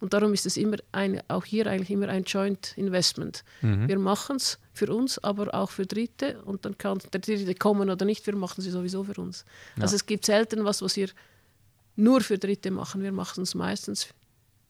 Und 0.00 0.12
darum 0.12 0.34
ist 0.34 0.44
es 0.44 0.56
immer 0.56 0.76
ein, 0.92 1.22
auch 1.28 1.44
hier 1.44 1.66
eigentlich 1.66 1.90
immer 1.90 2.08
ein 2.08 2.24
Joint 2.24 2.74
Investment. 2.76 3.44
Mhm. 3.62 3.88
Wir 3.88 3.98
machen 3.98 4.36
es 4.36 4.58
für 4.72 4.92
uns, 4.92 5.18
aber 5.18 5.54
auch 5.54 5.70
für 5.70 5.86
Dritte. 5.86 6.42
Und 6.42 6.64
dann 6.64 6.76
kann 6.76 6.98
der 7.12 7.20
Dritte 7.20 7.54
kommen 7.54 7.88
oder 7.88 8.04
nicht, 8.04 8.26
wir 8.26 8.36
machen 8.36 8.60
sie 8.60 8.70
sowieso 8.70 9.04
für 9.04 9.20
uns. 9.20 9.44
Ja. 9.76 9.82
Also 9.82 9.96
es 9.96 10.06
gibt 10.06 10.26
selten 10.26 10.64
was, 10.64 10.82
was 10.82 10.96
wir 10.96 11.08
nur 11.96 12.20
für 12.20 12.38
Dritte 12.38 12.70
machen. 12.70 13.02
Wir 13.02 13.12
machen 13.12 13.42
es 13.42 13.54
meistens 13.54 14.08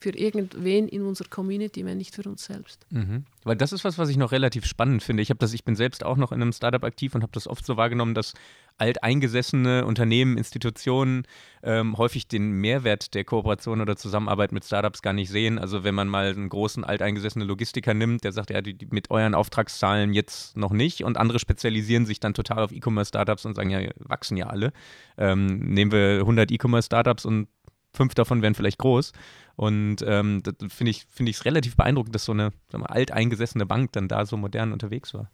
für 0.04 0.10
irgendwen 0.10 0.87
in 0.87 1.02
unserer 1.02 1.28
Community, 1.28 1.84
wenn 1.87 1.96
nicht 1.96 2.14
für 2.14 2.28
uns 2.28 2.44
selbst. 2.44 2.87
Mhm. 2.90 3.24
Weil 3.42 3.56
das 3.56 3.72
ist 3.72 3.84
was, 3.84 3.96
was 3.96 4.10
ich 4.10 4.18
noch 4.18 4.32
relativ 4.32 4.66
spannend 4.66 5.02
finde. 5.02 5.22
Ich 5.22 5.30
habe 5.30 5.38
das, 5.38 5.54
ich 5.54 5.64
bin 5.64 5.76
selbst 5.76 6.04
auch 6.04 6.18
noch 6.18 6.30
in 6.30 6.42
einem 6.42 6.52
Startup 6.52 6.84
aktiv 6.84 7.14
und 7.14 7.22
habe 7.22 7.32
das 7.32 7.48
oft 7.48 7.64
so 7.64 7.78
wahrgenommen, 7.78 8.14
dass 8.14 8.34
alteingesessene 8.78 9.84
Unternehmen, 9.84 10.37
Institutionen 10.37 11.26
ähm, 11.62 11.96
häufig 11.96 12.26
den 12.26 12.50
Mehrwert 12.52 13.14
der 13.14 13.24
Kooperation 13.24 13.80
oder 13.80 13.96
Zusammenarbeit 13.96 14.52
mit 14.52 14.64
Startups 14.64 15.00
gar 15.00 15.12
nicht 15.12 15.30
sehen. 15.30 15.58
Also 15.58 15.84
wenn 15.84 15.94
man 15.94 16.08
mal 16.08 16.28
einen 16.28 16.48
großen 16.48 16.84
alteingesessenen 16.84 17.46
Logistiker 17.46 17.94
nimmt, 17.94 18.24
der 18.24 18.32
sagt, 18.32 18.50
ja, 18.50 18.60
die, 18.62 18.74
die 18.74 18.87
mit 18.90 19.10
euren 19.10 19.34
Auftragszahlen 19.34 20.12
jetzt 20.12 20.56
noch 20.56 20.72
nicht 20.72 21.04
und 21.04 21.16
andere 21.16 21.38
spezialisieren 21.38 22.04
sich 22.04 22.20
dann 22.20 22.34
total 22.34 22.64
auf 22.64 22.72
E-Commerce-Startups 22.72 23.44
und 23.44 23.54
sagen, 23.54 23.70
ja, 23.70 23.80
wachsen 23.98 24.37
ja 24.37 24.46
alle. 24.46 24.72
Ähm, 25.16 25.58
nehmen 25.58 25.92
wir 25.92 26.20
100 26.20 26.50
E-Commerce-Startups 26.50 27.24
und 27.24 27.48
fünf 27.92 28.14
davon 28.14 28.42
wären 28.42 28.54
vielleicht 28.54 28.78
groß. 28.78 29.12
Und 29.56 29.98
ähm, 30.06 30.42
das 30.42 30.54
finde 30.72 30.90
ich 30.90 31.06
es 31.08 31.14
find 31.14 31.44
relativ 31.44 31.76
beeindruckend, 31.76 32.14
dass 32.14 32.24
so 32.24 32.32
eine 32.32 32.52
mal, 32.72 32.87
alteingesessene 32.87 33.66
Bank 33.66 33.92
dann 33.92 34.08
da 34.08 34.26
so 34.26 34.37
modern 34.37 34.72
unterwegs 34.72 35.14
war. 35.14 35.30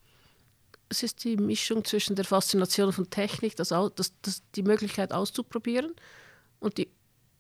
Es 0.91 1.03
ist 1.03 1.25
die 1.25 1.37
Mischung 1.37 1.85
zwischen 1.85 2.17
der 2.17 2.27
Faszination 2.27 2.93
von 2.93 3.09
Technik, 3.09 3.57
das, 3.57 3.69
das, 3.69 4.13
das, 4.21 4.43
die 4.55 4.63
Möglichkeit 4.63 5.13
auszuprobieren 5.13 5.95
und 6.59 6.77
die, 6.77 6.89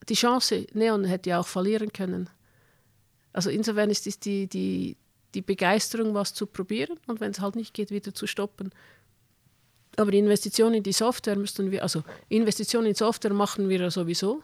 die 0.08 0.14
Chance, 0.14 0.66
Neon 0.72 1.04
hätte 1.04 1.30
ja 1.30 1.40
auch 1.40 1.46
verlieren 1.46 1.92
können. 1.92 2.30
Also 3.32 3.50
insofern 3.50 3.90
ist 3.90 4.06
es 4.06 4.18
die, 4.18 4.46
die, 4.46 4.96
die 5.34 5.42
Begeisterung, 5.42 6.14
was 6.14 6.32
zu 6.32 6.46
probieren 6.46 6.98
und 7.06 7.20
wenn 7.20 7.32
es 7.32 7.40
halt 7.40 7.56
nicht 7.56 7.74
geht, 7.74 7.90
wieder 7.90 8.14
zu 8.14 8.26
stoppen. 8.26 8.70
Aber 9.96 10.12
die 10.12 10.18
Investition 10.18 10.72
in 10.72 10.82
die 10.82 10.92
Software 10.92 11.36
müssten 11.36 11.70
wir, 11.70 11.82
also 11.82 12.02
Investitionen 12.28 12.86
in 12.86 12.94
Software 12.94 13.34
machen 13.34 13.68
wir 13.68 13.80
ja 13.80 13.90
sowieso. 13.90 14.42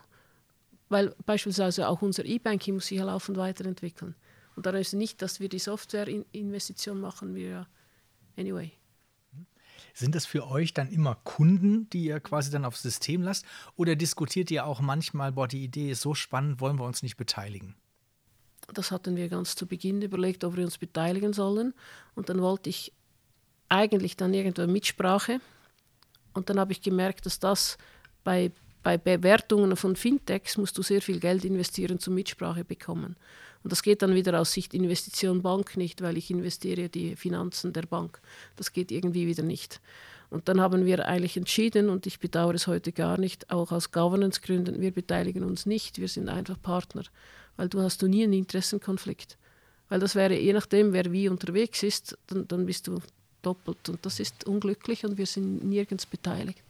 Weil 0.89 1.15
beispielsweise 1.25 1.89
auch 1.89 2.03
unser 2.03 2.25
E-Banking 2.25 2.75
muss 2.75 2.87
sich 2.87 2.99
ja 2.99 3.05
laufend 3.05 3.37
weiterentwickeln. 3.39 4.15
Und 4.55 4.67
da 4.67 4.71
ist 4.71 4.95
nicht, 4.95 5.21
dass 5.21 5.41
wir 5.41 5.49
die 5.49 5.59
Software-Investition 5.59 7.01
machen, 7.01 7.35
wir 7.35 7.49
ja 7.49 7.67
anyway. 8.37 8.73
Sind 9.97 10.15
das 10.15 10.27
für 10.27 10.47
euch 10.47 10.75
dann 10.75 10.91
immer 10.91 11.15
Kunden, 11.25 11.89
die 11.89 12.05
ihr 12.05 12.21
quasi 12.21 12.51
dann 12.51 12.67
aufs 12.67 12.83
System 12.83 13.23
lasst? 13.23 13.47
Oder 13.77 13.97
diskutiert 13.97 14.51
ihr 14.51 14.67
auch 14.67 14.83
manchmal, 14.83 15.33
boah, 15.33 15.49
die 15.49 15.65
Idee 15.65 15.91
ist 15.91 16.03
so 16.03 16.13
spannend, 16.13 16.61
wollen 16.61 16.79
wir 16.79 16.85
uns 16.85 17.03
nicht 17.03 17.17
beteiligen? 17.17 17.75
Das 18.75 18.91
hatten 18.91 19.17
wir 19.17 19.31
ganz 19.31 19.57
zu 19.57 19.67
Beginn 19.67 20.03
überlegt, 20.03 20.45
ob 20.45 20.55
wir 20.55 20.65
uns 20.67 20.77
beteiligen 20.77 21.33
sollen. 21.33 21.73
Und 22.15 22.29
dann 22.29 22.43
wollte 22.43 22.69
ich 22.69 22.93
eigentlich 23.71 24.19
dann 24.19 24.35
irgendwann 24.35 24.71
Mitsprache. 24.71 25.41
Und 26.35 26.51
dann 26.51 26.61
habe 26.61 26.73
ich 26.73 26.83
gemerkt, 26.83 27.25
dass 27.25 27.39
das 27.39 27.79
bei, 28.23 28.53
bei 28.83 28.99
Bewertungen 28.99 29.77
von 29.77 29.97
Fintechs 29.97 30.59
musst 30.59 30.77
du 30.77 30.83
sehr 30.83 31.01
viel 31.01 31.21
Geld 31.21 31.43
investieren 31.43 31.99
zum 31.99 32.17
Mitsprache 32.17 32.67
bekommen. 32.67 33.17
Und 33.67 33.73
das 33.73 33.83
geht 33.83 34.01
dann 34.03 34.15
wieder 34.15 34.41
aus 34.41 34.53
Sicht 34.53 34.75
Investition 34.75 35.43
Bank 35.43 35.77
nicht, 35.77 36.01
weil 36.01 36.17
ich 36.17 36.31
investiere 36.31 36.89
die 36.89 37.17
Finanzen 37.17 37.73
der 37.73 37.83
Bank. 37.83 38.21
Das 38.55 38.73
geht 38.73 38.93
irgendwie 38.93 39.27
wieder 39.27 39.43
nicht. 39.43 39.81
Und 40.31 40.47
dann 40.47 40.61
haben 40.61 40.87
wir 40.87 41.09
eigentlich 41.09 41.37
entschieden, 41.37 41.89
und 41.89 42.07
ich 42.07 42.21
bedauere 42.21 42.55
es 42.55 42.69
heute 42.69 42.93
gar 42.93 43.19
nicht, 43.19 43.51
auch 43.51 43.73
aus 43.73 43.91
Governance-Gründen, 43.91 44.81
wir 44.81 44.93
beteiligen 44.93 45.43
uns 45.43 45.67
nicht, 45.67 45.99
wir 45.99 46.07
sind 46.07 46.29
einfach 46.29 46.63
Partner, 46.63 47.03
weil 47.57 47.69
du 47.69 47.81
hast 47.81 48.01
du 48.03 48.07
nie 48.07 48.23
einen 48.23 48.35
Interessenkonflikt. 48.35 49.37
Weil 49.89 49.99
das 49.99 50.15
wäre, 50.15 50.39
je 50.39 50.53
nachdem, 50.53 50.93
wer 50.93 51.11
wie 51.11 51.29
unterwegs 51.29 51.83
ist, 51.83 52.17
dann, 52.29 52.47
dann 52.47 52.67
bist 52.67 52.87
du 52.87 53.01
doppelt. 53.43 53.89
Und 53.89 54.07
das 54.07 54.21
ist 54.21 54.47
unglücklich 54.47 55.05
und 55.05 55.19
wir 55.19 55.27
sind 55.27 55.65
nirgends 55.65 56.07
beteiligt. 56.07 56.63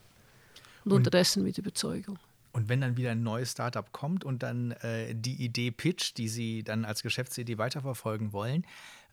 Und, 0.87 0.93
und 0.93 0.97
unterdessen 0.97 1.43
mit 1.43 1.59
Überzeugung. 1.59 2.19
Und 2.57 2.71
wenn 2.71 2.81
dann 2.81 2.97
wieder 2.97 3.11
ein 3.11 3.23
neues 3.23 3.53
Startup 3.53 3.93
kommt 3.93 4.25
und 4.25 4.43
dann 4.43 4.71
äh, 4.71 5.15
die 5.15 5.45
Idee 5.45 5.71
pitcht, 5.71 6.17
die 6.17 6.27
Sie 6.27 6.63
dann 6.63 6.87
als 6.87 7.03
Geschäftsidee 7.03 7.59
weiterverfolgen 7.59 8.33
wollen, 8.33 8.65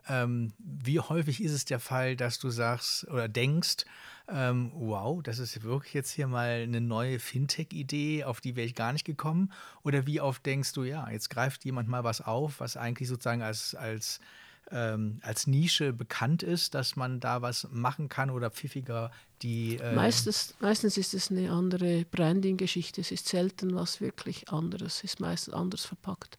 ähm, 0.08 0.54
wie 0.60 1.02
häufig 1.02 1.44
ist 1.44 1.52
es 1.52 1.66
der 1.66 1.82
Fall, 1.82 2.16
dass 2.16 2.40
du 2.40 2.50
sagst 2.52 3.06
oder 3.10 3.28
denkst, 3.28 3.84
ähm, 4.30 4.72
wow, 4.74 5.22
das 5.22 5.40
ist 5.40 5.62
wirklich 5.62 5.94
jetzt 5.94 6.12
hier 6.12 6.28
mal 6.28 6.62
eine 6.64 6.80
neue 6.80 7.20
Fintech-Idee, 7.20 8.24
auf 8.24 8.40
die 8.40 8.56
wäre 8.56 8.66
ich 8.66 8.76
gar 8.76 8.94
nicht 8.94 9.04
gekommen? 9.04 9.52
Oder 9.84 10.08
wie 10.08 10.22
oft 10.22 10.46
denkst 10.46 10.72
du, 10.72 10.86
ja, 10.86 11.10
jetzt 11.10 11.30
greift 11.30 11.66
jemand 11.66 11.90
mal 11.90 12.06
was 12.06 12.22
auf, 12.22 12.62
was 12.62 12.78
eigentlich 12.78 13.10
sozusagen 13.10 13.42
als, 13.42 13.76
als, 13.76 14.22
ähm, 14.72 15.20
als 15.22 15.48
Nische 15.48 15.94
bekannt 15.94 16.44
ist, 16.44 16.74
dass 16.74 16.96
man 16.96 17.20
da 17.20 17.42
was 17.42 17.68
machen 17.72 18.10
kann 18.10 18.30
oder 18.30 18.50
pfiffiger 18.50 19.12
die. 19.42 19.78
Äh 19.78 19.94
meistens, 19.94 20.56
meistens 20.60 20.98
ist 20.98 21.14
es 21.14 21.30
eine 21.32 21.52
andere 21.52 22.06
Branding-Geschichte. 22.06 23.02
Es 23.02 23.12
ist 23.12 23.28
selten 23.28 23.76
was 23.76 24.02
wirklich 24.02 24.50
anderes, 24.50 24.98
es 24.98 25.04
ist 25.04 25.20
meistens 25.20 25.54
anders 25.54 25.86
verpackt. 25.86 26.38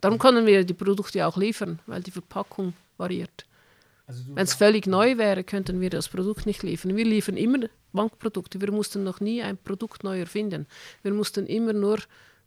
Darum 0.00 0.18
können 0.18 0.46
wir 0.46 0.64
die 0.64 0.74
Produkte 0.74 1.26
auch 1.26 1.36
liefern, 1.36 1.78
weil 1.86 2.02
die 2.02 2.10
Verpackung 2.10 2.74
variiert. 2.96 3.46
Also 4.06 4.24
Wenn 4.34 4.44
es 4.44 4.54
völlig 4.54 4.86
neu 4.86 5.18
wäre, 5.18 5.44
könnten 5.44 5.80
wir 5.80 5.90
das 5.90 6.08
Produkt 6.08 6.46
nicht 6.46 6.62
liefern. 6.62 6.96
Wir 6.96 7.04
liefern 7.04 7.36
immer 7.36 7.68
Bankprodukte. 7.92 8.60
Wir 8.60 8.72
mussten 8.72 9.04
noch 9.04 9.20
nie 9.20 9.42
ein 9.42 9.56
Produkt 9.56 10.02
neu 10.04 10.18
erfinden. 10.18 10.66
Wir 11.02 11.12
mussten 11.12 11.46
immer 11.46 11.72
nur 11.72 11.98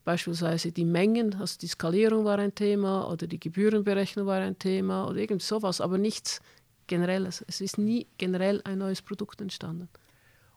beispielsweise 0.04 0.72
die 0.72 0.86
Mengen, 0.86 1.36
also 1.36 1.58
die 1.60 1.68
Skalierung 1.68 2.26
war 2.26 2.39
ein 2.39 2.54
Thema 2.54 3.10
oder 3.10 3.28
die 3.28 3.39
Gebührenberechnung 3.39 4.26
war 4.26 4.41
ein 4.41 4.58
Thema 4.60 5.08
oder 5.08 5.18
irgend 5.18 5.41
sowas, 5.41 5.82
aber 5.82 5.97
nichts 5.97 6.41
Generelles. 6.88 7.43
Es 7.47 7.62
ist 7.62 7.78
nie 7.78 8.08
generell 8.18 8.62
ein 8.66 8.78
neues 8.80 9.01
Produkt 9.01 9.41
entstanden. 9.41 9.88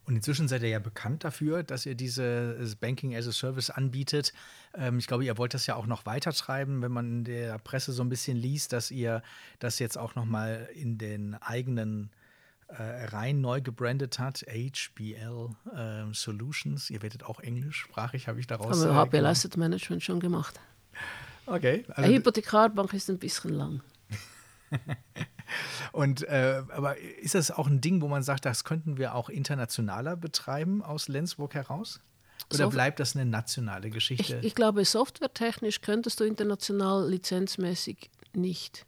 Und 0.06 0.14
inzwischen 0.14 0.46
seid 0.46 0.62
ihr 0.62 0.68
ja 0.68 0.78
bekannt 0.78 1.24
dafür, 1.24 1.64
dass 1.64 1.84
ihr 1.84 1.96
dieses 1.96 2.76
Banking 2.76 3.16
as 3.16 3.26
a 3.26 3.32
Service 3.32 3.70
anbietet. 3.70 4.32
Ähm, 4.74 4.98
ich 4.98 5.08
glaube, 5.08 5.24
ihr 5.24 5.36
wollt 5.36 5.52
das 5.52 5.66
ja 5.66 5.74
auch 5.74 5.86
noch 5.86 6.06
weitertreiben, 6.06 6.80
wenn 6.80 6.92
man 6.92 7.10
in 7.10 7.24
der 7.24 7.58
Presse 7.58 7.92
so 7.92 8.02
ein 8.02 8.08
bisschen 8.08 8.36
liest, 8.36 8.72
dass 8.72 8.92
ihr 8.92 9.22
das 9.58 9.80
jetzt 9.80 9.98
auch 9.98 10.14
noch 10.14 10.24
mal 10.24 10.68
in 10.74 10.96
den 10.96 11.34
eigenen 11.34 12.10
äh, 12.68 13.06
Reihen 13.06 13.40
neu 13.40 13.60
gebrandet 13.60 14.18
hat. 14.18 14.44
HBL 14.48 15.48
äh, 15.74 16.12
Solutions. 16.12 16.90
Ihr 16.90 17.02
werdet 17.02 17.24
auch 17.24 17.40
englischsprachig, 17.40 18.28
habe 18.28 18.40
ich 18.40 18.46
daraus. 18.46 18.84
Haben 18.84 18.90
wir 18.90 18.94
HBL 18.94 19.24
äh, 19.24 19.28
Asset 19.28 19.56
Management 19.56 20.02
schon 20.02 20.20
gemacht. 20.20 20.58
Okay. 21.46 21.84
Also, 21.88 22.02
Eine 22.02 22.14
Hypothekarbank 22.14 22.92
ist 22.92 23.08
ein 23.08 23.18
bisschen 23.18 23.52
lang. 23.54 23.82
Und 25.92 26.22
äh, 26.24 26.62
aber 26.70 26.98
ist 26.98 27.34
das 27.34 27.50
auch 27.50 27.68
ein 27.68 27.80
Ding, 27.80 28.02
wo 28.02 28.08
man 28.08 28.22
sagt, 28.22 28.44
das 28.44 28.64
könnten 28.64 28.98
wir 28.98 29.14
auch 29.14 29.28
internationaler 29.28 30.16
betreiben 30.16 30.82
aus 30.82 31.08
Lenzburg 31.08 31.54
heraus? 31.54 32.00
Oder 32.50 32.64
Soft 32.64 32.72
bleibt 32.72 33.00
das 33.00 33.16
eine 33.16 33.24
nationale 33.24 33.90
Geschichte? 33.90 34.38
Ich, 34.40 34.46
ich, 34.48 34.54
glaube, 34.54 34.84
softwaretechnisch 34.84 35.80
könntest 35.80 36.20
du 36.20 36.24
international 36.24 37.08
lizenzmäßig 37.08 38.10
nicht. 38.34 38.86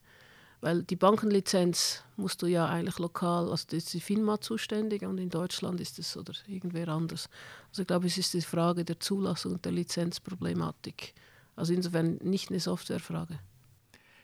Weil 0.61 0.83
die 0.83 0.97
Bankenlizenz 0.97 2.03
musst 2.17 2.41
du 2.41 2.47
ja 2.47 2.67
eigentlich 2.67 2.99
lokal, 2.99 3.49
also 3.49 3.65
das 3.67 3.85
ist 3.85 3.93
die 3.93 4.01
FINMA 4.01 4.41
zuständig 4.41 5.03
und 5.03 5.17
in 5.17 5.29
Deutschland 5.29 5.79
ist 5.79 5.99
es 5.99 6.17
oder 6.17 6.33
irgendwer 6.47 6.89
anders. 6.89 7.29
Also 7.69 7.83
ich 7.83 7.87
glaube, 7.87 8.07
es 8.07 8.17
ist 8.17 8.33
die 8.33 8.41
Frage 8.41 8.83
der 8.83 8.99
Zulassung 8.99 9.53
und 9.53 9.63
der 9.63 9.71
Lizenzproblematik. 9.71 11.13
Also 11.55 11.73
insofern 11.73 12.15
nicht 12.17 12.49
eine 12.49 12.59
Softwarefrage. 12.59 13.39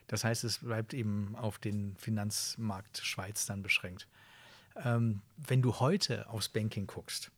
Das 0.08 0.24
heißt, 0.24 0.44
es 0.44 0.60
bleibt 0.60 0.94
eben 0.94 1.36
auf 1.36 1.58
den 1.58 1.96
Finanzmarkt 1.96 2.98
Schweiz 2.98 3.46
dann 3.46 3.64
beschränkt. 3.64 4.08
Ähm, 4.84 5.22
wenn 5.38 5.62
du 5.62 5.80
heute 5.80 6.30
aufs 6.30 6.50
Banking 6.50 6.86
guckst, 6.86 7.32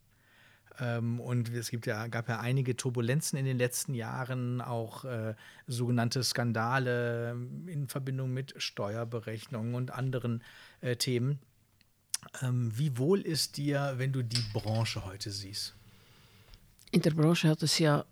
und 0.80 1.50
es 1.54 1.70
gibt 1.70 1.88
ja, 1.88 2.08
gab 2.08 2.30
ja 2.30 2.40
einige 2.40 2.76
Turbulenzen 2.76 3.38
in 3.38 3.46
den 3.46 3.58
letzten 3.58 3.94
Jahren, 3.94 4.62
auch 4.62 5.06
äh, 5.06 5.36
sogenannte 5.66 6.24
Skandale 6.24 7.36
in 7.66 7.88
Verbindung 7.88 8.34
mit 8.34 8.54
Steuerberechnungen 8.58 9.76
und 9.76 9.92
anderen 9.92 10.44
äh, 10.82 10.96
Themen. 10.96 11.40
Ähm, 12.42 12.72
wie 12.78 12.98
wohl 12.98 13.22
ist 13.22 13.58
dir, 13.58 13.94
wenn 13.98 14.12
du 14.12 14.24
die 14.24 14.44
Branche 14.54 15.06
heute 15.06 15.32
siehst? 15.32 15.76
In 16.92 17.02
der 17.02 17.12
Branche 17.12 17.50
hat 17.50 17.64
es 17.64 17.80
ja 17.80 18.06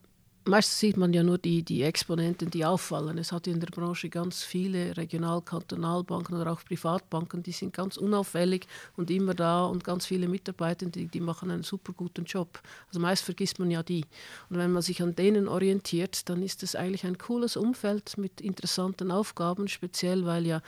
meistens 0.45 0.79
sieht 0.79 0.97
man 0.97 1.13
ja 1.13 1.23
nur 1.23 1.37
die, 1.37 1.63
die 1.63 1.83
Exponenten, 1.83 2.49
die 2.49 2.65
auffallen. 2.65 3.17
Es 3.17 3.31
hat 3.31 3.47
in 3.47 3.59
der 3.59 3.67
Branche 3.67 4.09
ganz 4.09 4.43
viele 4.43 4.95
Regional-, 4.95 5.41
Kantonalbanken 5.41 6.39
oder 6.39 6.53
auch 6.53 6.63
Privatbanken, 6.63 7.43
die 7.43 7.51
sind 7.51 7.73
ganz 7.73 7.97
unauffällig 7.97 8.67
und 8.95 9.09
immer 9.11 9.33
da 9.33 9.65
und 9.65 9.83
ganz 9.83 10.05
viele 10.05 10.27
Mitarbeiter, 10.27 10.85
die, 10.85 11.07
die 11.07 11.19
machen 11.19 11.51
einen 11.51 11.63
super 11.63 11.93
guten 11.93 12.25
Job. 12.25 12.59
Also 12.87 12.99
meist 12.99 13.23
vergisst 13.23 13.59
man 13.59 13.71
ja 13.71 13.83
die. 13.83 14.05
Und 14.49 14.57
wenn 14.57 14.71
man 14.71 14.81
sich 14.81 15.01
an 15.01 15.15
denen 15.15 15.47
orientiert, 15.47 16.29
dann 16.29 16.41
ist 16.41 16.63
es 16.63 16.75
eigentlich 16.75 17.05
ein 17.05 17.17
cooles 17.17 17.57
Umfeld 17.57 18.17
mit 18.17 18.41
interessanten 18.41 19.11
Aufgaben, 19.11 19.67
speziell 19.67 20.25
weil 20.25 20.45
ja 20.45 20.61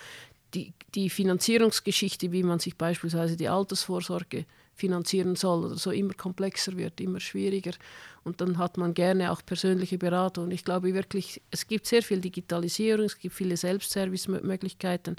die, 0.53 0.73
die 0.95 1.09
Finanzierungsgeschichte, 1.09 2.31
wie 2.31 2.43
man 2.43 2.59
sich 2.59 2.77
beispielsweise 2.77 3.35
die 3.35 3.49
Altersvorsorge 3.49 4.45
finanzieren 4.77 5.35
soll 5.35 5.65
oder 5.65 5.75
so 5.75 5.91
immer 5.91 6.13
komplexer 6.13 6.77
wird, 6.77 7.01
immer 7.01 7.19
schwieriger. 7.19 7.71
Und 8.23 8.41
dann 8.41 8.57
hat 8.57 8.77
man 8.77 8.93
gerne 8.93 9.31
auch 9.31 9.41
persönliche 9.45 9.97
Beratung. 9.97 10.45
Und 10.45 10.51
ich 10.51 10.63
glaube 10.63 10.93
wirklich, 10.93 11.41
es 11.51 11.67
gibt 11.67 11.87
sehr 11.87 12.03
viel 12.03 12.21
Digitalisierung, 12.21 13.05
es 13.05 13.17
gibt 13.17 13.35
viele 13.35 13.57
Selbstservice-Möglichkeiten, 13.57 15.15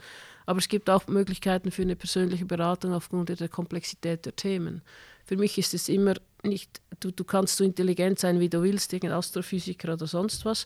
aber 0.47 0.59
es 0.59 0.69
gibt 0.69 0.89
auch 0.89 1.07
Möglichkeiten 1.09 1.71
für 1.71 1.83
eine 1.83 1.97
persönliche 1.97 2.45
Beratung 2.45 2.93
aufgrund 2.93 3.29
der 3.29 3.49
Komplexität 3.49 4.25
der 4.25 4.37
Themen. 4.37 4.83
Für 5.25 5.37
mich 5.37 5.59
ist 5.59 5.75
es 5.75 5.89
immer 5.89 6.15
nicht, 6.43 6.81
du, 7.01 7.11
du 7.11 7.25
kannst 7.25 7.57
so 7.57 7.65
intelligent 7.65 8.19
sein, 8.19 8.41
wie 8.41 8.49
du 8.49 8.63
willst, 8.63 8.93
irgendein 8.93 9.19
Astrophysiker 9.19 9.93
oder 9.93 10.07
sonst 10.07 10.45
was. 10.45 10.65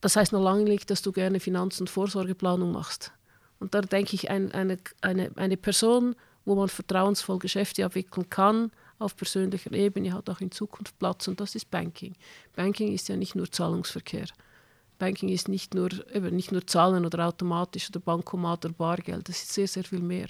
Das 0.00 0.16
heißt 0.16 0.32
noch 0.32 0.42
lange 0.42 0.64
nicht, 0.64 0.90
dass 0.90 1.02
du 1.02 1.12
gerne 1.12 1.40
Finanz- 1.40 1.80
und 1.80 1.90
Vorsorgeplanung 1.90 2.72
machst. 2.72 3.12
Und 3.58 3.74
da 3.74 3.80
denke 3.80 4.14
ich, 4.14 4.30
ein, 4.30 4.52
eine, 4.52 4.78
eine, 5.00 5.30
eine 5.36 5.56
Person 5.56 6.16
wo 6.44 6.54
man 6.54 6.68
vertrauensvoll 6.68 7.38
Geschäfte 7.38 7.84
abwickeln 7.84 8.28
kann, 8.28 8.70
auf 8.98 9.16
persönlicher 9.16 9.72
Ebene, 9.72 10.12
hat 10.12 10.30
auch 10.30 10.40
in 10.40 10.50
Zukunft 10.50 10.98
Platz 10.98 11.28
und 11.28 11.40
das 11.40 11.54
ist 11.54 11.70
Banking. 11.70 12.14
Banking 12.54 12.92
ist 12.92 13.08
ja 13.08 13.16
nicht 13.16 13.34
nur 13.34 13.50
Zahlungsverkehr. 13.50 14.26
Banking 14.98 15.30
ist 15.30 15.48
nicht 15.48 15.74
nur, 15.74 15.90
eben 16.14 16.36
nicht 16.36 16.52
nur 16.52 16.66
Zahlen 16.66 17.04
oder 17.04 17.26
automatisch 17.26 17.88
oder 17.90 18.00
Bankomat 18.00 18.64
oder 18.64 18.74
Bargeld, 18.74 19.28
das 19.28 19.42
ist 19.42 19.52
sehr, 19.52 19.66
sehr 19.66 19.84
viel 19.84 20.00
mehr. 20.00 20.28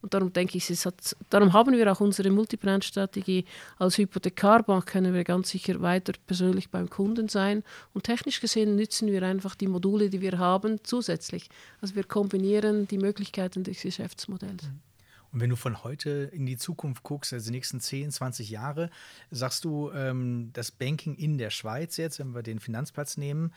Und 0.00 0.14
darum 0.14 0.32
denke 0.32 0.56
ich, 0.56 0.70
es 0.70 0.86
hat, 0.86 1.16
darum 1.28 1.52
haben 1.52 1.76
wir 1.76 1.90
auch 1.90 2.00
unsere 2.00 2.30
Multibrand-Strategie. 2.30 3.44
Als 3.78 3.98
Hypothekarbank 3.98 4.86
können 4.86 5.12
wir 5.12 5.24
ganz 5.24 5.50
sicher 5.50 5.80
weiter 5.80 6.12
persönlich 6.26 6.70
beim 6.70 6.88
Kunden 6.88 7.28
sein. 7.28 7.64
Und 7.94 8.04
technisch 8.04 8.40
gesehen 8.40 8.76
nützen 8.76 9.08
wir 9.08 9.24
einfach 9.24 9.56
die 9.56 9.66
Module, 9.66 10.08
die 10.08 10.20
wir 10.20 10.38
haben, 10.38 10.78
zusätzlich. 10.84 11.48
Also 11.80 11.96
wir 11.96 12.04
kombinieren 12.04 12.86
die 12.86 12.98
Möglichkeiten 12.98 13.64
des 13.64 13.82
Geschäftsmodells. 13.82 14.62
Mhm. 14.62 14.87
Und 15.32 15.40
wenn 15.40 15.50
du 15.50 15.56
von 15.56 15.84
heute 15.84 16.30
in 16.32 16.46
die 16.46 16.56
Zukunft 16.56 17.02
guckst, 17.02 17.32
also 17.32 17.50
die 17.50 17.56
nächsten 17.56 17.80
10, 17.80 18.10
20 18.12 18.48
Jahre, 18.50 18.90
sagst 19.30 19.64
du, 19.64 19.90
ähm, 19.92 20.50
das 20.52 20.70
Banking 20.70 21.16
in 21.16 21.38
der 21.38 21.50
Schweiz 21.50 21.96
jetzt, 21.96 22.18
wenn 22.18 22.34
wir 22.34 22.42
den 22.42 22.60
Finanzplatz 22.60 23.16
nehmen, 23.16 23.52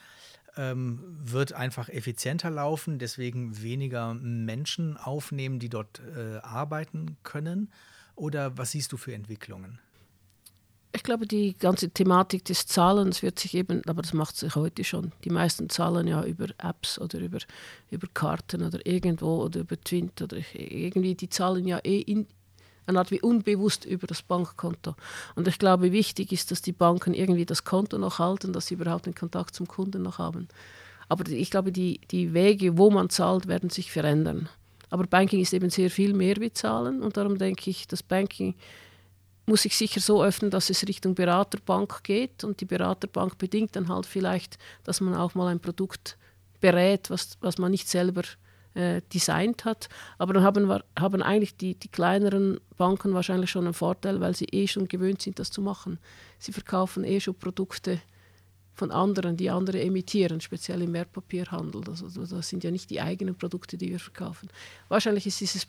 ähm, 0.58 1.00
wird 1.22 1.54
einfach 1.54 1.88
effizienter 1.88 2.50
laufen, 2.50 3.00
deswegen 3.00 3.62
weniger 3.62 4.14
Menschen 4.14 4.98
aufnehmen, 4.98 5.60
die 5.60 5.70
dort 5.70 6.02
äh, 6.16 6.38
arbeiten 6.40 7.18
können? 7.24 7.72
Oder 8.16 8.58
was 8.58 8.72
siehst 8.72 8.92
du 8.92 8.98
für 8.98 9.14
Entwicklungen? 9.14 9.80
Ich 10.94 11.04
glaube, 11.04 11.26
die 11.26 11.58
ganze 11.58 11.90
Thematik 11.90 12.44
des 12.46 12.68
Zahlens 12.68 13.24
wird 13.24 13.40
sich 13.40 13.54
eben, 13.54 13.82
aber 13.88 14.02
das 14.02 14.14
macht 14.14 14.36
sich 14.36 14.56
heute 14.56 14.84
schon. 14.84 15.14
Die 15.24 15.30
meisten 15.30 15.70
zahlen 15.70 16.06
ja 16.06 16.24
über 16.24 16.48
Apps 16.58 17.00
oder 17.00 17.20
über, 17.20 17.40
über 17.92 18.08
Karten 18.14 18.64
oder 18.64 18.86
irgendwo 18.86 19.42
oder 19.44 19.62
über 19.62 19.80
Twint 19.80 20.22
oder 20.22 20.38
irgendwie, 20.54 21.16
die 21.16 21.30
zahlen 21.30 21.66
ja 21.66 21.80
eh 21.84 22.02
in, 22.02 22.28
eine 22.88 23.00
Art 23.00 23.12
wie 23.12 23.22
unbewusst 23.22 23.86
über 23.86 24.06
das 24.06 24.22
Bankkonto. 24.22 24.96
Und 25.36 25.48
ich 25.48 25.60
glaube, 25.60 25.94
wichtig 25.94 26.34
ist, 26.34 26.52
dass 26.52 26.62
die 26.62 26.74
Banken 26.74 27.14
irgendwie 27.14 27.46
das 27.46 27.64
Konto 27.64 27.98
noch 27.98 28.20
halten, 28.20 28.52
dass 28.52 28.68
sie 28.68 28.74
überhaupt 28.74 29.06
den 29.06 29.16
Kontakt 29.16 29.56
zum 29.56 29.68
Kunden 29.68 30.02
noch 30.02 30.18
haben. 30.18 30.50
Aber 31.08 31.30
ich 31.30 31.52
glaube, 31.52 31.72
die, 31.72 32.02
die 32.12 32.34
Wege, 32.34 32.78
wo 32.78 32.90
man 32.90 33.10
zahlt, 33.10 33.48
werden 33.48 33.70
sich 33.70 33.92
verändern. 33.92 34.50
Aber 34.90 35.08
Banking 35.08 35.40
ist 35.40 35.54
eben 35.54 35.70
sehr 35.70 35.90
viel 35.90 36.14
mehr 36.14 36.36
wie 36.38 36.52
Zahlen 36.52 37.02
und 37.02 37.16
darum 37.16 37.38
denke 37.38 37.70
ich, 37.70 37.88
das 37.88 38.04
Banking 38.04 38.56
muss 39.46 39.64
sich 39.64 39.76
sicher 39.76 40.00
so 40.00 40.24
öffnen, 40.24 40.52
dass 40.52 40.70
es 40.70 40.88
Richtung 40.88 41.16
Beraterbank 41.16 42.04
geht 42.04 42.44
und 42.44 42.62
die 42.62 42.66
Beraterbank 42.66 43.38
bedingt 43.38 43.76
dann 43.76 43.90
halt 43.90 44.06
vielleicht, 44.06 44.58
dass 44.84 45.02
man 45.02 45.16
auch 45.16 45.36
mal 45.36 45.48
ein 45.48 45.60
Produkt 45.60 46.18
berät, 46.60 47.10
was, 47.10 47.38
was 47.42 47.58
man 47.58 47.72
nicht 47.72 47.90
selber 47.90 48.22
äh, 48.74 49.02
designt 49.14 49.66
hat. 49.66 49.90
Aber 50.18 50.34
dann 50.34 50.44
haben, 50.44 50.72
haben 50.98 51.22
eigentlich 51.22 51.58
die, 51.58 51.76
die 51.76 51.90
kleineren 51.90 52.60
Banken 52.78 53.14
wahrscheinlich 53.14 53.50
schon 53.50 53.66
einen 53.66 53.74
Vorteil, 53.74 54.22
weil 54.22 54.36
sie 54.36 54.46
eh 54.46 54.68
schon 54.68 54.88
gewöhnt 54.88 55.22
sind, 55.22 55.40
das 55.40 55.52
zu 55.52 55.62
machen. 55.62 56.00
Sie 56.40 56.54
verkaufen 56.54 57.04
eh 57.04 57.20
schon 57.20 57.36
Produkte 57.36 58.00
von 58.74 58.92
anderen, 58.92 59.36
die 59.38 59.50
andere 59.50 59.82
emittieren, 59.82 60.40
speziell 60.40 60.82
im 60.82 60.94
Wertpapierhandel. 60.94 61.84
Also, 61.90 62.08
das 62.08 62.48
sind 62.48 62.64
ja 62.64 62.72
nicht 62.72 62.90
die 62.90 63.02
eigenen 63.02 63.36
Produkte, 63.36 63.78
die 63.78 63.90
wir 63.90 64.00
verkaufen. 64.00 64.50
Wahrscheinlich 64.88 65.28
ist 65.28 65.42
dieses 65.42 65.66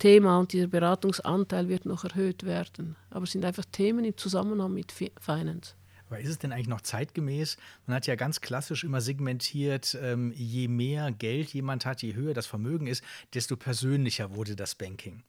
Beratungsthema 0.00 0.38
und 0.38 0.52
dieser 0.52 0.66
Beratungsanteil 0.66 1.68
wird 1.68 1.84
noch 1.84 2.04
erhöht 2.04 2.44
werden. 2.44 2.96
Aber 3.10 3.24
es 3.24 3.32
sind 3.32 3.44
einfach 3.44 3.64
Themen 3.66 4.04
im 4.04 4.16
Zusammenhang 4.16 4.72
mit 4.72 4.92
Finance. 4.92 5.74
Aber 6.08 6.18
ist 6.18 6.28
es 6.30 6.38
denn 6.38 6.52
eigentlich 6.52 6.68
noch 6.68 6.80
zeitgemäß? 6.80 7.56
Man 7.86 7.96
hat 7.96 8.06
ja 8.06 8.16
ganz 8.16 8.40
klassisch 8.40 8.82
immer 8.82 9.00
segmentiert, 9.00 9.96
ähm, 10.00 10.32
je 10.34 10.68
mehr 10.68 11.12
Geld 11.12 11.50
jemand 11.50 11.84
hat, 11.86 12.02
je 12.02 12.14
höher 12.14 12.34
das 12.34 12.46
Vermögen 12.46 12.86
ist, 12.86 13.04
desto 13.34 13.56
persönlicher 13.56 14.34
wurde 14.34 14.56
das 14.56 14.74
Banking. 14.74 15.22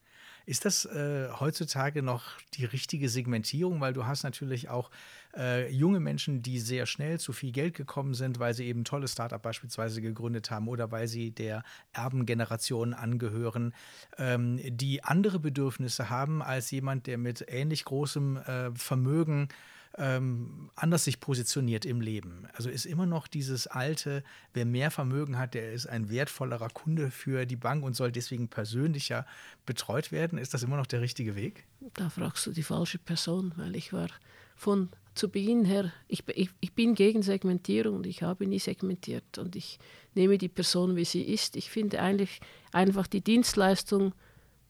Ist 0.45 0.65
das 0.65 0.85
äh, 0.85 1.29
heutzutage 1.39 2.01
noch 2.01 2.23
die 2.55 2.65
richtige 2.65 3.09
Segmentierung? 3.09 3.79
Weil 3.81 3.93
du 3.93 4.05
hast 4.05 4.23
natürlich 4.23 4.69
auch 4.69 4.89
äh, 5.35 5.71
junge 5.71 5.99
Menschen, 5.99 6.41
die 6.41 6.59
sehr 6.59 6.85
schnell 6.85 7.19
zu 7.19 7.33
viel 7.33 7.51
Geld 7.51 7.75
gekommen 7.75 8.13
sind, 8.13 8.39
weil 8.39 8.53
sie 8.53 8.65
eben 8.65 8.83
tolle 8.83 9.07
Startup 9.07 9.41
beispielsweise 9.41 10.01
gegründet 10.01 10.51
haben 10.51 10.67
oder 10.67 10.91
weil 10.91 11.07
sie 11.07 11.31
der 11.31 11.63
Erbengeneration 11.93 12.93
angehören, 12.93 13.73
ähm, 14.17 14.59
die 14.63 15.03
andere 15.03 15.39
Bedürfnisse 15.39 16.09
haben 16.09 16.41
als 16.41 16.71
jemand, 16.71 17.07
der 17.07 17.17
mit 17.17 17.45
ähnlich 17.47 17.85
großem 17.85 18.37
äh, 18.37 18.71
Vermögen 18.75 19.49
ähm, 19.97 20.69
anders 20.75 21.03
sich 21.03 21.19
positioniert 21.19 21.85
im 21.85 22.01
Leben. 22.01 22.47
Also 22.53 22.69
ist 22.69 22.85
immer 22.85 23.05
noch 23.05 23.27
dieses 23.27 23.67
alte, 23.67 24.23
wer 24.53 24.65
mehr 24.65 24.91
Vermögen 24.91 25.37
hat, 25.37 25.53
der 25.53 25.73
ist 25.73 25.87
ein 25.87 26.09
wertvollerer 26.09 26.69
Kunde 26.69 27.11
für 27.11 27.45
die 27.45 27.55
Bank 27.55 27.83
und 27.83 27.95
soll 27.95 28.11
deswegen 28.11 28.47
persönlicher 28.47 29.25
betreut 29.65 30.11
werden. 30.11 30.37
Ist 30.37 30.53
das 30.53 30.63
immer 30.63 30.77
noch 30.77 30.87
der 30.87 31.01
richtige 31.01 31.35
Weg? 31.35 31.65
Da 31.93 32.09
fragst 32.09 32.45
du 32.45 32.51
die 32.51 32.63
falsche 32.63 32.99
Person, 32.99 33.53
weil 33.57 33.75
ich 33.75 33.91
war 33.91 34.07
von 34.55 34.89
zu 35.13 35.29
Beginn 35.29 35.65
her, 35.65 35.91
ich, 36.07 36.23
ich, 36.29 36.49
ich 36.61 36.73
bin 36.73 36.95
gegen 36.95 37.21
Segmentierung 37.21 37.97
und 37.97 38.07
ich 38.07 38.23
habe 38.23 38.47
nie 38.47 38.59
segmentiert 38.59 39.37
und 39.37 39.55
ich 39.55 39.77
nehme 40.15 40.37
die 40.37 40.47
Person, 40.47 40.95
wie 40.95 41.03
sie 41.03 41.23
ist. 41.23 41.57
Ich 41.57 41.69
finde 41.69 42.01
eigentlich 42.01 42.39
einfach, 42.71 43.07
die 43.07 43.21
Dienstleistung 43.21 44.13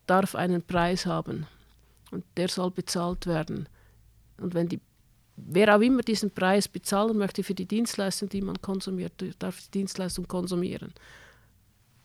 darf 0.08 0.34
einen 0.34 0.64
Preis 0.64 1.06
haben 1.06 1.46
und 2.10 2.26
der 2.38 2.48
soll 2.48 2.72
bezahlt 2.72 3.28
werden. 3.28 3.70
Und 4.38 4.56
wenn 4.56 4.68
die 4.68 4.80
wer 5.36 5.76
auch 5.76 5.82
immer 5.82 6.02
diesen 6.02 6.32
Preis 6.32 6.68
bezahlen 6.68 7.18
möchte 7.18 7.44
für 7.44 7.54
die 7.54 7.66
Dienstleistung, 7.66 8.30
die 8.30 8.42
man 8.42 8.62
konsumiert, 8.62 9.14
darf 9.40 9.62
die 9.62 9.72
Dienstleistung 9.72 10.28
konsumieren. 10.28 10.94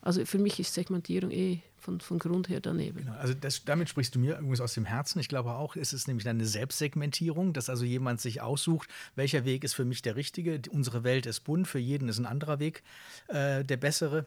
Also 0.00 0.24
für 0.24 0.38
mich 0.38 0.60
ist 0.60 0.72
Segmentierung 0.72 1.32
eh 1.32 1.62
von, 1.78 2.00
von 2.00 2.20
Grund 2.20 2.48
her 2.48 2.60
daneben. 2.60 2.98
Genau, 2.98 3.14
also 3.14 3.34
das, 3.34 3.64
damit 3.64 3.88
sprichst 3.88 4.14
du 4.14 4.20
mir 4.20 4.36
irgendwas 4.36 4.60
aus 4.60 4.74
dem 4.74 4.84
Herzen. 4.84 5.18
Ich 5.18 5.28
glaube 5.28 5.52
auch, 5.54 5.74
es 5.74 5.92
ist 5.92 6.06
nämlich 6.06 6.28
eine 6.28 6.46
Selbstsegmentierung, 6.46 7.52
dass 7.52 7.68
also 7.68 7.84
jemand 7.84 8.20
sich 8.20 8.40
aussucht, 8.40 8.88
welcher 9.16 9.44
Weg 9.44 9.64
ist 9.64 9.74
für 9.74 9.84
mich 9.84 10.02
der 10.02 10.14
richtige. 10.14 10.62
Unsere 10.70 11.02
Welt 11.02 11.26
ist 11.26 11.40
bunt, 11.40 11.66
für 11.66 11.80
jeden 11.80 12.08
ist 12.08 12.18
ein 12.18 12.26
anderer 12.26 12.60
Weg 12.60 12.84
äh, 13.26 13.64
der 13.64 13.76
bessere. 13.76 14.26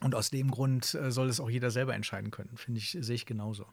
Und 0.00 0.14
aus 0.14 0.30
dem 0.30 0.50
Grund 0.50 0.94
äh, 0.94 1.10
soll 1.10 1.28
es 1.28 1.38
auch 1.38 1.50
jeder 1.50 1.70
selber 1.70 1.94
entscheiden 1.94 2.30
können. 2.30 2.56
Finde 2.56 2.78
ich, 2.78 2.96
sehe 2.98 3.14
ich 3.14 3.26
genauso. 3.26 3.66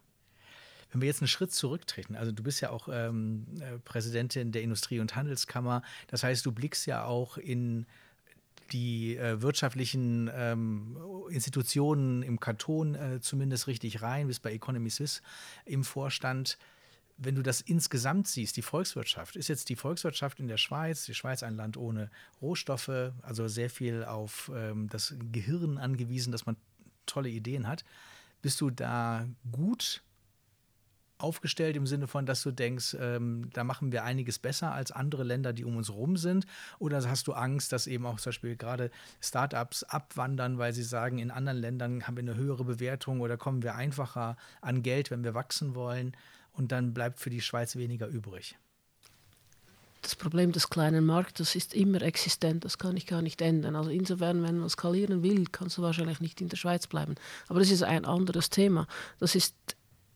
Wenn 0.91 1.01
wir 1.01 1.07
jetzt 1.07 1.21
einen 1.21 1.27
Schritt 1.27 1.53
zurücktreten, 1.53 2.15
also 2.15 2.31
du 2.31 2.43
bist 2.43 2.61
ja 2.61 2.69
auch 2.69 2.89
ähm, 2.91 3.45
äh, 3.59 3.79
Präsidentin 3.79 4.51
der 4.51 4.61
Industrie- 4.61 4.99
und 4.99 5.15
Handelskammer, 5.15 5.83
das 6.07 6.23
heißt, 6.23 6.45
du 6.45 6.51
blickst 6.51 6.85
ja 6.85 7.05
auch 7.05 7.37
in 7.37 7.85
die 8.71 9.17
äh, 9.17 9.41
wirtschaftlichen 9.41 10.29
ähm, 10.33 10.97
Institutionen 11.29 12.23
im 12.23 12.39
Kanton 12.39 12.95
äh, 12.95 13.19
zumindest 13.21 13.67
richtig 13.67 14.01
rein, 14.01 14.27
bist 14.27 14.41
bei 14.41 14.53
Economy 14.53 14.89
Suisse 14.89 15.21
im 15.65 15.83
Vorstand. 15.83 16.57
Wenn 17.17 17.35
du 17.35 17.43
das 17.43 17.61
insgesamt 17.61 18.27
siehst, 18.27 18.57
die 18.57 18.61
Volkswirtschaft, 18.61 19.35
ist 19.35 19.47
jetzt 19.47 19.69
die 19.69 19.75
Volkswirtschaft 19.75 20.39
in 20.39 20.47
der 20.47 20.57
Schweiz, 20.57 21.05
die 21.05 21.13
Schweiz 21.13 21.43
ein 21.43 21.55
Land 21.55 21.77
ohne 21.77 22.09
Rohstoffe, 22.41 23.11
also 23.21 23.47
sehr 23.47 23.69
viel 23.69 24.03
auf 24.05 24.51
ähm, 24.55 24.87
das 24.89 25.13
Gehirn 25.31 25.77
angewiesen, 25.77 26.31
dass 26.31 26.45
man 26.45 26.55
tolle 27.05 27.29
Ideen 27.29 27.67
hat. 27.67 27.83
Bist 28.41 28.59
du 28.61 28.69
da 28.71 29.27
gut 29.51 30.01
aufgestellt 31.23 31.75
im 31.75 31.87
Sinne 31.87 32.07
von, 32.07 32.25
dass 32.25 32.43
du 32.43 32.51
denkst, 32.51 32.95
ähm, 32.99 33.49
da 33.53 33.63
machen 33.63 33.91
wir 33.91 34.03
einiges 34.03 34.39
besser 34.39 34.71
als 34.71 34.91
andere 34.91 35.23
Länder, 35.23 35.53
die 35.53 35.65
um 35.65 35.77
uns 35.77 35.91
rum 35.91 36.17
sind? 36.17 36.45
Oder 36.79 37.01
hast 37.09 37.27
du 37.27 37.33
Angst, 37.33 37.71
dass 37.71 37.87
eben 37.87 38.05
auch 38.05 38.19
zum 38.19 38.29
Beispiel 38.31 38.55
gerade 38.55 38.91
Startups 39.21 39.83
abwandern, 39.83 40.57
weil 40.57 40.73
sie 40.73 40.83
sagen, 40.83 41.19
in 41.19 41.31
anderen 41.31 41.57
Ländern 41.57 42.07
haben 42.07 42.17
wir 42.17 42.23
eine 42.23 42.35
höhere 42.35 42.63
Bewertung 42.63 43.21
oder 43.21 43.37
kommen 43.37 43.63
wir 43.63 43.75
einfacher 43.75 44.37
an 44.61 44.83
Geld, 44.83 45.11
wenn 45.11 45.23
wir 45.23 45.33
wachsen 45.33 45.75
wollen 45.75 46.15
und 46.53 46.71
dann 46.71 46.93
bleibt 46.93 47.19
für 47.19 47.29
die 47.29 47.41
Schweiz 47.41 47.75
weniger 47.75 48.07
übrig? 48.07 48.57
das 50.01 50.15
Problem 50.15 50.51
des 50.51 50.69
kleinen 50.69 51.05
Marktes 51.05 51.55
ist 51.55 51.73
immer 51.73 52.01
existent, 52.01 52.65
das 52.65 52.77
kann 52.77 52.97
ich 52.97 53.05
gar 53.05 53.21
nicht 53.21 53.41
ändern. 53.41 53.75
Also 53.75 53.91
insofern, 53.91 54.41
wenn 54.43 54.57
man 54.57 54.69
skalieren 54.69 55.21
will, 55.21 55.45
kannst 55.51 55.77
du 55.77 55.83
wahrscheinlich 55.83 56.19
nicht 56.19 56.41
in 56.41 56.49
der 56.49 56.57
Schweiz 56.57 56.87
bleiben. 56.87 57.15
Aber 57.47 57.59
das 57.59 57.69
ist 57.69 57.83
ein 57.83 58.05
anderes 58.05 58.49
Thema. 58.49 58.87
Das 59.19 59.35
ist 59.35 59.55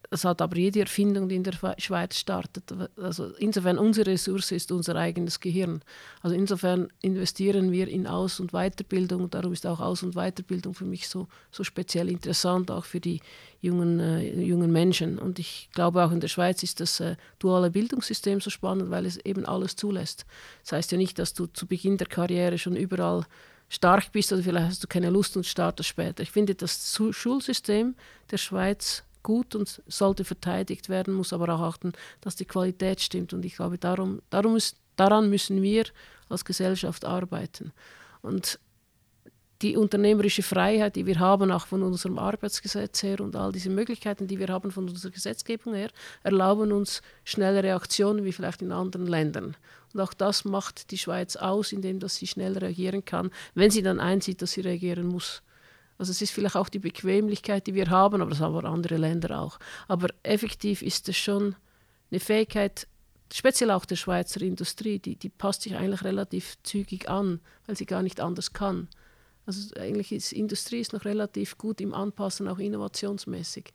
das 0.10 0.24
hat 0.24 0.42
aber 0.42 0.58
jede 0.58 0.82
Erfindung, 0.82 1.30
die 1.30 1.36
in 1.36 1.44
der 1.44 1.54
Schweiz 1.78 2.18
startet. 2.18 2.64
Also 2.98 3.32
insofern, 3.38 3.78
unsere 3.78 4.12
Ressource 4.12 4.52
ist 4.52 4.72
unser 4.72 4.96
eigenes 4.96 5.40
Gehirn. 5.40 5.82
Also 6.22 6.36
insofern 6.36 6.90
investieren 7.02 7.72
wir 7.72 7.88
in 7.88 8.08
Aus- 8.08 8.40
und 8.40 8.52
Weiterbildung. 8.52 9.30
Darum 9.30 9.54
ist 9.54 9.66
auch 9.66 9.80
Aus- 9.80 10.04
und 10.04 10.16
Weiterbildung 10.16 10.74
für 10.74 10.86
mich 10.86 11.08
so, 11.08 11.28
so 11.52 11.64
speziell 11.64 12.10
interessant, 12.10 12.72
auch 12.72 12.86
für 12.86 13.00
die 13.00 13.20
jungen, 13.62 14.00
äh, 14.00 14.42
jungen 14.42 14.72
Menschen. 14.72 15.18
Und 15.18 15.40
ich 15.40 15.70
glaube, 15.74 16.04
auch 16.04 16.12
in 16.12 16.20
der 16.20 16.28
Schweiz 16.28 16.64
ist 16.64 16.80
das 16.80 17.00
äh, 17.00 17.16
duale 17.40 17.72
Bildungssystem 17.72 18.42
so 18.42 18.50
spannend, 18.50 18.92
weil 18.92 19.06
es 19.06 19.18
eben 19.18 19.46
alles 19.46 19.76
zulässt. 19.76 20.26
Das 20.64 20.74
heißt 20.74 20.92
ja 20.92 20.98
nicht, 20.98 21.18
dass 21.20 21.34
du 21.34 21.48
zu 21.48 21.66
Beginn 21.66 21.98
der 21.98 22.08
Karriere 22.08 22.58
schon 22.58 22.76
überall 22.76 23.26
stark 23.70 24.12
bist 24.12 24.32
oder 24.32 24.44
vielleicht 24.44 24.68
hast 24.68 24.84
du 24.84 24.88
keine 24.88 25.10
Lust 25.10 25.36
und 25.36 25.46
startest 25.46 25.90
später. 25.90 26.22
Ich 26.22 26.32
finde, 26.32 26.56
das 26.56 27.00
Schulsystem 27.12 27.96
der 28.32 28.38
Schweiz 28.38 29.04
gut 29.26 29.56
und 29.56 29.82
sollte 29.88 30.24
verteidigt 30.24 30.88
werden, 30.88 31.16
muss 31.16 31.34
aber 31.34 31.50
auch 31.50 31.62
achten, 31.62 31.94
dass 32.22 32.36
die 32.36 32.46
Qualität 32.46 33.02
stimmt. 33.02 33.34
Und 33.34 33.44
ich 33.44 33.56
glaube, 33.56 33.80
darum, 33.80 34.22
darum 34.30 34.56
ist, 34.56 34.78
daran 34.96 35.30
müssen 35.32 35.64
wir 35.64 35.86
als 36.30 36.46
Gesellschaft 36.46 37.06
arbeiten. 37.06 37.74
Und 38.22 38.60
die 39.62 39.78
unternehmerische 39.78 40.44
Freiheit, 40.44 40.96
die 40.96 41.08
wir 41.08 41.20
haben, 41.20 41.52
auch 41.52 41.66
von 41.66 41.82
unserem 41.82 42.20
Arbeitsgesetz 42.20 43.02
her 43.02 43.20
und 43.20 43.36
all 43.36 43.52
diese 43.52 43.72
Möglichkeiten, 43.72 44.28
die 44.28 44.38
wir 44.38 44.50
haben 44.50 44.70
von 44.70 44.88
unserer 44.88 45.12
Gesetzgebung 45.12 45.74
her, 45.74 45.90
erlauben 46.24 46.72
uns 46.72 47.02
schnelle 47.24 47.64
Reaktionen 47.64 48.26
wie 48.26 48.32
vielleicht 48.32 48.62
in 48.62 48.72
anderen 48.72 49.08
Ländern. 49.08 49.58
Und 49.94 50.02
auch 50.02 50.14
das 50.14 50.46
macht 50.46 50.92
die 50.92 51.00
Schweiz 51.00 51.36
aus, 51.36 51.72
indem 51.72 52.00
dass 52.00 52.18
sie 52.18 52.28
schnell 52.28 52.58
reagieren 52.58 53.06
kann, 53.06 53.32
wenn 53.56 53.72
sie 53.72 53.82
dann 53.82 54.00
einsieht, 54.00 54.42
dass 54.42 54.52
sie 54.52 54.62
reagieren 54.62 55.08
muss. 55.08 55.42
Also 55.98 56.12
es 56.12 56.22
ist 56.22 56.32
vielleicht 56.32 56.56
auch 56.56 56.70
die 56.70 56.80
Bequemlichkeit, 56.80 57.68
die 57.68 57.74
wir 57.74 57.90
haben, 57.90 58.22
aber 58.22 58.32
das 58.32 58.42
haben 58.42 58.56
aber 58.56 58.68
andere 58.68 58.98
Länder 58.98 59.40
auch. 59.40 59.60
Aber 59.88 60.10
effektiv 60.24 60.82
ist 60.82 61.08
es 61.08 61.18
schon 61.18 61.56
eine 62.12 62.20
Fähigkeit, 62.20 62.88
speziell 63.34 63.72
auch 63.72 63.86
der 63.86 63.96
Schweizer 63.96 64.42
Industrie, 64.42 65.00
die, 65.00 65.16
die 65.16 65.30
passt 65.30 65.62
sich 65.62 65.76
eigentlich 65.76 66.04
relativ 66.04 66.58
zügig 66.64 67.10
an, 67.10 67.40
weil 67.66 67.78
sie 67.78 67.86
gar 67.86 68.02
nicht 68.02 68.20
anders 68.20 68.54
kann. 68.54 68.90
Also 69.46 69.76
eigentlich 69.76 70.12
ist 70.12 70.34
Industrie 70.34 70.80
ist 70.80 70.94
noch 70.94 71.06
relativ 71.06 71.58
gut 71.58 71.80
im 71.80 71.94
Anpassen, 71.94 72.48
auch 72.48 72.60
innovationsmäßig. 72.60 73.72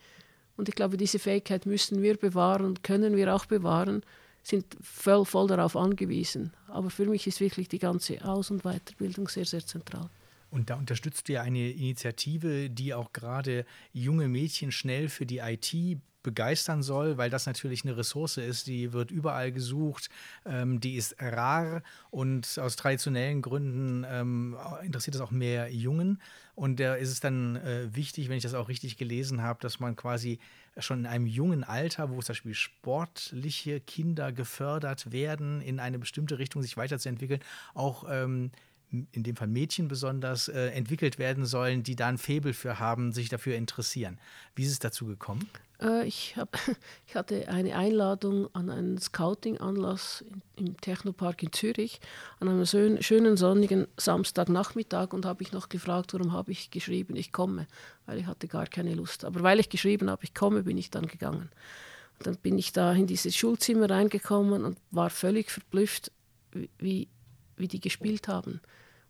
Und 0.57 0.69
ich 0.69 0.75
glaube, 0.75 0.97
diese 0.97 1.19
Fähigkeit 1.19 1.65
müssen 1.65 2.03
wir 2.03 2.17
bewahren 2.17 2.67
und 2.67 2.83
können 2.83 3.17
wir 3.17 3.35
auch 3.35 3.47
bewahren, 3.47 4.03
sind 4.43 4.67
voll, 4.83 5.25
voll 5.25 5.47
darauf 5.47 5.77
angewiesen. 5.77 6.53
Aber 6.69 6.91
für 6.91 7.07
mich 7.07 7.27
ist 7.27 7.41
wirklich 7.41 7.69
die 7.69 7.79
ganze 7.79 8.25
Aus- 8.25 8.51
und 8.51 8.63
Weiterbildung 8.63 9.29
sehr, 9.29 9.45
sehr 9.45 9.65
zentral. 9.65 10.11
Und 10.51 10.71
da 10.71 10.77
unterstützt 10.77 11.29
ja 11.29 11.43
eine 11.43 11.71
Initiative, 11.71 12.71
die 12.71 12.95
auch 12.95 13.13
gerade 13.13 13.65
junge 13.93 14.29
Mädchen 14.29 14.73
schnell 14.73 15.09
für 15.09 15.27
die 15.27 15.39
IT 15.39 16.01
begeistern 16.23 16.83
soll, 16.83 17.17
weil 17.17 17.31
das 17.31 17.47
natürlich 17.47 17.85
eine 17.85 17.97
Ressource 17.97 18.37
ist, 18.37 18.67
die 18.67 18.93
wird 18.93 19.11
überall 19.11 19.53
gesucht, 19.53 20.11
ähm, 20.45 20.81
die 20.81 20.97
ist 20.97 21.17
rar 21.19 21.83
und 22.11 22.59
aus 22.59 22.77
traditionellen 22.77 23.43
Gründen 23.43 24.05
ähm, 24.09 24.57
interessiert 24.83 25.15
es 25.15 25.21
auch 25.21 25.31
mehr 25.31 25.73
Jungen. 25.73 26.21
Und 26.55 26.79
da 26.79 26.95
ist 26.95 27.11
es 27.11 27.21
dann 27.21 27.57
äh, 27.57 27.95
wichtig, 27.95 28.29
wenn 28.29 28.37
ich 28.37 28.43
das 28.43 28.55
auch 28.55 28.69
richtig 28.69 28.99
gelesen 28.99 29.43
habe, 29.43 29.61
dass 29.63 29.81
man 29.81 29.97
quasi 29.97 30.39
schon 30.79 31.01
in 31.01 31.07
einem 31.07 31.27
jungen 31.27 31.65
Alter, 31.65 32.11
wo 32.11 32.21
zum 32.21 32.35
Beispiel 32.35 32.55
sportliche 32.55 33.81
Kinder 33.81 34.31
gefördert 34.31 35.11
werden, 35.11 35.63
in 35.63 35.81
eine 35.81 35.99
bestimmte 35.99 36.39
Richtung 36.39 36.61
sich 36.63 36.77
weiterzuentwickeln, 36.77 37.41
auch 37.75 38.05
ähm, 38.11 38.51
in 38.91 39.23
dem 39.23 39.37
Fall 39.37 39.49
Mädchen 39.49 39.89
besonders, 39.89 40.49
äh, 40.49 40.69
entwickelt 40.69 41.19
werden 41.19 41.47
sollen, 41.47 41.83
die 41.83 41.97
da 41.97 42.09
ein 42.09 42.19
Faible 42.19 42.53
für 42.53 42.79
haben, 42.79 43.13
sich 43.13 43.29
dafür 43.29 43.57
interessieren. 43.57 44.19
Wie 44.55 44.65
ist 44.65 44.73
es 44.73 44.79
dazu 44.81 45.07
gekommen? 45.07 45.49
Äh, 45.81 46.07
ich, 46.07 46.37
hab, 46.37 46.59
ich 47.07 47.15
hatte 47.15 47.49
eine 47.49 47.77
Einladung 47.77 48.53
an 48.55 48.69
einen 48.69 48.99
Scouting-Anlass 48.99 50.25
im 50.57 50.77
Technopark 50.81 51.43
in 51.43 51.53
Zürich 51.53 52.01
an 52.41 52.49
einem 52.49 52.67
schönen 52.67 53.37
sonnigen 53.37 53.87
Samstagnachmittag 53.97 55.13
und 55.13 55.25
habe 55.25 55.43
ich 55.43 55.53
noch 55.53 55.69
gefragt, 55.69 56.13
warum 56.13 56.33
habe 56.33 56.53
ich 56.53 56.71
geschrieben, 56.71 57.17
ich 57.17 57.33
komme, 57.33 57.67
weil 58.07 58.19
ich 58.19 58.27
hatte 58.27 58.49
gar 58.49 58.67
keine 58.67 58.95
Lust. 58.95 59.25
Aber 59.25 59.43
weil 59.43 59.61
ich 59.61 59.69
geschrieben 59.69 60.11
habe, 60.11 60.25
ich 60.25 60.35
komme, 60.35 60.65
bin 60.65 60.79
ich 60.79 60.91
dann 60.91 61.07
gegangen. 61.07 61.51
Und 62.19 62.27
dann 62.27 62.37
bin 62.37 62.59
ich 62.59 62.73
da 62.73 62.93
in 62.93 63.07
dieses 63.07 63.37
Schulzimmer 63.37 63.89
reingekommen 63.89 64.65
und 64.65 64.79
war 64.91 65.11
völlig 65.11 65.51
verblüfft, 65.51 66.13
wie, 66.53 66.69
wie 66.79 67.09
die 67.69 67.81
gespielt 67.81 68.29
haben 68.29 68.61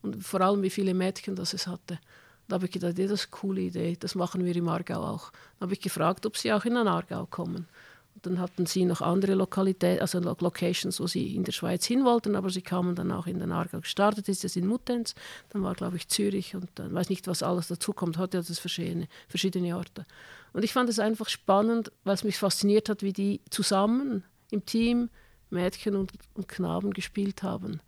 und 0.02 0.24
vor 0.24 0.40
allem 0.40 0.62
wie 0.62 0.70
viele 0.70 0.94
Mädchen 0.94 1.36
das 1.36 1.54
es 1.54 1.66
hatte. 1.66 1.98
Da 2.48 2.54
habe 2.54 2.66
ich 2.66 2.72
gedacht, 2.72 2.98
das 2.98 3.10
ist 3.10 3.26
eine 3.26 3.30
coole 3.30 3.60
Idee, 3.60 3.96
das 3.98 4.14
machen 4.14 4.44
wir 4.44 4.56
im 4.56 4.68
Aargau 4.68 5.00
auch. 5.00 5.30
Dann 5.30 5.66
habe 5.66 5.74
ich 5.74 5.80
gefragt, 5.80 6.26
ob 6.26 6.36
sie 6.36 6.52
auch 6.52 6.64
in 6.64 6.74
den 6.74 6.88
Aargau 6.88 7.26
kommen. 7.26 7.68
Und 8.14 8.26
dann 8.26 8.40
hatten 8.40 8.66
sie 8.66 8.84
noch 8.84 9.02
andere 9.02 9.34
Lokalitäten, 9.34 10.00
also 10.00 10.18
Locations, 10.18 10.98
wo 10.98 11.06
sie 11.06 11.36
in 11.36 11.44
der 11.44 11.52
Schweiz 11.52 11.86
hin 11.86 12.04
wollten, 12.04 12.34
aber 12.34 12.50
sie 12.50 12.62
kamen 12.62 12.96
dann 12.96 13.12
auch 13.12 13.28
in 13.28 13.38
den 13.38 13.52
Aargau. 13.52 13.80
Gestartet 13.80 14.28
ist 14.28 14.44
es 14.44 14.56
in 14.56 14.66
Muttenz, 14.66 15.14
dann 15.50 15.62
war, 15.62 15.74
glaube 15.74 15.96
ich, 15.96 16.08
Zürich 16.08 16.56
und 16.56 16.68
dann 16.74 16.92
weiß 16.92 17.08
nicht, 17.08 17.28
was 17.28 17.44
alles 17.44 17.68
dazu 17.68 17.92
kommt. 17.92 18.18
Heute 18.18 18.38
hat 18.38 18.50
es 18.50 18.58
verschiedene, 18.58 19.06
verschiedene 19.28 19.76
Orte. 19.76 20.04
Und 20.52 20.64
ich 20.64 20.72
fand 20.72 20.88
es 20.90 20.98
einfach 20.98 21.28
spannend, 21.28 21.92
weil 22.02 22.14
es 22.14 22.24
mich 22.24 22.36
fasziniert 22.36 22.88
hat, 22.88 23.04
wie 23.04 23.12
die 23.12 23.40
zusammen 23.50 24.24
im 24.50 24.66
Team 24.66 25.08
Mädchen 25.50 25.94
und, 25.94 26.12
und 26.34 26.48
Knaben 26.48 26.92
gespielt 26.92 27.44
haben. 27.44 27.80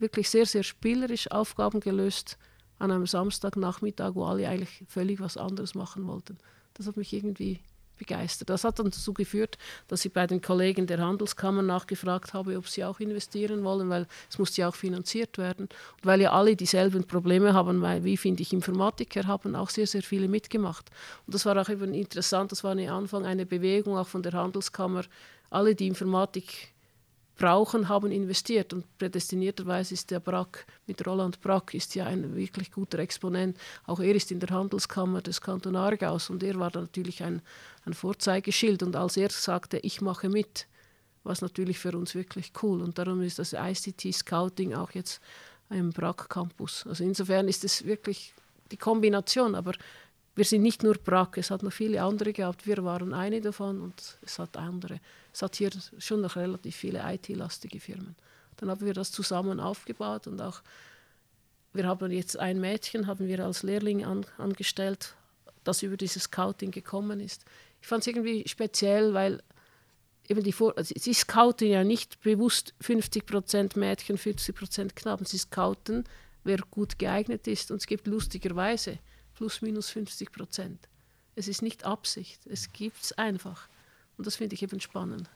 Wirklich 0.00 0.28
sehr, 0.28 0.46
sehr 0.46 0.64
spielerisch 0.64 1.30
Aufgaben 1.30 1.78
gelöst 1.78 2.36
an 2.80 2.90
einem 2.90 3.06
Samstagnachmittag, 3.06 4.14
wo 4.14 4.24
alle 4.24 4.48
eigentlich 4.48 4.82
völlig 4.88 5.20
was 5.20 5.36
anderes 5.36 5.74
machen 5.74 6.06
wollten. 6.06 6.38
Das 6.74 6.86
hat 6.86 6.96
mich 6.96 7.12
irgendwie 7.12 7.60
begeistert. 8.00 8.50
Das 8.50 8.64
hat 8.64 8.78
dann 8.78 8.86
dazu 8.86 9.12
geführt, 9.12 9.58
dass 9.86 10.04
ich 10.04 10.12
bei 10.12 10.26
den 10.26 10.40
Kollegen 10.40 10.86
der 10.86 10.98
Handelskammer 10.98 11.62
nachgefragt 11.62 12.32
habe, 12.32 12.56
ob 12.56 12.66
sie 12.66 12.84
auch 12.84 12.98
investieren 12.98 13.62
wollen, 13.62 13.88
weil 13.90 14.06
es 14.28 14.38
muss 14.38 14.56
ja 14.56 14.68
auch 14.68 14.74
finanziert 14.74 15.38
werden. 15.38 15.66
Und 15.66 16.06
weil 16.06 16.22
ja 16.22 16.32
alle 16.32 16.56
dieselben 16.56 17.04
Probleme 17.04 17.52
haben, 17.52 17.82
weil, 17.82 18.02
wie 18.02 18.16
finde 18.16 18.42
ich, 18.42 18.52
Informatiker 18.52 19.26
haben 19.26 19.54
auch 19.54 19.70
sehr, 19.70 19.86
sehr 19.86 20.02
viele 20.02 20.26
mitgemacht. 20.28 20.90
Und 21.26 21.34
das 21.34 21.46
war 21.46 21.56
auch 21.60 21.68
eben 21.68 21.94
interessant, 21.94 22.50
das 22.50 22.64
war 22.64 22.72
am 22.72 22.78
Anfang 22.88 23.26
eine 23.26 23.46
Bewegung 23.46 23.96
auch 23.96 24.08
von 24.08 24.22
der 24.22 24.32
Handelskammer, 24.32 25.04
alle, 25.50 25.74
die 25.74 25.88
Informatik 25.88 26.69
brauchen, 27.40 27.88
haben 27.88 28.12
investiert. 28.12 28.72
Und 28.74 28.84
prädestinierterweise 28.98 29.94
ist 29.94 30.10
der 30.10 30.20
Brack 30.20 30.66
mit 30.86 31.04
Roland 31.06 31.40
Brack 31.40 31.72
ist 31.72 31.94
ja 31.94 32.04
ein 32.04 32.36
wirklich 32.36 32.70
guter 32.70 32.98
Exponent. 32.98 33.58
Auch 33.86 33.98
er 33.98 34.14
ist 34.14 34.30
in 34.30 34.40
der 34.40 34.50
Handelskammer 34.50 35.22
des 35.22 35.40
Kanton 35.40 35.74
Aargaus 35.74 36.28
und 36.28 36.42
er 36.42 36.58
war 36.60 36.70
natürlich 36.74 37.22
ein, 37.22 37.40
ein 37.86 37.94
Vorzeigeschild. 37.94 38.82
Und 38.82 38.94
als 38.94 39.16
er 39.16 39.30
sagte, 39.30 39.78
ich 39.78 40.02
mache 40.02 40.28
mit, 40.28 40.68
war 41.24 41.32
es 41.32 41.40
natürlich 41.40 41.78
für 41.78 41.96
uns 41.96 42.14
wirklich 42.14 42.52
cool. 42.62 42.82
Und 42.82 42.98
darum 42.98 43.22
ist 43.22 43.38
das 43.38 43.54
ICT 43.54 44.14
Scouting 44.14 44.74
auch 44.74 44.90
jetzt 44.92 45.20
im 45.70 45.90
Brack 45.90 46.28
Campus. 46.28 46.86
Also 46.86 47.04
insofern 47.04 47.48
ist 47.48 47.64
es 47.64 47.86
wirklich 47.86 48.34
die 48.70 48.76
Kombination, 48.76 49.54
aber 49.54 49.72
wir 50.36 50.44
sind 50.44 50.62
nicht 50.62 50.82
nur 50.82 50.94
Brack, 50.94 51.38
es 51.38 51.50
hat 51.50 51.62
noch 51.62 51.72
viele 51.72 52.02
andere 52.02 52.32
gehabt. 52.32 52.66
Wir 52.66 52.82
waren 52.84 53.12
eine 53.12 53.40
davon 53.40 53.80
und 53.80 54.18
es 54.22 54.38
hat 54.38 54.56
andere. 54.56 55.00
Es 55.32 55.42
hat 55.42 55.56
hier 55.56 55.70
schon 55.98 56.20
noch 56.20 56.36
relativ 56.36 56.76
viele 56.76 57.02
IT-lastige 57.04 57.80
Firmen. 57.80 58.14
Dann 58.56 58.70
haben 58.70 58.84
wir 58.84 58.94
das 58.94 59.10
zusammen 59.10 59.58
aufgebaut 59.58 60.26
und 60.26 60.40
auch 60.40 60.62
wir 61.72 61.86
haben 61.86 62.10
jetzt 62.10 62.38
ein 62.38 62.60
Mädchen 62.60 63.06
haben 63.06 63.26
wir 63.28 63.44
als 63.44 63.62
Lehrling 63.62 64.04
an, 64.04 64.26
angestellt, 64.38 65.14
das 65.62 65.82
über 65.82 65.96
dieses 65.96 66.24
Scouting 66.24 66.70
gekommen 66.70 67.20
ist. 67.20 67.44
Ich 67.80 67.86
fand 67.86 68.02
es 68.02 68.08
irgendwie 68.08 68.46
speziell, 68.48 69.14
weil 69.14 69.42
eben 70.28 70.42
die 70.42 70.52
Vor 70.52 70.76
also 70.76 70.94
sie 70.96 71.14
scouten 71.14 71.68
ja 71.68 71.84
nicht 71.84 72.20
bewusst 72.22 72.74
50% 72.82 73.78
Mädchen, 73.78 74.16
50% 74.16 74.94
Knaben. 74.94 75.24
Sie 75.24 75.38
scouten, 75.38 76.04
wer 76.44 76.58
gut 76.70 76.98
geeignet 76.98 77.46
ist. 77.46 77.70
Und 77.70 77.78
es 77.78 77.86
gibt 77.86 78.06
lustigerweise 78.06 78.98
plus 79.40 79.62
minus 79.62 79.88
50 79.88 80.32
Prozent. 80.32 80.86
Es 81.34 81.48
ist 81.48 81.62
nicht 81.62 81.86
Absicht, 81.86 82.46
es 82.46 82.74
gibt 82.74 83.02
es 83.02 83.12
einfach. 83.12 83.68
Und 84.18 84.26
das 84.26 84.36
finde 84.36 84.54
ich 84.54 84.62
eben 84.62 84.80
spannend. 84.80 85.30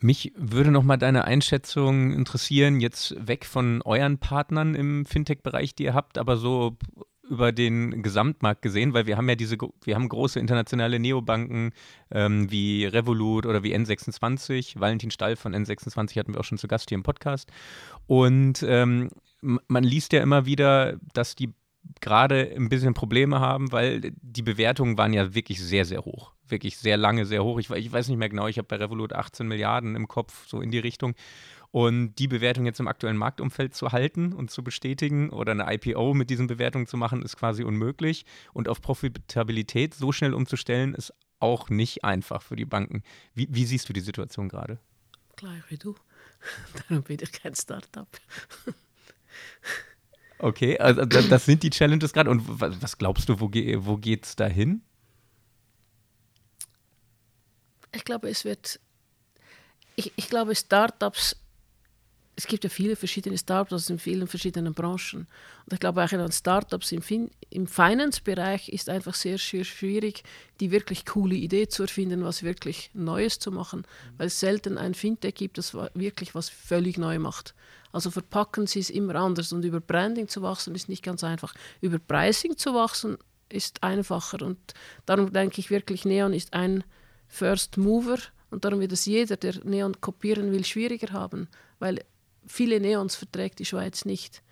Mich 0.00 0.34
würde 0.36 0.70
noch 0.70 0.82
mal 0.82 0.98
deine 0.98 1.24
Einschätzung 1.24 2.12
interessieren, 2.12 2.80
jetzt 2.80 3.14
weg 3.18 3.46
von 3.46 3.80
euren 3.80 4.18
Partnern 4.18 4.74
im 4.74 5.06
Fintech-Bereich, 5.06 5.74
die 5.74 5.84
ihr 5.84 5.94
habt, 5.94 6.18
aber 6.18 6.36
so 6.36 6.76
über 7.22 7.50
den 7.50 8.02
Gesamtmarkt 8.02 8.60
gesehen, 8.60 8.92
weil 8.92 9.06
wir 9.06 9.16
haben 9.16 9.30
ja 9.30 9.36
diese, 9.36 9.56
wir 9.56 9.94
haben 9.94 10.10
große 10.10 10.38
internationale 10.38 10.98
Neobanken 10.98 11.72
ähm, 12.10 12.50
wie 12.50 12.84
Revolut 12.84 13.46
oder 13.46 13.62
wie 13.62 13.74
N26. 13.74 14.78
Valentin 14.78 15.10
Stall 15.10 15.36
von 15.36 15.54
N26 15.54 16.18
hatten 16.18 16.34
wir 16.34 16.40
auch 16.40 16.44
schon 16.44 16.58
zu 16.58 16.68
Gast 16.68 16.90
hier 16.90 16.96
im 16.96 17.04
Podcast. 17.04 17.50
Und 18.06 18.62
ähm, 18.68 19.08
man 19.40 19.82
liest 19.82 20.12
ja 20.12 20.20
immer 20.22 20.44
wieder, 20.44 20.98
dass 21.14 21.36
die 21.36 21.54
gerade 22.00 22.52
ein 22.54 22.68
bisschen 22.68 22.94
Probleme 22.94 23.40
haben, 23.40 23.72
weil 23.72 24.12
die 24.20 24.42
Bewertungen 24.42 24.98
waren 24.98 25.12
ja 25.12 25.34
wirklich 25.34 25.60
sehr, 25.60 25.84
sehr 25.84 26.04
hoch. 26.04 26.32
Wirklich 26.46 26.76
sehr 26.76 26.96
lange, 26.96 27.24
sehr 27.24 27.42
hoch. 27.42 27.58
Ich, 27.58 27.70
ich 27.70 27.92
weiß 27.92 28.08
nicht 28.08 28.18
mehr 28.18 28.28
genau, 28.28 28.46
ich 28.46 28.58
habe 28.58 28.68
bei 28.68 28.76
Revolut 28.76 29.12
18 29.12 29.46
Milliarden 29.48 29.96
im 29.96 30.08
Kopf, 30.08 30.46
so 30.46 30.60
in 30.60 30.70
die 30.70 30.78
Richtung. 30.78 31.14
Und 31.70 32.14
die 32.16 32.28
Bewertung 32.28 32.66
jetzt 32.66 32.78
im 32.78 32.86
aktuellen 32.86 33.16
Marktumfeld 33.16 33.74
zu 33.74 33.90
halten 33.90 34.32
und 34.32 34.50
zu 34.50 34.62
bestätigen 34.62 35.30
oder 35.30 35.52
eine 35.52 35.66
IPO 35.74 36.14
mit 36.14 36.30
diesen 36.30 36.46
Bewertungen 36.46 36.86
zu 36.86 36.96
machen, 36.96 37.22
ist 37.22 37.36
quasi 37.36 37.64
unmöglich. 37.64 38.26
Und 38.52 38.68
auf 38.68 38.80
Profitabilität 38.80 39.94
so 39.94 40.12
schnell 40.12 40.34
umzustellen, 40.34 40.94
ist 40.94 41.12
auch 41.40 41.70
nicht 41.70 42.04
einfach 42.04 42.42
für 42.42 42.54
die 42.54 42.64
Banken. 42.64 43.02
Wie, 43.34 43.48
wie 43.50 43.64
siehst 43.64 43.88
du 43.88 43.92
die 43.92 44.00
Situation 44.00 44.48
gerade? 44.48 44.78
Gleich 45.36 45.62
wie 45.68 45.78
du. 45.78 45.96
Darum 46.88 47.02
bin 47.02 47.18
ich 47.20 47.32
kein 47.32 47.54
Startup. 47.54 48.08
Okay, 50.38 50.78
also 50.78 51.04
das 51.04 51.46
sind 51.46 51.62
die 51.62 51.70
Challenges 51.70 52.12
gerade. 52.12 52.30
Und 52.30 52.42
was 52.60 52.98
glaubst 52.98 53.28
du, 53.28 53.40
wo, 53.40 53.48
wo 53.48 53.96
geht 53.96 54.24
es 54.24 54.36
dahin? 54.36 54.82
Ich 57.94 58.04
glaube, 58.04 58.28
es 58.28 58.44
wird. 58.44 58.80
Ich, 59.96 60.12
ich 60.16 60.28
glaube, 60.28 60.54
Startups. 60.54 61.36
Es 62.36 62.48
gibt 62.48 62.64
ja 62.64 62.70
viele 62.70 62.96
verschiedene 62.96 63.38
Startups 63.38 63.90
in 63.90 64.00
vielen 64.00 64.26
verschiedenen 64.26 64.74
Branchen. 64.74 65.28
Und 65.66 65.72
ich 65.72 65.78
glaube, 65.78 66.02
auch 66.02 66.12
an 66.12 66.32
Startups 66.32 66.90
im, 66.90 67.00
fin 67.00 67.30
im 67.48 67.68
Finance-Bereich 67.68 68.70
ist 68.70 68.88
einfach 68.88 69.14
sehr, 69.14 69.38
sehr 69.38 69.62
schwierig, 69.62 70.24
die 70.58 70.72
wirklich 70.72 71.06
coole 71.06 71.36
Idee 71.36 71.68
zu 71.68 71.84
erfinden, 71.84 72.24
was 72.24 72.42
wirklich 72.42 72.90
Neues 72.92 73.38
zu 73.38 73.52
machen, 73.52 73.86
weil 74.16 74.26
es 74.26 74.40
selten 74.40 74.78
ein 74.78 74.94
Fintech 74.94 75.36
gibt, 75.36 75.58
das 75.58 75.74
wirklich 75.74 76.34
was 76.34 76.48
völlig 76.48 76.98
neu 76.98 77.20
macht. 77.20 77.54
Also 77.94 78.10
verpacken 78.10 78.66
sie 78.66 78.80
es 78.80 78.90
immer 78.90 79.14
anders. 79.14 79.52
Und 79.52 79.64
über 79.64 79.78
Branding 79.78 80.26
zu 80.26 80.42
wachsen 80.42 80.74
ist 80.74 80.88
nicht 80.88 81.04
ganz 81.04 81.22
einfach. 81.22 81.54
Über 81.80 82.00
Pricing 82.00 82.56
zu 82.56 82.74
wachsen 82.74 83.18
ist 83.48 83.84
einfacher. 83.84 84.42
Und 84.42 84.58
darum 85.06 85.32
denke 85.32 85.60
ich 85.60 85.70
wirklich, 85.70 86.04
Neon 86.04 86.32
ist 86.32 86.54
ein 86.54 86.82
First 87.28 87.76
Mover. 87.76 88.18
Und 88.50 88.64
darum 88.64 88.80
wird 88.80 88.90
es 88.90 89.06
jeder, 89.06 89.36
der 89.36 89.64
Neon 89.64 90.00
kopieren 90.00 90.50
will, 90.50 90.64
schwieriger 90.64 91.12
haben. 91.12 91.46
Weil 91.78 92.04
viele 92.44 92.80
Neons 92.80 93.14
verträgt 93.14 93.60
die 93.60 93.64
Schweiz 93.64 94.04
nicht. 94.04 94.42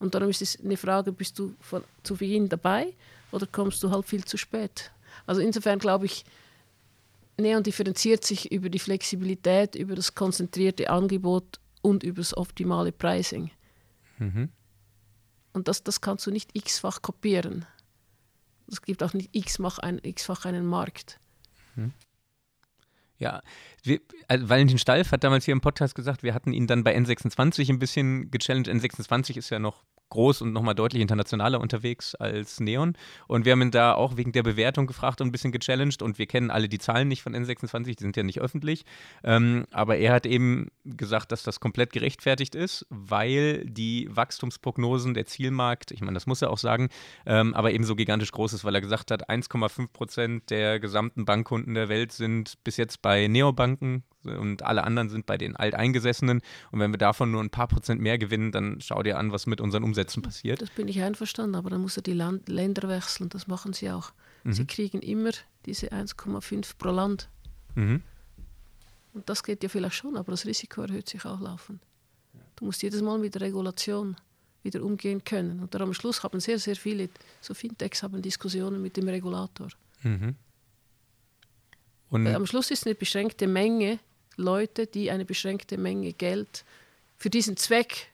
Und 0.00 0.16
darum 0.16 0.28
ist 0.28 0.42
es 0.42 0.58
eine 0.58 0.76
Frage, 0.76 1.12
bist 1.12 1.38
du 1.38 1.54
von, 1.60 1.84
zu 2.02 2.16
Beginn 2.16 2.48
dabei 2.48 2.92
oder 3.30 3.46
kommst 3.46 3.84
du 3.84 3.90
halt 3.92 4.04
viel 4.04 4.24
zu 4.24 4.36
spät? 4.36 4.90
Also 5.26 5.40
insofern 5.40 5.78
glaube 5.78 6.06
ich, 6.06 6.24
Neon 7.38 7.62
differenziert 7.62 8.24
sich 8.24 8.50
über 8.50 8.68
die 8.68 8.80
Flexibilität, 8.80 9.76
über 9.76 9.94
das 9.94 10.16
konzentrierte 10.16 10.90
Angebot 10.90 11.60
und 11.82 12.02
über 12.02 12.20
das 12.20 12.36
optimale 12.36 12.92
Pricing. 12.92 13.50
Mhm. 14.18 14.48
Und 15.52 15.68
das, 15.68 15.82
das 15.82 16.00
kannst 16.00 16.26
du 16.26 16.30
nicht 16.30 16.50
x-fach 16.54 17.02
kopieren. 17.02 17.66
Es 18.68 18.80
gibt 18.80 19.02
auch 19.02 19.12
nicht 19.12 19.30
x-fach 19.32 19.78
ein, 19.78 20.00
x 20.02 20.30
einen 20.46 20.66
Markt. 20.66 21.20
Mhm. 21.74 21.92
Ja, 23.18 23.42
wir, 23.84 24.00
also 24.26 24.48
Valentin 24.48 24.78
Stalf 24.78 25.12
hat 25.12 25.22
damals 25.22 25.44
hier 25.44 25.52
im 25.52 25.60
Podcast 25.60 25.94
gesagt, 25.94 26.22
wir 26.22 26.34
hatten 26.34 26.52
ihn 26.52 26.66
dann 26.66 26.82
bei 26.82 26.96
N26 26.96 27.70
ein 27.70 27.78
bisschen 27.78 28.30
gechallenged. 28.30 28.68
N26 28.68 29.36
ist 29.36 29.50
ja 29.50 29.58
noch 29.58 29.84
groß 30.12 30.42
und 30.42 30.52
nochmal 30.52 30.74
deutlich 30.74 31.02
internationaler 31.02 31.60
unterwegs 31.60 32.14
als 32.14 32.60
Neon. 32.60 32.94
Und 33.26 33.44
wir 33.44 33.52
haben 33.52 33.62
ihn 33.62 33.70
da 33.70 33.94
auch 33.94 34.16
wegen 34.16 34.32
der 34.32 34.42
Bewertung 34.42 34.86
gefragt 34.86 35.20
und 35.20 35.28
ein 35.28 35.32
bisschen 35.32 35.52
gechallenged. 35.52 36.02
Und 36.02 36.18
wir 36.18 36.26
kennen 36.26 36.50
alle 36.50 36.68
die 36.68 36.78
Zahlen 36.78 37.08
nicht 37.08 37.22
von 37.22 37.34
N26, 37.34 37.96
die 37.96 38.02
sind 38.02 38.16
ja 38.16 38.22
nicht 38.22 38.40
öffentlich. 38.40 38.84
Ähm, 39.24 39.64
aber 39.70 39.96
er 39.96 40.12
hat 40.12 40.26
eben 40.26 40.68
gesagt, 40.84 41.32
dass 41.32 41.42
das 41.42 41.60
komplett 41.60 41.92
gerechtfertigt 41.92 42.54
ist, 42.54 42.86
weil 42.90 43.64
die 43.64 44.08
Wachstumsprognosen 44.10 45.14
der 45.14 45.26
Zielmarkt, 45.26 45.90
ich 45.90 46.00
meine, 46.00 46.14
das 46.14 46.26
muss 46.26 46.42
er 46.42 46.50
auch 46.50 46.58
sagen, 46.58 46.88
ähm, 47.26 47.54
aber 47.54 47.72
eben 47.72 47.84
so 47.84 47.96
gigantisch 47.96 48.32
groß 48.32 48.52
ist, 48.52 48.64
weil 48.64 48.74
er 48.74 48.80
gesagt 48.80 49.10
hat, 49.10 49.28
1,5 49.28 49.88
Prozent 49.92 50.50
der 50.50 50.78
gesamten 50.78 51.24
Bankkunden 51.24 51.74
der 51.74 51.88
Welt 51.88 52.12
sind 52.12 52.54
bis 52.64 52.76
jetzt 52.76 53.02
bei 53.02 53.26
Neobanken 53.28 54.04
und 54.24 54.62
alle 54.62 54.84
anderen 54.84 55.08
sind 55.08 55.26
bei 55.26 55.36
den 55.36 55.56
Alteingesessenen. 55.56 56.40
Und 56.70 56.80
wenn 56.80 56.92
wir 56.92 56.98
davon 56.98 57.30
nur 57.30 57.42
ein 57.42 57.50
paar 57.50 57.68
Prozent 57.68 58.00
mehr 58.00 58.18
gewinnen, 58.18 58.52
dann 58.52 58.80
schau 58.80 59.02
dir 59.02 59.18
an, 59.18 59.32
was 59.32 59.46
mit 59.46 59.60
unseren 59.60 59.84
Umsätzen 59.84 60.22
passiert. 60.22 60.62
Das 60.62 60.70
bin 60.70 60.88
ich 60.88 61.02
einverstanden, 61.02 61.54
aber 61.54 61.70
dann 61.70 61.80
muss 61.80 61.96
er 61.96 62.02
die 62.02 62.12
Land 62.12 62.48
Länder 62.48 62.88
wechseln. 62.88 63.28
Das 63.28 63.46
machen 63.46 63.72
sie 63.72 63.90
auch. 63.90 64.12
Mhm. 64.44 64.52
Sie 64.52 64.66
kriegen 64.66 65.00
immer 65.00 65.30
diese 65.66 65.92
1,5 65.92 66.72
pro 66.78 66.90
Land. 66.90 67.28
Mhm. 67.74 68.02
Und 69.14 69.28
das 69.28 69.42
geht 69.42 69.62
ja 69.62 69.68
vielleicht 69.68 69.96
schon, 69.96 70.16
aber 70.16 70.32
das 70.32 70.46
Risiko 70.46 70.82
erhöht 70.82 71.08
sich 71.08 71.24
auch 71.24 71.40
laufend. 71.40 71.82
Du 72.56 72.64
musst 72.64 72.82
jedes 72.82 73.02
Mal 73.02 73.18
mit 73.18 73.34
der 73.34 73.42
Regulation 73.42 74.16
wieder 74.62 74.82
umgehen 74.82 75.24
können. 75.24 75.60
Und 75.60 75.74
am 75.74 75.92
Schluss 75.92 76.22
haben 76.22 76.40
sehr, 76.40 76.58
sehr 76.58 76.76
viele, 76.76 77.08
so 77.40 77.54
Fintechs 77.54 78.02
haben 78.02 78.22
Diskussionen 78.22 78.80
mit 78.80 78.96
dem 78.96 79.08
Regulator. 79.08 79.68
Mhm. 80.02 80.36
Und 82.08 82.26
am 82.26 82.46
Schluss 82.46 82.70
ist 82.70 82.86
eine 82.86 82.94
beschränkte 82.94 83.46
Menge 83.46 83.98
Leute, 84.36 84.86
die 84.86 85.10
eine 85.10 85.24
beschränkte 85.24 85.78
Menge 85.78 86.12
Geld 86.12 86.64
für 87.16 87.30
diesen 87.30 87.56
Zweck, 87.56 88.08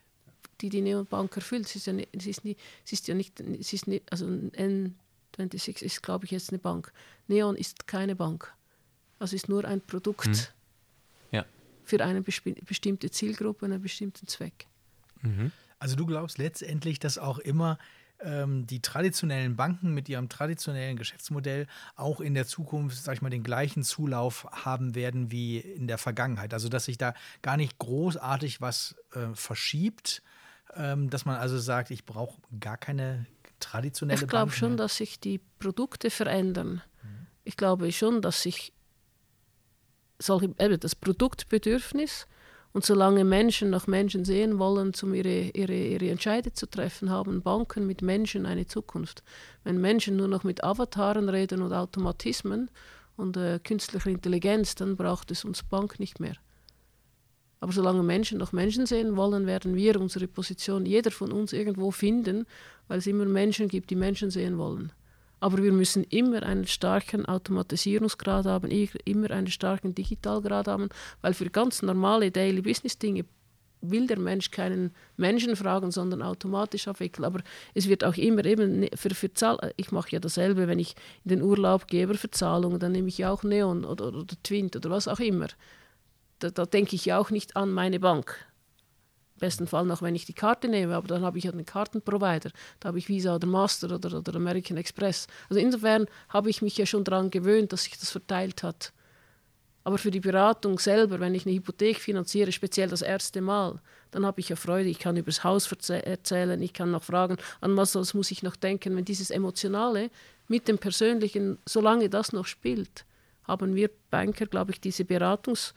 die 0.61 0.69
die 0.69 0.81
Neobank 0.81 1.35
erfüllt. 1.35 1.67
Sie 1.67 1.79
ist 1.79 1.87
ja 1.87 1.93
nicht, 1.93 2.09
sie 2.19 2.29
ist 2.29 2.45
nicht, 2.45 2.59
sie 2.83 2.95
ist 2.95 3.07
ja 3.07 3.15
nicht, 3.15 3.37
sie 3.37 3.75
ist 3.75 3.87
nicht 3.87 4.11
also 4.11 4.25
N26 4.25 5.83
ist, 5.83 6.03
glaube 6.03 6.25
ich, 6.25 6.31
jetzt 6.31 6.49
eine 6.49 6.59
Bank. 6.59 6.91
Neon 7.27 7.55
ist 7.55 7.87
keine 7.87 8.15
Bank. 8.15 8.53
Also 9.19 9.35
ist 9.35 9.49
nur 9.49 9.65
ein 9.65 9.81
Produkt 9.81 10.27
mhm. 10.27 11.37
ja. 11.37 11.45
für 11.83 12.03
eine 12.03 12.21
bestimmte 12.21 13.11
Zielgruppe, 13.11 13.65
einen 13.65 13.81
bestimmten 13.81 14.27
Zweck. 14.27 14.65
Mhm. 15.21 15.51
Also 15.79 15.95
du 15.95 16.05
glaubst 16.05 16.37
letztendlich, 16.37 16.99
dass 16.99 17.17
auch 17.17 17.39
immer 17.39 17.79
ähm, 18.21 18.67
die 18.67 18.81
traditionellen 18.81 19.55
Banken 19.55 19.93
mit 19.93 20.09
ihrem 20.09 20.29
traditionellen 20.29 20.97
Geschäftsmodell 20.97 21.67
auch 21.95 22.19
in 22.19 22.33
der 22.33 22.45
Zukunft, 22.45 22.97
sag 22.97 23.15
ich 23.15 23.21
mal, 23.21 23.29
den 23.29 23.43
gleichen 23.43 23.83
Zulauf 23.83 24.47
haben 24.51 24.95
werden 24.95 25.31
wie 25.31 25.59
in 25.59 25.87
der 25.87 25.97
Vergangenheit. 25.97 26.53
Also 26.53 26.69
dass 26.69 26.85
sich 26.85 26.97
da 26.97 27.13
gar 27.41 27.57
nicht 27.57 27.77
großartig 27.79 28.61
was 28.61 28.95
äh, 29.13 29.33
verschiebt, 29.33 30.21
ähm, 30.75 31.09
dass 31.09 31.25
man 31.25 31.37
also 31.37 31.57
sagt, 31.57 31.91
ich 31.91 32.05
brauche 32.05 32.41
gar 32.59 32.77
keine 32.77 33.25
traditionelle 33.59 34.21
Ich 34.21 34.27
glaube 34.27 34.51
schon, 34.51 34.77
dass 34.77 34.97
sich 34.97 35.19
die 35.19 35.39
Produkte 35.59 36.09
verändern. 36.09 36.81
Mhm. 37.03 37.27
Ich 37.43 37.57
glaube 37.57 37.91
schon, 37.91 38.21
dass 38.21 38.41
sich 38.41 38.73
solche, 40.19 40.49
das 40.77 40.95
Produktbedürfnis 40.95 42.27
und 42.73 42.85
solange 42.85 43.23
Menschen 43.23 43.69
nach 43.69 43.87
Menschen 43.87 44.25
sehen 44.25 44.59
wollen, 44.59 44.91
um 45.01 45.13
ihre, 45.13 45.49
ihre, 45.53 45.75
ihre 45.75 46.09
Entscheide 46.09 46.53
zu 46.53 46.67
treffen, 46.67 47.09
haben 47.09 47.41
Banken 47.41 47.87
mit 47.87 48.01
Menschen 48.01 48.45
eine 48.45 48.67
Zukunft. 48.67 49.23
Wenn 49.63 49.81
Menschen 49.81 50.17
nur 50.17 50.27
noch 50.27 50.43
mit 50.43 50.63
Avataren 50.63 51.29
reden 51.29 51.61
und 51.61 51.73
Automatismen 51.73 52.69
und 53.17 53.37
äh, 53.37 53.59
künstlicher 53.63 54.09
Intelligenz, 54.09 54.75
dann 54.75 54.95
braucht 54.95 55.31
es 55.31 55.43
uns 55.43 55.63
Bank 55.63 55.99
nicht 55.99 56.19
mehr. 56.19 56.35
Aber 57.59 57.73
solange 57.73 58.03
Menschen 58.03 58.37
nach 58.37 58.53
Menschen 58.53 58.85
sehen 58.85 59.17
wollen, 59.17 59.45
werden 59.45 59.75
wir 59.75 59.99
unsere 59.99 60.27
Position, 60.27 60.85
jeder 60.85 61.11
von 61.11 61.31
uns 61.31 61.51
irgendwo 61.51 61.91
finden, 61.91 62.45
weil 62.87 62.99
es 62.99 63.07
immer 63.07 63.25
Menschen 63.25 63.67
gibt, 63.67 63.89
die 63.89 63.95
Menschen 63.95 64.31
sehen 64.31 64.57
wollen. 64.57 64.93
Aber 65.39 65.63
wir 65.63 65.71
müssen 65.71 66.03
immer 66.05 66.43
einen 66.43 66.67
starken 66.67 67.25
Automatisierungsgrad 67.25 68.45
haben, 68.45 68.69
immer 69.05 69.31
einen 69.31 69.47
starken 69.47 69.95
Digitalgrad 69.95 70.67
haben, 70.67 70.89
weil 71.21 71.33
für 71.33 71.49
ganz 71.49 71.81
normale 71.81 72.31
Daily 72.31 72.61
Business 72.61 72.97
Dinge 72.97 73.25
will 73.81 74.07
der 74.07 74.19
Mensch 74.19 74.51
keinen 74.51 74.91
Menschen 75.17 75.55
fragen, 75.55 75.91
sondern 75.91 76.21
automatisch 76.21 76.87
abwickeln. 76.87 77.25
Aber 77.25 77.41
es 77.73 77.87
wird 77.87 78.03
auch 78.03 78.15
immer 78.15 78.43
eben 78.45 78.87
für, 78.95 79.09
für 79.11 79.33
Zahl, 79.33 79.73
ich 79.77 79.91
mache 79.91 80.11
ja 80.11 80.19
dasselbe, 80.19 80.67
wenn 80.67 80.79
ich 80.79 80.95
in 81.23 81.29
den 81.29 81.41
Urlaub 81.41 81.87
gehe, 81.87 82.03
aber 82.03 82.15
für 82.15 82.31
Zahlungen, 82.31 82.79
dann 82.79 82.91
nehme 82.91 83.07
ich 83.07 83.17
ja 83.17 83.31
auch 83.31 83.43
Neon 83.43 83.85
oder, 83.85 84.07
oder 84.07 84.35
Twint 84.43 84.75
oder 84.75 84.89
was 84.89 85.07
auch 85.07 85.19
immer. 85.19 85.47
Da, 86.39 86.49
da 86.49 86.65
denke 86.65 86.95
ich 86.95 87.05
ja 87.05 87.17
auch 87.17 87.29
nicht 87.29 87.55
an 87.55 87.71
meine 87.71 87.99
Bank 87.99 88.48
besten 89.39 89.67
Fall 89.67 89.85
noch, 89.85 90.01
wenn 90.01 90.15
ich 90.15 90.25
die 90.25 90.33
Karte 90.33 90.67
nehme, 90.67 90.95
aber 90.95 91.07
dann 91.07 91.23
habe 91.23 91.37
ich 91.37 91.45
ja 91.45 91.51
einen 91.51 91.65
Kartenprovider. 91.65 92.51
Da 92.79 92.89
habe 92.89 92.99
ich 92.99 93.09
Visa 93.09 93.35
oder 93.35 93.47
Master 93.47 93.95
oder, 93.95 94.17
oder 94.17 94.35
American 94.35 94.77
Express. 94.77 95.27
Also 95.49 95.59
insofern 95.59 96.05
habe 96.29 96.49
ich 96.49 96.61
mich 96.61 96.77
ja 96.77 96.85
schon 96.85 97.03
daran 97.03 97.31
gewöhnt, 97.31 97.73
dass 97.73 97.83
sich 97.83 97.97
das 97.97 98.11
verteilt 98.11 98.63
hat. 98.63 98.93
Aber 99.83 99.97
für 99.97 100.11
die 100.11 100.19
Beratung 100.19 100.77
selber, 100.77 101.19
wenn 101.19 101.33
ich 101.33 101.45
eine 101.45 101.55
Hypothek 101.55 101.99
finanziere, 101.99 102.51
speziell 102.51 102.89
das 102.89 103.01
erste 103.01 103.41
Mal, 103.41 103.79
dann 104.11 104.25
habe 104.25 104.39
ich 104.39 104.49
ja 104.49 104.55
Freude. 104.55 104.89
Ich 104.89 104.99
kann 104.99 105.17
über 105.17 105.31
das 105.31 105.43
Haus 105.43 105.71
erzählen, 105.89 106.61
ich 106.61 106.73
kann 106.73 106.91
noch 106.91 107.03
fragen, 107.03 107.37
an 107.61 107.75
was 107.77 107.95
muss 108.13 108.31
ich 108.31 108.43
noch 108.43 108.55
denken. 108.55 108.95
Wenn 108.95 109.05
dieses 109.05 109.31
Emotionale 109.31 110.11
mit 110.47 110.67
dem 110.67 110.77
Persönlichen, 110.77 111.57
solange 111.65 112.09
das 112.09 112.33
noch 112.33 112.45
spielt, 112.45 113.05
haben 113.43 113.75
wir 113.75 113.89
Banker, 114.11 114.45
glaube 114.45 114.71
ich, 114.71 114.81
diese 114.81 115.03
Beratungs- 115.03 115.73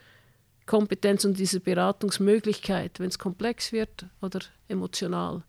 Kompetenz 0.66 1.24
und 1.24 1.38
diese 1.38 1.60
Beratungsmöglichkeit, 1.60 3.00
wenn 3.00 3.08
es 3.08 3.18
komplex 3.18 3.72
wird 3.72 4.06
oder 4.20 4.40
emotional. 4.68 5.42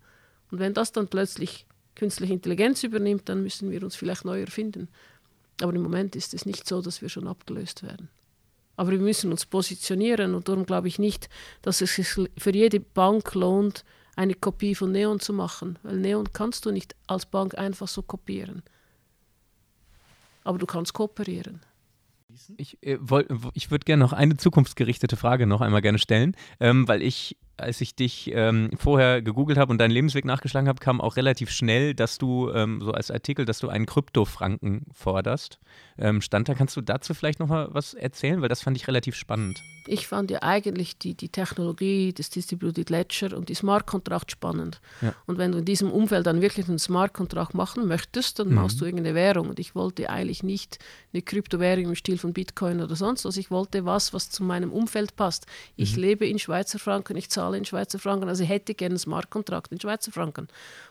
Und 0.52 0.60
wenn 0.60 0.74
das 0.74 0.92
dann 0.92 1.08
plötzlich 1.08 1.66
künstliche 1.96 2.34
Intelligenz 2.34 2.84
übernimmt, 2.84 3.30
dann 3.30 3.44
müssen 3.44 3.72
wir 3.72 3.84
uns 3.84 3.96
vielleicht 3.96 4.26
neu 4.26 4.42
erfinden. 4.42 4.90
Aber 5.62 5.74
im 5.74 5.84
Moment 5.84 6.16
ist 6.16 6.34
es 6.34 6.46
nicht 6.46 6.68
so, 6.68 6.82
dass 6.82 7.02
wir 7.02 7.10
schon 7.10 7.28
abgelöst 7.28 7.84
werden. 7.84 8.10
Aber 8.76 8.92
wir 8.92 9.00
müssen 9.00 9.32
uns 9.32 9.46
positionieren 9.46 10.34
und 10.34 10.48
darum 10.48 10.66
glaube 10.66 10.88
ich 10.88 10.98
nicht, 10.98 11.30
dass 11.62 11.82
es 11.82 11.96
sich 11.96 12.08
für 12.08 12.54
jede 12.54 12.80
Bank 12.80 13.36
lohnt, 13.36 13.86
eine 14.16 14.34
Kopie 14.34 14.76
von 14.76 14.92
Neon 14.92 15.20
zu 15.20 15.34
machen, 15.34 15.78
weil 15.84 15.98
Neon 15.98 16.34
kannst 16.34 16.66
du 16.66 16.72
nicht 16.72 16.96
als 17.08 17.26
Bank 17.26 17.58
einfach 17.58 17.88
so 17.88 18.02
kopieren. 18.02 18.64
Aber 20.44 20.58
du 20.58 20.66
kannst 20.66 20.94
kooperieren. 20.94 21.62
Ich, 22.58 22.78
äh, 22.82 22.98
ich 23.54 23.72
würde 23.72 23.86
gerne 23.86 24.04
noch 24.04 24.14
eine 24.14 24.38
zukunftsgerichtete 24.38 25.18
Frage 25.18 25.46
noch 25.46 25.62
einmal 25.62 25.82
gerne 25.82 26.00
stellen, 26.00 26.36
ähm, 26.60 26.88
weil 26.88 27.02
ich 27.02 27.38
als 27.58 27.82
ich 27.82 27.96
dich 27.96 28.32
ähm, 28.34 28.72
vorher 28.78 29.22
gegoogelt 29.22 29.58
habe 29.58 29.72
und 29.72 29.78
deinen 29.78 29.92
Lebensweg 29.92 30.26
nachgeschlagen 30.26 30.68
habe, 30.68 30.80
kam 30.80 31.00
auch 31.00 31.16
relativ 31.18 31.52
schnell, 31.52 31.94
dass 31.94 32.18
du 32.18 32.50
ähm, 32.52 32.82
so 32.82 32.92
als 32.92 33.12
Artikel, 33.12 33.46
dass 33.46 33.60
du 33.60 33.70
einen 33.70 33.86
Kryptofranken 33.86 34.86
forderst. 34.92 35.60
Ähm, 35.98 36.22
stand 36.22 36.50
da, 36.50 36.56
kannst 36.56 36.76
du 36.76 36.82
dazu 36.82 37.14
vielleicht 37.14 37.40
noch 37.40 37.48
mal 37.48 37.68
was 37.72 37.94
erzählen, 37.94 38.42
weil 38.42 38.50
das 38.50 38.62
fand 38.62 38.78
ich 38.78 38.88
relativ 38.88 39.16
spannend. 39.16 39.62
Ich 39.86 40.08
fand 40.08 40.32
ja 40.32 40.42
eigentlich 40.42 40.98
die, 40.98 41.14
die 41.14 41.30
Technologie 41.30 42.14
des 42.14 42.30
Distributed 42.30 42.90
Ledger 42.90 43.38
und 43.38 43.50
die 43.50 43.54
Smart 43.54 43.86
Contract 43.86 44.32
spannend. 44.32 44.80
Ja. 45.02 45.14
Und 45.28 45.38
wenn 45.38 45.52
du 45.52 45.60
in 45.60 45.66
diesem 45.66 45.92
Umfeld 45.92 46.26
dann 46.26 46.42
wirklich 46.42 46.68
einen 46.70 46.80
Smart 46.80 47.14
Contract 47.14 47.54
machen 47.54 47.88
möchtest, 47.88 48.40
dann 48.40 48.50
mhm. 48.50 48.56
machst 48.56 48.80
du 48.80 48.86
irgendeine 48.86 49.14
Währung. 49.14 49.50
Und 49.50 49.60
ich 49.60 49.76
wollte 49.76 50.10
eigentlich 50.10 50.42
nicht 50.42 50.80
eine 51.14 51.22
Kryptowährung 51.22 51.86
im 51.86 51.96
Stil 51.96 52.18
von 52.18 52.34
Bitcoin 52.34 52.82
oder 52.82 52.96
sonst 52.96 53.26
was. 53.26 53.38
Ich 53.38 53.52
wollte 53.52 53.86
was, 53.86 54.14
was 54.14 54.30
zu 54.30 54.44
meinem 54.44 54.72
Umfeld 54.72 55.16
passt. 55.18 55.46
Ich 55.76 55.98
mhm. 55.98 56.02
lebe 56.02 56.28
in 56.28 56.40
Schweizer 56.40 56.80
Franken, 56.80 57.18
ich 57.18 57.30
zahle 57.30 57.43
in 57.52 57.66
Schweizer 57.66 58.00
Franken. 58.00 58.30
Also 58.30 58.44
ich 58.44 58.50
hätte 58.50 58.74
gerne 58.74 58.94
einen 58.94 59.00
Smart 59.00 59.30
Contract 59.30 59.72
in 59.72 59.80
Schweizer 59.80 60.12
Franken. 60.12 60.48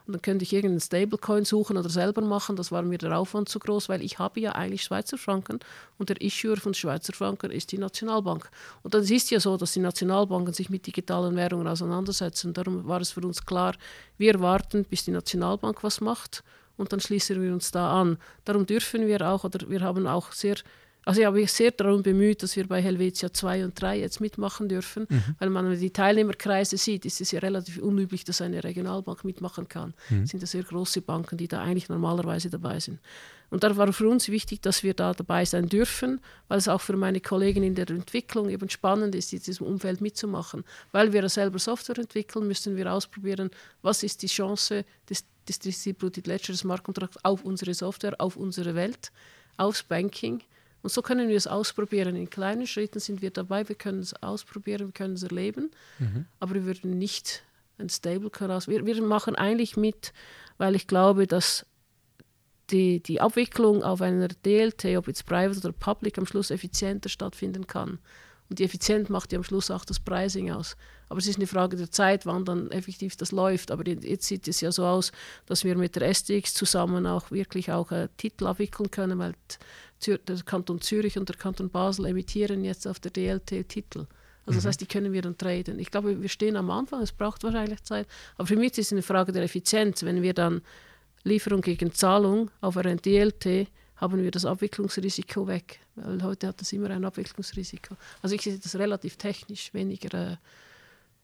Und 0.06 0.12
dann 0.12 0.22
könnte 0.22 0.42
ich 0.42 0.52
irgendeinen 0.52 0.80
Stablecoin 0.80 1.44
suchen 1.44 1.76
oder 1.76 1.88
selber 1.88 2.22
machen. 2.22 2.56
Das 2.56 2.70
war 2.70 2.82
mir 2.82 2.98
der 2.98 3.18
Aufwand 3.18 3.48
zu 3.48 3.58
groß, 3.58 3.88
weil 3.88 4.02
ich 4.02 4.18
habe 4.18 4.40
ja 4.40 4.52
eigentlich 4.52 4.82
Schweizer 4.82 5.16
Franken 5.16 5.60
und 5.98 6.08
der 6.08 6.20
Issuer 6.20 6.56
von 6.56 6.74
Schweizer 6.74 7.12
Franken 7.12 7.50
ist 7.50 7.72
die 7.72 7.78
Nationalbank. 7.78 8.50
Und 8.82 8.94
dann 8.94 9.02
ist 9.02 9.30
ja 9.30 9.40
so, 9.40 9.56
dass 9.56 9.72
die 9.72 9.80
Nationalbanken 9.80 10.52
sich 10.52 10.68
mit 10.68 10.86
digitalen 10.86 11.36
Währungen 11.36 11.66
auseinandersetzen. 11.66 12.52
Darum 12.52 12.86
war 12.86 13.00
es 13.00 13.12
für 13.12 13.20
uns 13.20 13.44
klar, 13.46 13.74
wir 14.18 14.40
warten, 14.40 14.84
bis 14.84 15.04
die 15.04 15.12
Nationalbank 15.12 15.82
was 15.82 16.00
macht 16.00 16.44
und 16.76 16.92
dann 16.92 17.00
schließen 17.00 17.40
wir 17.42 17.52
uns 17.52 17.70
da 17.70 18.00
an. 18.00 18.18
Darum 18.44 18.66
dürfen 18.66 19.06
wir 19.06 19.20
auch, 19.28 19.44
oder 19.44 19.68
wir 19.68 19.80
haben 19.80 20.06
auch 20.06 20.32
sehr 20.32 20.56
also 21.04 21.20
ich 21.20 21.26
habe 21.26 21.40
mich 21.40 21.50
sehr 21.50 21.72
darum 21.72 22.02
bemüht, 22.02 22.42
dass 22.42 22.54
wir 22.54 22.66
bei 22.66 22.80
Helvetia 22.80 23.32
2 23.32 23.64
und 23.64 23.80
3 23.80 23.98
jetzt 23.98 24.20
mitmachen 24.20 24.68
dürfen, 24.68 25.06
mhm. 25.08 25.36
weil 25.38 25.50
man, 25.50 25.78
die 25.78 25.90
Teilnehmerkreise 25.90 26.76
sieht, 26.76 27.04
ist 27.04 27.20
es 27.20 27.32
ja 27.32 27.40
relativ 27.40 27.78
unüblich, 27.78 28.24
dass 28.24 28.40
eine 28.40 28.62
Regionalbank 28.62 29.24
mitmachen 29.24 29.68
kann. 29.68 29.94
Mhm. 30.10 30.20
Das 30.22 30.30
sind 30.30 30.40
ja 30.40 30.46
sehr 30.46 30.62
große 30.62 31.02
Banken, 31.02 31.36
die 31.36 31.48
da 31.48 31.60
eigentlich 31.60 31.88
normalerweise 31.88 32.50
dabei 32.50 32.78
sind. 32.78 33.00
Und 33.50 33.64
da 33.64 33.76
war 33.76 33.92
für 33.92 34.08
uns 34.08 34.28
wichtig, 34.30 34.62
dass 34.62 34.82
wir 34.82 34.94
da 34.94 35.12
dabei 35.12 35.44
sein 35.44 35.68
dürfen, 35.68 36.20
weil 36.48 36.56
es 36.56 36.68
auch 36.68 36.80
für 36.80 36.96
meine 36.96 37.20
Kollegen 37.20 37.62
in 37.62 37.74
der 37.74 37.90
Entwicklung 37.90 38.48
eben 38.48 38.70
spannend 38.70 39.14
ist, 39.14 39.32
in 39.32 39.42
diesem 39.42 39.66
Umfeld 39.66 40.00
mitzumachen. 40.00 40.64
Weil 40.90 41.12
wir 41.12 41.28
selber 41.28 41.58
Software 41.58 41.98
entwickeln, 41.98 42.46
müssen 42.46 42.76
wir 42.76 42.90
ausprobieren, 42.90 43.50
was 43.82 44.02
ist 44.04 44.22
die 44.22 44.28
Chance 44.28 44.86
des, 45.10 45.26
des 45.46 45.58
Distributed 45.58 46.26
Ledger 46.26 46.54
Smart 46.54 46.82
Contract 46.82 47.22
auf 47.24 47.44
unsere 47.44 47.74
Software, 47.74 48.14
auf 48.18 48.36
unsere 48.36 48.74
Welt, 48.74 49.12
aufs 49.58 49.82
Banking 49.82 50.40
und 50.82 50.90
so 50.90 51.00
können 51.02 51.28
wir 51.28 51.36
es 51.36 51.46
ausprobieren. 51.46 52.16
In 52.16 52.28
kleinen 52.28 52.66
Schritten 52.66 52.98
sind 52.98 53.22
wir 53.22 53.30
dabei, 53.30 53.68
wir 53.68 53.76
können 53.76 54.00
es 54.00 54.20
ausprobieren, 54.22 54.88
wir 54.88 54.92
können 54.92 55.14
es 55.14 55.22
erleben, 55.22 55.70
mhm. 55.98 56.26
aber 56.40 56.54
wir 56.54 56.66
würden 56.66 56.98
nicht 56.98 57.44
ein 57.78 57.88
Stablecoin 57.88 58.50
aus. 58.50 58.68
Wir, 58.68 58.84
wir 58.84 59.02
machen 59.02 59.36
eigentlich 59.36 59.76
mit, 59.76 60.12
weil 60.58 60.74
ich 60.74 60.86
glaube, 60.86 61.26
dass 61.26 61.66
die, 62.70 63.00
die 63.00 63.20
Abwicklung 63.20 63.82
auf 63.82 64.00
einer 64.00 64.28
DLT, 64.28 64.96
ob 64.96 65.06
jetzt 65.06 65.26
private 65.26 65.58
oder 65.58 65.72
public, 65.72 66.18
am 66.18 66.26
Schluss 66.26 66.50
effizienter 66.50 67.08
stattfinden 67.08 67.66
kann. 67.66 67.98
Und 68.52 68.58
die 68.58 68.64
Effizienz 68.64 69.08
macht 69.08 69.32
ja 69.32 69.38
am 69.38 69.44
Schluss 69.44 69.70
auch 69.70 69.86
das 69.86 69.98
Pricing 69.98 70.50
aus. 70.50 70.76
Aber 71.08 71.18
es 71.18 71.26
ist 71.26 71.36
eine 71.36 71.46
Frage 71.46 71.78
der 71.78 71.90
Zeit, 71.90 72.26
wann 72.26 72.44
dann 72.44 72.70
effektiv 72.70 73.16
das 73.16 73.32
läuft. 73.32 73.70
Aber 73.70 73.88
jetzt 73.88 74.26
sieht 74.26 74.46
es 74.46 74.60
ja 74.60 74.70
so 74.70 74.84
aus, 74.84 75.10
dass 75.46 75.64
wir 75.64 75.74
mit 75.74 75.96
der 75.96 76.02
SDX 76.02 76.52
zusammen 76.52 77.06
auch 77.06 77.30
wirklich 77.30 77.72
auch 77.72 77.90
äh, 77.92 78.08
Titel 78.18 78.46
abwickeln 78.46 78.90
können, 78.90 79.18
weil 79.18 79.32
der 80.06 80.18
Kanton 80.44 80.82
Zürich 80.82 81.16
und 81.16 81.30
der 81.30 81.36
Kanton 81.36 81.70
Basel 81.70 82.04
emittieren 82.04 82.62
jetzt 82.62 82.86
auf 82.86 83.00
der 83.00 83.10
DLT 83.10 83.66
Titel. 83.70 84.00
Also 84.44 84.58
das 84.58 84.64
mhm. 84.64 84.68
heißt, 84.68 84.80
die 84.82 84.86
können 84.86 85.14
wir 85.14 85.22
dann 85.22 85.38
traden. 85.38 85.78
Ich 85.78 85.90
glaube, 85.90 86.20
wir 86.20 86.28
stehen 86.28 86.58
am 86.58 86.70
Anfang, 86.70 87.00
es 87.00 87.12
braucht 87.12 87.42
wahrscheinlich 87.44 87.82
Zeit. 87.84 88.06
Aber 88.36 88.46
für 88.46 88.56
mich 88.56 88.72
ist 88.72 88.88
es 88.88 88.92
eine 88.92 89.00
Frage 89.00 89.32
der 89.32 89.44
Effizienz. 89.44 90.02
Wenn 90.02 90.20
wir 90.20 90.34
dann 90.34 90.60
Lieferung 91.24 91.62
gegen 91.62 91.94
Zahlung 91.94 92.50
auf 92.60 92.76
einer 92.76 92.96
DLT 92.96 93.68
haben 93.96 94.22
wir 94.22 94.30
das 94.30 94.44
Abwicklungsrisiko 94.44 95.46
weg. 95.46 95.80
Weil 95.94 96.22
heute 96.22 96.48
hat 96.48 96.60
das 96.60 96.72
immer 96.72 96.90
ein 96.90 97.04
Abwicklungsrisiko. 97.04 97.96
Also 98.20 98.34
ich 98.34 98.42
sehe 98.42 98.58
das 98.58 98.76
relativ 98.76 99.16
technisch, 99.16 99.72
weniger 99.74 100.32
äh, 100.32 100.36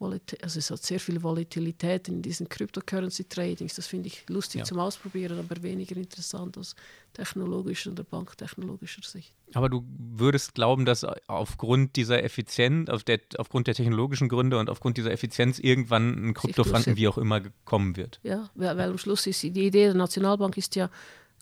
also 0.00 0.58
es 0.58 0.70
hat 0.70 0.82
sehr 0.82 1.00
viel 1.00 1.22
Volatilität 1.22 2.08
in 2.08 2.22
diesen 2.22 2.48
Cryptocurrency-Tradings. 2.48 3.74
Das 3.74 3.86
finde 3.88 4.06
ich 4.06 4.28
lustig 4.28 4.60
ja. 4.60 4.64
zum 4.64 4.78
Ausprobieren, 4.78 5.38
aber 5.38 5.60
weniger 5.62 5.96
interessant 5.96 6.56
aus 6.56 6.76
technologischer 7.14 7.90
oder 7.90 8.04
banktechnologischer 8.04 9.02
Sicht. 9.02 9.34
Aber 9.54 9.68
du 9.68 9.84
würdest 9.88 10.54
glauben, 10.54 10.84
dass 10.84 11.04
aufgrund 11.26 11.96
dieser 11.96 12.22
Effizienz, 12.22 12.88
auf 12.90 13.02
der, 13.02 13.20
aufgrund 13.38 13.66
der 13.66 13.74
technologischen 13.74 14.28
Gründe 14.28 14.58
und 14.58 14.70
aufgrund 14.70 14.98
dieser 14.98 15.10
Effizienz 15.10 15.58
irgendwann 15.58 16.28
ein 16.28 16.34
Kryptofranken 16.34 16.96
wie 16.96 17.08
auch 17.08 17.18
immer 17.18 17.40
kommen 17.64 17.96
wird? 17.96 18.20
Ja, 18.22 18.50
weil, 18.54 18.76
weil 18.76 18.90
am 18.90 18.98
Schluss 18.98 19.26
ist 19.26 19.42
die 19.42 19.48
Idee 19.48 19.70
der 19.70 19.94
Nationalbank 19.94 20.56
ist 20.56 20.76
ja 20.76 20.90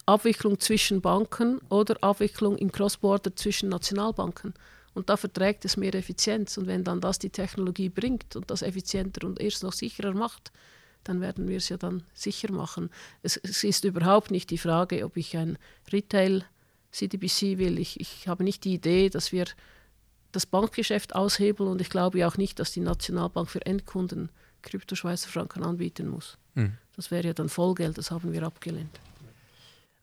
Abwicklung 0.06 0.60
zwischen 0.60 1.00
Banken 1.00 1.58
oder 1.68 1.96
Abwicklung 2.00 2.56
im 2.56 2.70
Cross-Border 2.70 3.34
zwischen 3.34 3.68
Nationalbanken. 3.68 4.54
Und 4.94 5.10
da 5.10 5.16
verträgt 5.16 5.64
es 5.64 5.76
mehr 5.76 5.94
Effizienz. 5.94 6.56
Und 6.56 6.68
wenn 6.68 6.84
dann 6.84 7.00
das 7.00 7.18
die 7.18 7.30
Technologie 7.30 7.88
bringt 7.88 8.36
und 8.36 8.50
das 8.50 8.62
effizienter 8.62 9.26
und 9.26 9.40
erst 9.40 9.62
noch 9.62 9.72
sicherer 9.72 10.14
macht, 10.14 10.52
dann 11.04 11.20
werden 11.20 11.48
wir 11.48 11.58
es 11.58 11.68
ja 11.68 11.76
dann 11.76 12.02
sicher 12.14 12.50
machen. 12.52 12.90
Es, 13.22 13.36
es 13.36 13.62
ist 13.62 13.84
überhaupt 13.84 14.30
nicht 14.30 14.50
die 14.50 14.58
Frage, 14.58 15.04
ob 15.04 15.16
ich 15.16 15.36
ein 15.36 15.58
Retail 15.92 16.44
CDBC 16.92 17.58
will. 17.58 17.78
Ich, 17.78 18.00
ich 18.00 18.26
habe 18.28 18.44
nicht 18.44 18.64
die 18.64 18.74
Idee, 18.74 19.10
dass 19.10 19.32
wir 19.32 19.44
das 20.32 20.46
Bankgeschäft 20.46 21.14
aushebeln 21.14 21.68
und 21.68 21.80
ich 21.80 21.90
glaube 21.90 22.26
auch 22.26 22.36
nicht, 22.36 22.58
dass 22.58 22.72
die 22.72 22.80
Nationalbank 22.80 23.50
für 23.50 23.64
Endkunden 23.64 24.30
Krypto-Schweizer 24.62 25.28
Franken 25.28 25.62
anbieten 25.62 26.08
muss. 26.08 26.38
Mhm. 26.54 26.78
Das 26.96 27.10
wäre 27.10 27.28
ja 27.28 27.34
dann 27.34 27.48
Vollgeld, 27.48 27.98
das 27.98 28.10
haben 28.10 28.32
wir 28.32 28.42
abgelehnt. 28.42 28.98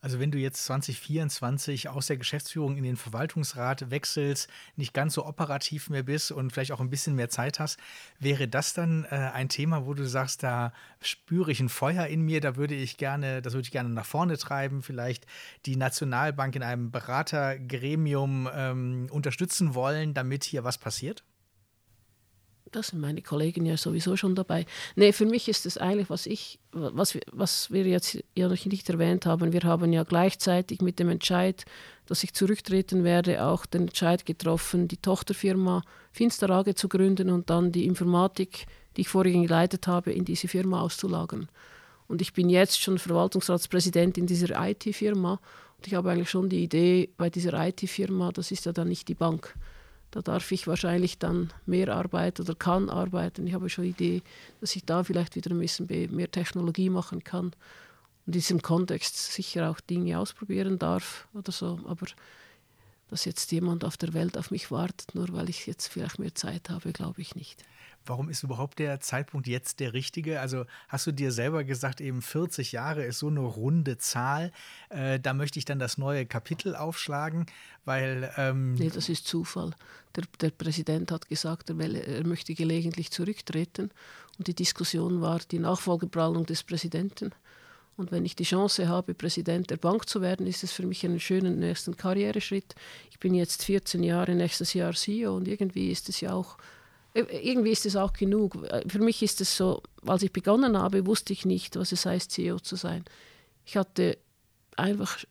Also 0.03 0.19
wenn 0.19 0.31
du 0.31 0.37
jetzt 0.37 0.65
2024 0.65 1.87
aus 1.87 2.07
der 2.07 2.17
Geschäftsführung 2.17 2.75
in 2.75 2.83
den 2.83 2.97
Verwaltungsrat 2.97 3.89
wechselst, 3.89 4.49
nicht 4.75 4.93
ganz 4.93 5.13
so 5.13 5.25
operativ 5.25 5.89
mehr 5.89 6.03
bist 6.03 6.33
und 6.33 6.51
vielleicht 6.51 6.73
auch 6.73 6.81
ein 6.81 6.89
bisschen 6.89 7.15
mehr 7.15 7.29
Zeit 7.29 7.57
hast, 7.61 7.79
wäre 8.19 8.49
das 8.49 8.73
dann 8.73 9.05
äh, 9.05 9.15
ein 9.15 9.47
Thema, 9.47 9.85
wo 9.85 9.93
du 9.93 10.05
sagst, 10.05 10.43
da 10.43 10.73
spüre 10.99 11.53
ich 11.53 11.61
ein 11.61 11.69
Feuer 11.69 12.05
in 12.07 12.19
mir, 12.19 12.41
da 12.41 12.57
würde 12.57 12.75
ich 12.75 12.97
gerne, 12.97 13.41
das 13.41 13.53
würde 13.53 13.63
ich 13.63 13.71
gerne 13.71 13.87
nach 13.87 14.05
vorne 14.05 14.37
treiben, 14.37 14.81
vielleicht 14.81 15.25
die 15.65 15.77
Nationalbank 15.77 16.53
in 16.57 16.63
einem 16.63 16.91
Beratergremium 16.91 18.49
ähm, 18.53 19.07
unterstützen 19.09 19.73
wollen, 19.73 20.13
damit 20.13 20.43
hier 20.43 20.65
was 20.65 20.77
passiert? 20.77 21.23
Das 22.75 22.87
sind 22.87 22.99
meine 22.99 23.21
Kollegen 23.21 23.65
ja 23.65 23.77
sowieso 23.77 24.17
schon 24.17 24.35
dabei. 24.35 24.65
Nee, 24.95 25.13
für 25.13 25.25
mich 25.25 25.47
ist 25.47 25.65
es 25.65 25.77
eigentlich, 25.77 26.09
was 26.09 26.25
ich, 26.25 26.59
was, 26.71 27.17
was 27.31 27.71
wir 27.71 27.85
jetzt 27.85 28.23
ja 28.35 28.47
noch 28.47 28.65
nicht 28.65 28.89
erwähnt 28.89 29.25
haben, 29.25 29.53
wir 29.53 29.61
haben 29.61 29.93
ja 29.93 30.03
gleichzeitig 30.03 30.81
mit 30.81 30.99
dem 30.99 31.09
Entscheid, 31.09 31.65
dass 32.07 32.23
ich 32.23 32.33
zurücktreten 32.33 33.03
werde, 33.03 33.43
auch 33.43 33.65
den 33.65 33.83
Entscheid 33.83 34.25
getroffen, 34.25 34.87
die 34.87 34.97
Tochterfirma 34.97 35.83
Finsterage 36.11 36.75
zu 36.75 36.89
gründen 36.89 37.29
und 37.29 37.49
dann 37.49 37.71
die 37.71 37.85
Informatik, 37.85 38.65
die 38.97 39.01
ich 39.01 39.09
vorhin 39.09 39.43
geleitet 39.43 39.87
habe, 39.87 40.11
in 40.11 40.25
diese 40.25 40.47
Firma 40.47 40.81
auszulagern. 40.81 41.49
Und 42.07 42.21
ich 42.21 42.33
bin 42.33 42.49
jetzt 42.49 42.81
schon 42.81 42.99
Verwaltungsratspräsident 42.99 44.17
in 44.17 44.27
dieser 44.27 44.69
IT-Firma 44.69 45.39
und 45.77 45.87
ich 45.87 45.95
habe 45.95 46.11
eigentlich 46.11 46.29
schon 46.29 46.49
die 46.49 46.63
Idee, 46.63 47.09
bei 47.17 47.29
dieser 47.29 47.67
IT-Firma, 47.67 48.31
das 48.31 48.51
ist 48.51 48.65
ja 48.65 48.71
dann 48.71 48.89
nicht 48.89 49.07
die 49.07 49.15
Bank, 49.15 49.55
da 50.13 50.21
darf 50.21 50.51
ich 50.51 50.67
wahrscheinlich 50.67 51.17
dann 51.17 51.51
mehr 51.65 51.89
arbeiten 51.89 52.43
oder 52.43 52.53
kann 52.53 52.87
arbeiten. 52.87 53.47
Ich 53.47 53.55
habe 53.55 53.67
schon 53.67 53.85
die 53.85 53.89
Idee, 53.89 54.21
dass 54.61 54.75
ich 54.75 54.85
da 54.85 55.03
vielleicht 55.03 55.35
wieder 55.35 55.49
ein 55.49 55.59
bisschen 55.59 55.87
mehr 56.15 56.29
Technologie 56.29 56.91
machen 56.91 57.23
kann 57.23 57.47
und 57.47 57.55
in 58.27 58.33
diesem 58.33 58.61
Kontext 58.61 59.33
sicher 59.33 59.71
auch 59.71 59.79
Dinge 59.79 60.19
ausprobieren 60.19 60.77
darf 60.77 61.27
oder 61.33 61.51
so. 61.51 61.79
Aber 61.85 62.05
dass 63.09 63.25
jetzt 63.25 63.51
jemand 63.51 63.83
auf 63.83 63.97
der 63.97 64.13
Welt 64.13 64.37
auf 64.37 64.51
mich 64.51 64.69
wartet, 64.69 65.15
nur 65.15 65.33
weil 65.33 65.49
ich 65.49 65.65
jetzt 65.65 65.87
vielleicht 65.87 66.19
mehr 66.19 66.35
Zeit 66.35 66.69
habe, 66.69 66.93
glaube 66.93 67.21
ich 67.21 67.35
nicht. 67.35 67.63
Warum 68.05 68.29
ist 68.29 68.43
überhaupt 68.43 68.79
der 68.79 68.99
Zeitpunkt 68.99 69.47
jetzt 69.47 69.79
der 69.79 69.93
richtige? 69.93 70.39
Also 70.39 70.65
hast 70.87 71.07
du 71.07 71.11
dir 71.11 71.31
selber 71.31 71.63
gesagt, 71.63 72.01
eben 72.01 72.21
40 72.21 72.71
Jahre 72.71 73.03
ist 73.03 73.19
so 73.19 73.27
eine 73.27 73.39
runde 73.41 73.97
Zahl, 73.97 74.51
äh, 74.89 75.19
da 75.19 75.33
möchte 75.33 75.59
ich 75.59 75.65
dann 75.65 75.79
das 75.79 75.97
neue 75.97 76.25
Kapitel 76.25 76.75
aufschlagen, 76.75 77.45
weil... 77.85 78.31
Ähm 78.37 78.73
nee, 78.75 78.89
das 78.89 79.09
ist 79.09 79.27
Zufall. 79.27 79.71
Der, 80.15 80.23
der 80.41 80.49
Präsident 80.51 81.11
hat 81.11 81.27
gesagt, 81.29 81.69
er, 81.69 81.77
will, 81.77 81.95
er 81.95 82.25
möchte 82.25 82.53
gelegentlich 82.53 83.11
zurücktreten 83.11 83.89
und 84.37 84.47
die 84.47 84.55
Diskussion 84.55 85.21
war 85.21 85.39
die 85.39 85.59
Nachfolgeplanung 85.59 86.45
des 86.45 86.63
Präsidenten. 86.63 87.31
Und 87.95 88.11
wenn 88.11 88.25
ich 88.25 88.35
die 88.35 88.43
Chance 88.43 88.87
habe, 88.87 89.13
Präsident 89.13 89.69
der 89.69 89.77
Bank 89.77 90.09
zu 90.09 90.21
werden, 90.21 90.47
ist 90.47 90.63
es 90.63 90.71
für 90.71 90.85
mich 90.85 91.05
einen 91.05 91.19
schönen 91.19 91.59
nächsten 91.59 91.95
Karriereschritt. 91.95 92.73
Ich 93.11 93.19
bin 93.19 93.35
jetzt 93.35 93.63
14 93.63 94.01
Jahre, 94.03 94.33
nächstes 94.33 94.73
Jahr 94.73 94.93
CEO 94.93 95.35
und 95.35 95.47
irgendwie 95.47 95.91
ist 95.91 96.09
es 96.09 96.19
ja 96.19 96.33
auch 96.33 96.57
irgendwie 97.13 97.71
ist 97.71 97.85
es 97.85 97.95
auch 97.95 98.13
genug. 98.13 98.57
Für 98.87 98.99
mich 98.99 99.21
ist 99.21 99.39
es 99.41 99.55
so, 99.55 99.83
als 100.05 100.23
ich 100.23 100.33
begonnen 100.33 100.77
habe, 100.77 101.05
wusste 101.05 101.33
ich 101.33 101.45
nicht, 101.45 101.75
was 101.75 101.91
es 101.91 102.05
heißt, 102.05 102.31
CEO 102.31 102.59
zu 102.59 102.75
sein. 102.75 103.05
Ich 103.65 103.77
hatte 103.77 104.17
einfach, 104.75 105.23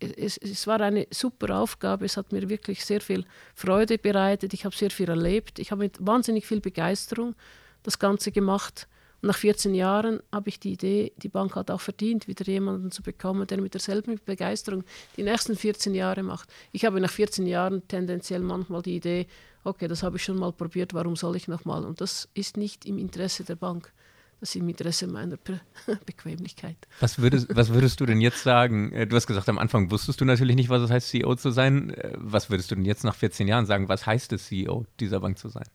es, 0.00 0.38
es 0.38 0.66
war 0.66 0.80
eine 0.80 1.06
super 1.10 1.58
Aufgabe, 1.58 2.06
es 2.06 2.16
hat 2.16 2.32
mir 2.32 2.48
wirklich 2.48 2.84
sehr 2.84 3.00
viel 3.00 3.24
Freude 3.54 3.98
bereitet, 3.98 4.54
ich 4.54 4.64
habe 4.64 4.74
sehr 4.74 4.90
viel 4.90 5.08
erlebt, 5.08 5.58
ich 5.58 5.70
habe 5.70 5.82
mit 5.82 6.04
wahnsinnig 6.04 6.46
viel 6.46 6.60
Begeisterung 6.60 7.34
das 7.82 7.98
Ganze 7.98 8.32
gemacht. 8.32 8.88
Und 9.20 9.28
nach 9.28 9.36
14 9.36 9.74
Jahren 9.74 10.20
habe 10.32 10.48
ich 10.48 10.60
die 10.60 10.72
Idee, 10.72 11.12
die 11.16 11.28
Bank 11.28 11.56
hat 11.56 11.70
auch 11.70 11.80
verdient, 11.80 12.28
wieder 12.28 12.46
jemanden 12.46 12.90
zu 12.90 13.02
bekommen, 13.02 13.46
der 13.46 13.60
mit 13.60 13.74
derselben 13.74 14.20
Begeisterung 14.24 14.84
die 15.16 15.24
nächsten 15.24 15.56
14 15.56 15.94
Jahre 15.94 16.22
macht. 16.22 16.48
Ich 16.72 16.84
habe 16.84 17.00
nach 17.00 17.10
14 17.10 17.46
Jahren 17.46 17.86
tendenziell 17.88 18.40
manchmal 18.40 18.82
die 18.82 18.96
Idee, 18.96 19.26
okay, 19.64 19.88
das 19.88 20.02
habe 20.02 20.16
ich 20.16 20.24
schon 20.24 20.38
mal 20.38 20.52
probiert, 20.52 20.94
warum 20.94 21.16
soll 21.16 21.36
ich 21.36 21.48
nochmal? 21.48 21.84
Und 21.84 22.00
das 22.00 22.28
ist 22.34 22.56
nicht 22.56 22.86
im 22.86 22.98
Interesse 22.98 23.44
der 23.44 23.56
Bank. 23.56 23.92
Das 24.40 24.50
ist 24.50 24.56
im 24.56 24.68
Interesse 24.68 25.08
meiner 25.08 25.36
Be 25.36 25.60
Bequemlichkeit. 26.06 26.76
Was 27.00 27.18
würdest, 27.18 27.48
was 27.54 27.70
würdest 27.70 28.00
du 28.00 28.06
denn 28.06 28.20
jetzt 28.20 28.42
sagen? 28.42 28.92
Äh, 28.92 29.06
du 29.06 29.16
hast 29.16 29.26
gesagt, 29.26 29.48
am 29.48 29.58
Anfang 29.58 29.90
wusstest 29.90 30.20
du 30.20 30.24
natürlich 30.24 30.54
nicht, 30.54 30.68
was 30.68 30.82
es 30.82 30.90
heißt, 30.90 31.08
CEO 31.08 31.34
zu 31.34 31.50
sein. 31.50 31.90
Äh, 31.90 32.12
was 32.16 32.48
würdest 32.48 32.70
du 32.70 32.76
denn 32.76 32.84
jetzt 32.84 33.02
nach 33.04 33.16
14 33.16 33.48
Jahren 33.48 33.66
sagen? 33.66 33.88
Was 33.88 34.06
heißt 34.06 34.32
es, 34.32 34.46
CEO 34.46 34.86
dieser 35.00 35.20
Bank 35.20 35.38
zu 35.38 35.48
sein? 35.48 35.66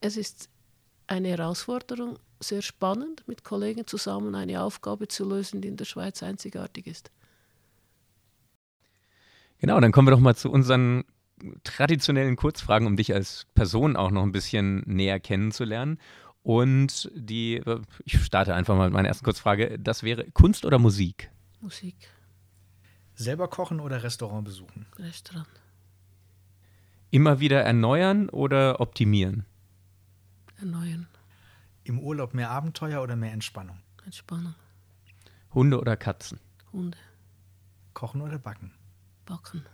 Es 0.00 0.16
ist 0.16 0.48
eine 1.06 1.28
Herausforderung, 1.28 2.18
sehr 2.40 2.62
spannend, 2.62 3.26
mit 3.26 3.42
Kollegen 3.42 3.86
zusammen 3.86 4.34
eine 4.34 4.62
Aufgabe 4.62 5.08
zu 5.08 5.28
lösen, 5.28 5.60
die 5.60 5.68
in 5.68 5.76
der 5.76 5.84
Schweiz 5.84 6.22
einzigartig 6.22 6.86
ist. 6.86 7.10
Genau, 9.58 9.80
dann 9.80 9.92
kommen 9.92 10.08
wir 10.08 10.12
doch 10.12 10.20
mal 10.20 10.36
zu 10.36 10.50
unseren 10.50 11.04
traditionellen 11.64 12.36
Kurzfragen, 12.36 12.86
um 12.86 12.96
dich 12.96 13.14
als 13.14 13.46
Person 13.54 13.96
auch 13.96 14.10
noch 14.10 14.22
ein 14.22 14.32
bisschen 14.32 14.82
näher 14.86 15.20
kennenzulernen. 15.20 15.98
Und 16.42 17.10
die, 17.14 17.62
ich 18.04 18.22
starte 18.22 18.54
einfach 18.54 18.76
mal 18.76 18.84
mit 18.84 18.92
meiner 18.92 19.08
ersten 19.08 19.24
Kurzfrage. 19.24 19.78
Das 19.78 20.02
wäre 20.02 20.30
Kunst 20.32 20.64
oder 20.64 20.78
Musik? 20.78 21.30
Musik. 21.60 21.96
Selber 23.14 23.48
kochen 23.48 23.80
oder 23.80 24.02
Restaurant 24.02 24.44
besuchen? 24.44 24.86
Restaurant. 24.98 25.48
Immer 27.10 27.40
wieder 27.40 27.62
erneuern 27.62 28.28
oder 28.28 28.80
optimieren? 28.80 29.46
Erneuern. 30.58 31.06
Im 31.84 31.98
Urlaub 32.00 32.34
mehr 32.34 32.50
Abenteuer 32.50 33.02
oder 33.02 33.16
mehr 33.16 33.32
Entspannung? 33.32 33.78
Entspannung. 34.04 34.54
Hunde 35.54 35.80
oder 35.80 35.96
Katzen? 35.96 36.40
Hunde. 36.72 36.98
Kochen 37.94 38.20
oder 38.20 38.38
backen? 38.38 38.72
Backen. 39.24 39.64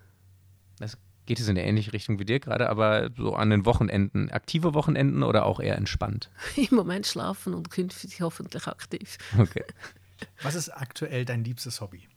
Das 0.79 0.99
geht 1.31 1.39
es 1.39 1.47
in 1.47 1.57
eine 1.57 1.65
ähnliche 1.65 1.93
Richtung 1.93 2.19
wie 2.19 2.25
dir 2.25 2.41
gerade, 2.41 2.69
aber 2.69 3.11
so 3.17 3.37
an 3.37 3.51
den 3.51 3.65
Wochenenden, 3.65 4.31
aktive 4.31 4.75
Wochenenden 4.75 5.23
oder 5.23 5.47
auch 5.47 5.61
eher 5.61 5.77
entspannt? 5.77 6.29
Im 6.57 6.75
Moment 6.75 7.07
schlafen 7.07 7.55
und 7.55 7.71
künftig 7.71 8.21
hoffentlich 8.21 8.67
aktiv. 8.67 9.17
Okay. 9.39 9.63
Was 10.43 10.57
ist 10.57 10.71
aktuell 10.71 11.25
dein 11.25 11.45
liebstes 11.45 11.81
Hobby? 11.81 12.09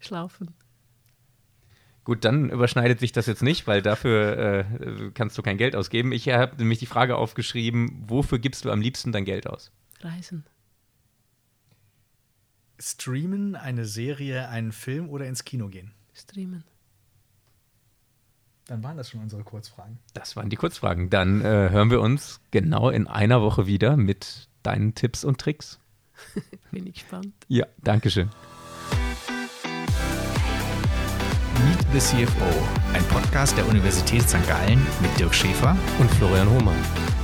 Schlafen. 0.00 0.52
Gut, 2.02 2.24
dann 2.24 2.50
überschneidet 2.50 2.98
sich 2.98 3.12
das 3.12 3.26
jetzt 3.26 3.44
nicht, 3.44 3.68
weil 3.68 3.82
dafür 3.82 4.36
äh, 4.36 5.10
kannst 5.14 5.38
du 5.38 5.42
kein 5.42 5.58
Geld 5.58 5.76
ausgeben. 5.76 6.10
Ich 6.10 6.28
habe 6.28 6.56
nämlich 6.56 6.80
die 6.80 6.86
Frage 6.86 7.14
aufgeschrieben, 7.14 8.02
wofür 8.08 8.40
gibst 8.40 8.64
du 8.64 8.72
am 8.72 8.80
liebsten 8.80 9.12
dein 9.12 9.24
Geld 9.24 9.46
aus? 9.46 9.70
Reisen. 10.00 10.44
Streamen, 12.80 13.54
eine 13.54 13.84
Serie, 13.84 14.48
einen 14.48 14.72
Film 14.72 15.08
oder 15.08 15.28
ins 15.28 15.44
Kino 15.44 15.68
gehen? 15.68 15.92
Streamen. 16.14 16.64
Dann 18.66 18.82
waren 18.82 18.96
das 18.96 19.10
schon 19.10 19.20
unsere 19.20 19.44
Kurzfragen. 19.44 19.98
Das 20.12 20.34
waren 20.34 20.50
die 20.50 20.56
Kurzfragen. 20.56 21.08
Dann 21.08 21.40
äh, 21.40 21.70
hören 21.70 21.90
wir 21.90 22.00
uns 22.00 22.40
genau 22.50 22.90
in 22.90 23.06
einer 23.06 23.40
Woche 23.40 23.66
wieder 23.66 23.96
mit 23.96 24.48
deinen 24.64 24.94
Tipps 24.94 25.24
und 25.24 25.40
Tricks. 25.40 25.78
Bin 26.72 26.86
ich 26.86 26.94
gespannt. 26.94 27.32
Ja, 27.46 27.66
danke 27.78 28.10
schön. 28.10 28.28
Meet 31.64 31.86
the 31.92 31.98
CFO, 31.98 32.44
ein 32.92 33.04
Podcast 33.04 33.56
der 33.56 33.68
Universität 33.68 34.28
St. 34.28 34.46
Gallen 34.48 34.84
mit 35.00 35.16
Dirk 35.18 35.34
Schäfer 35.34 35.76
und 35.98 36.10
Florian 36.12 36.50
Hohmann. 36.50 37.15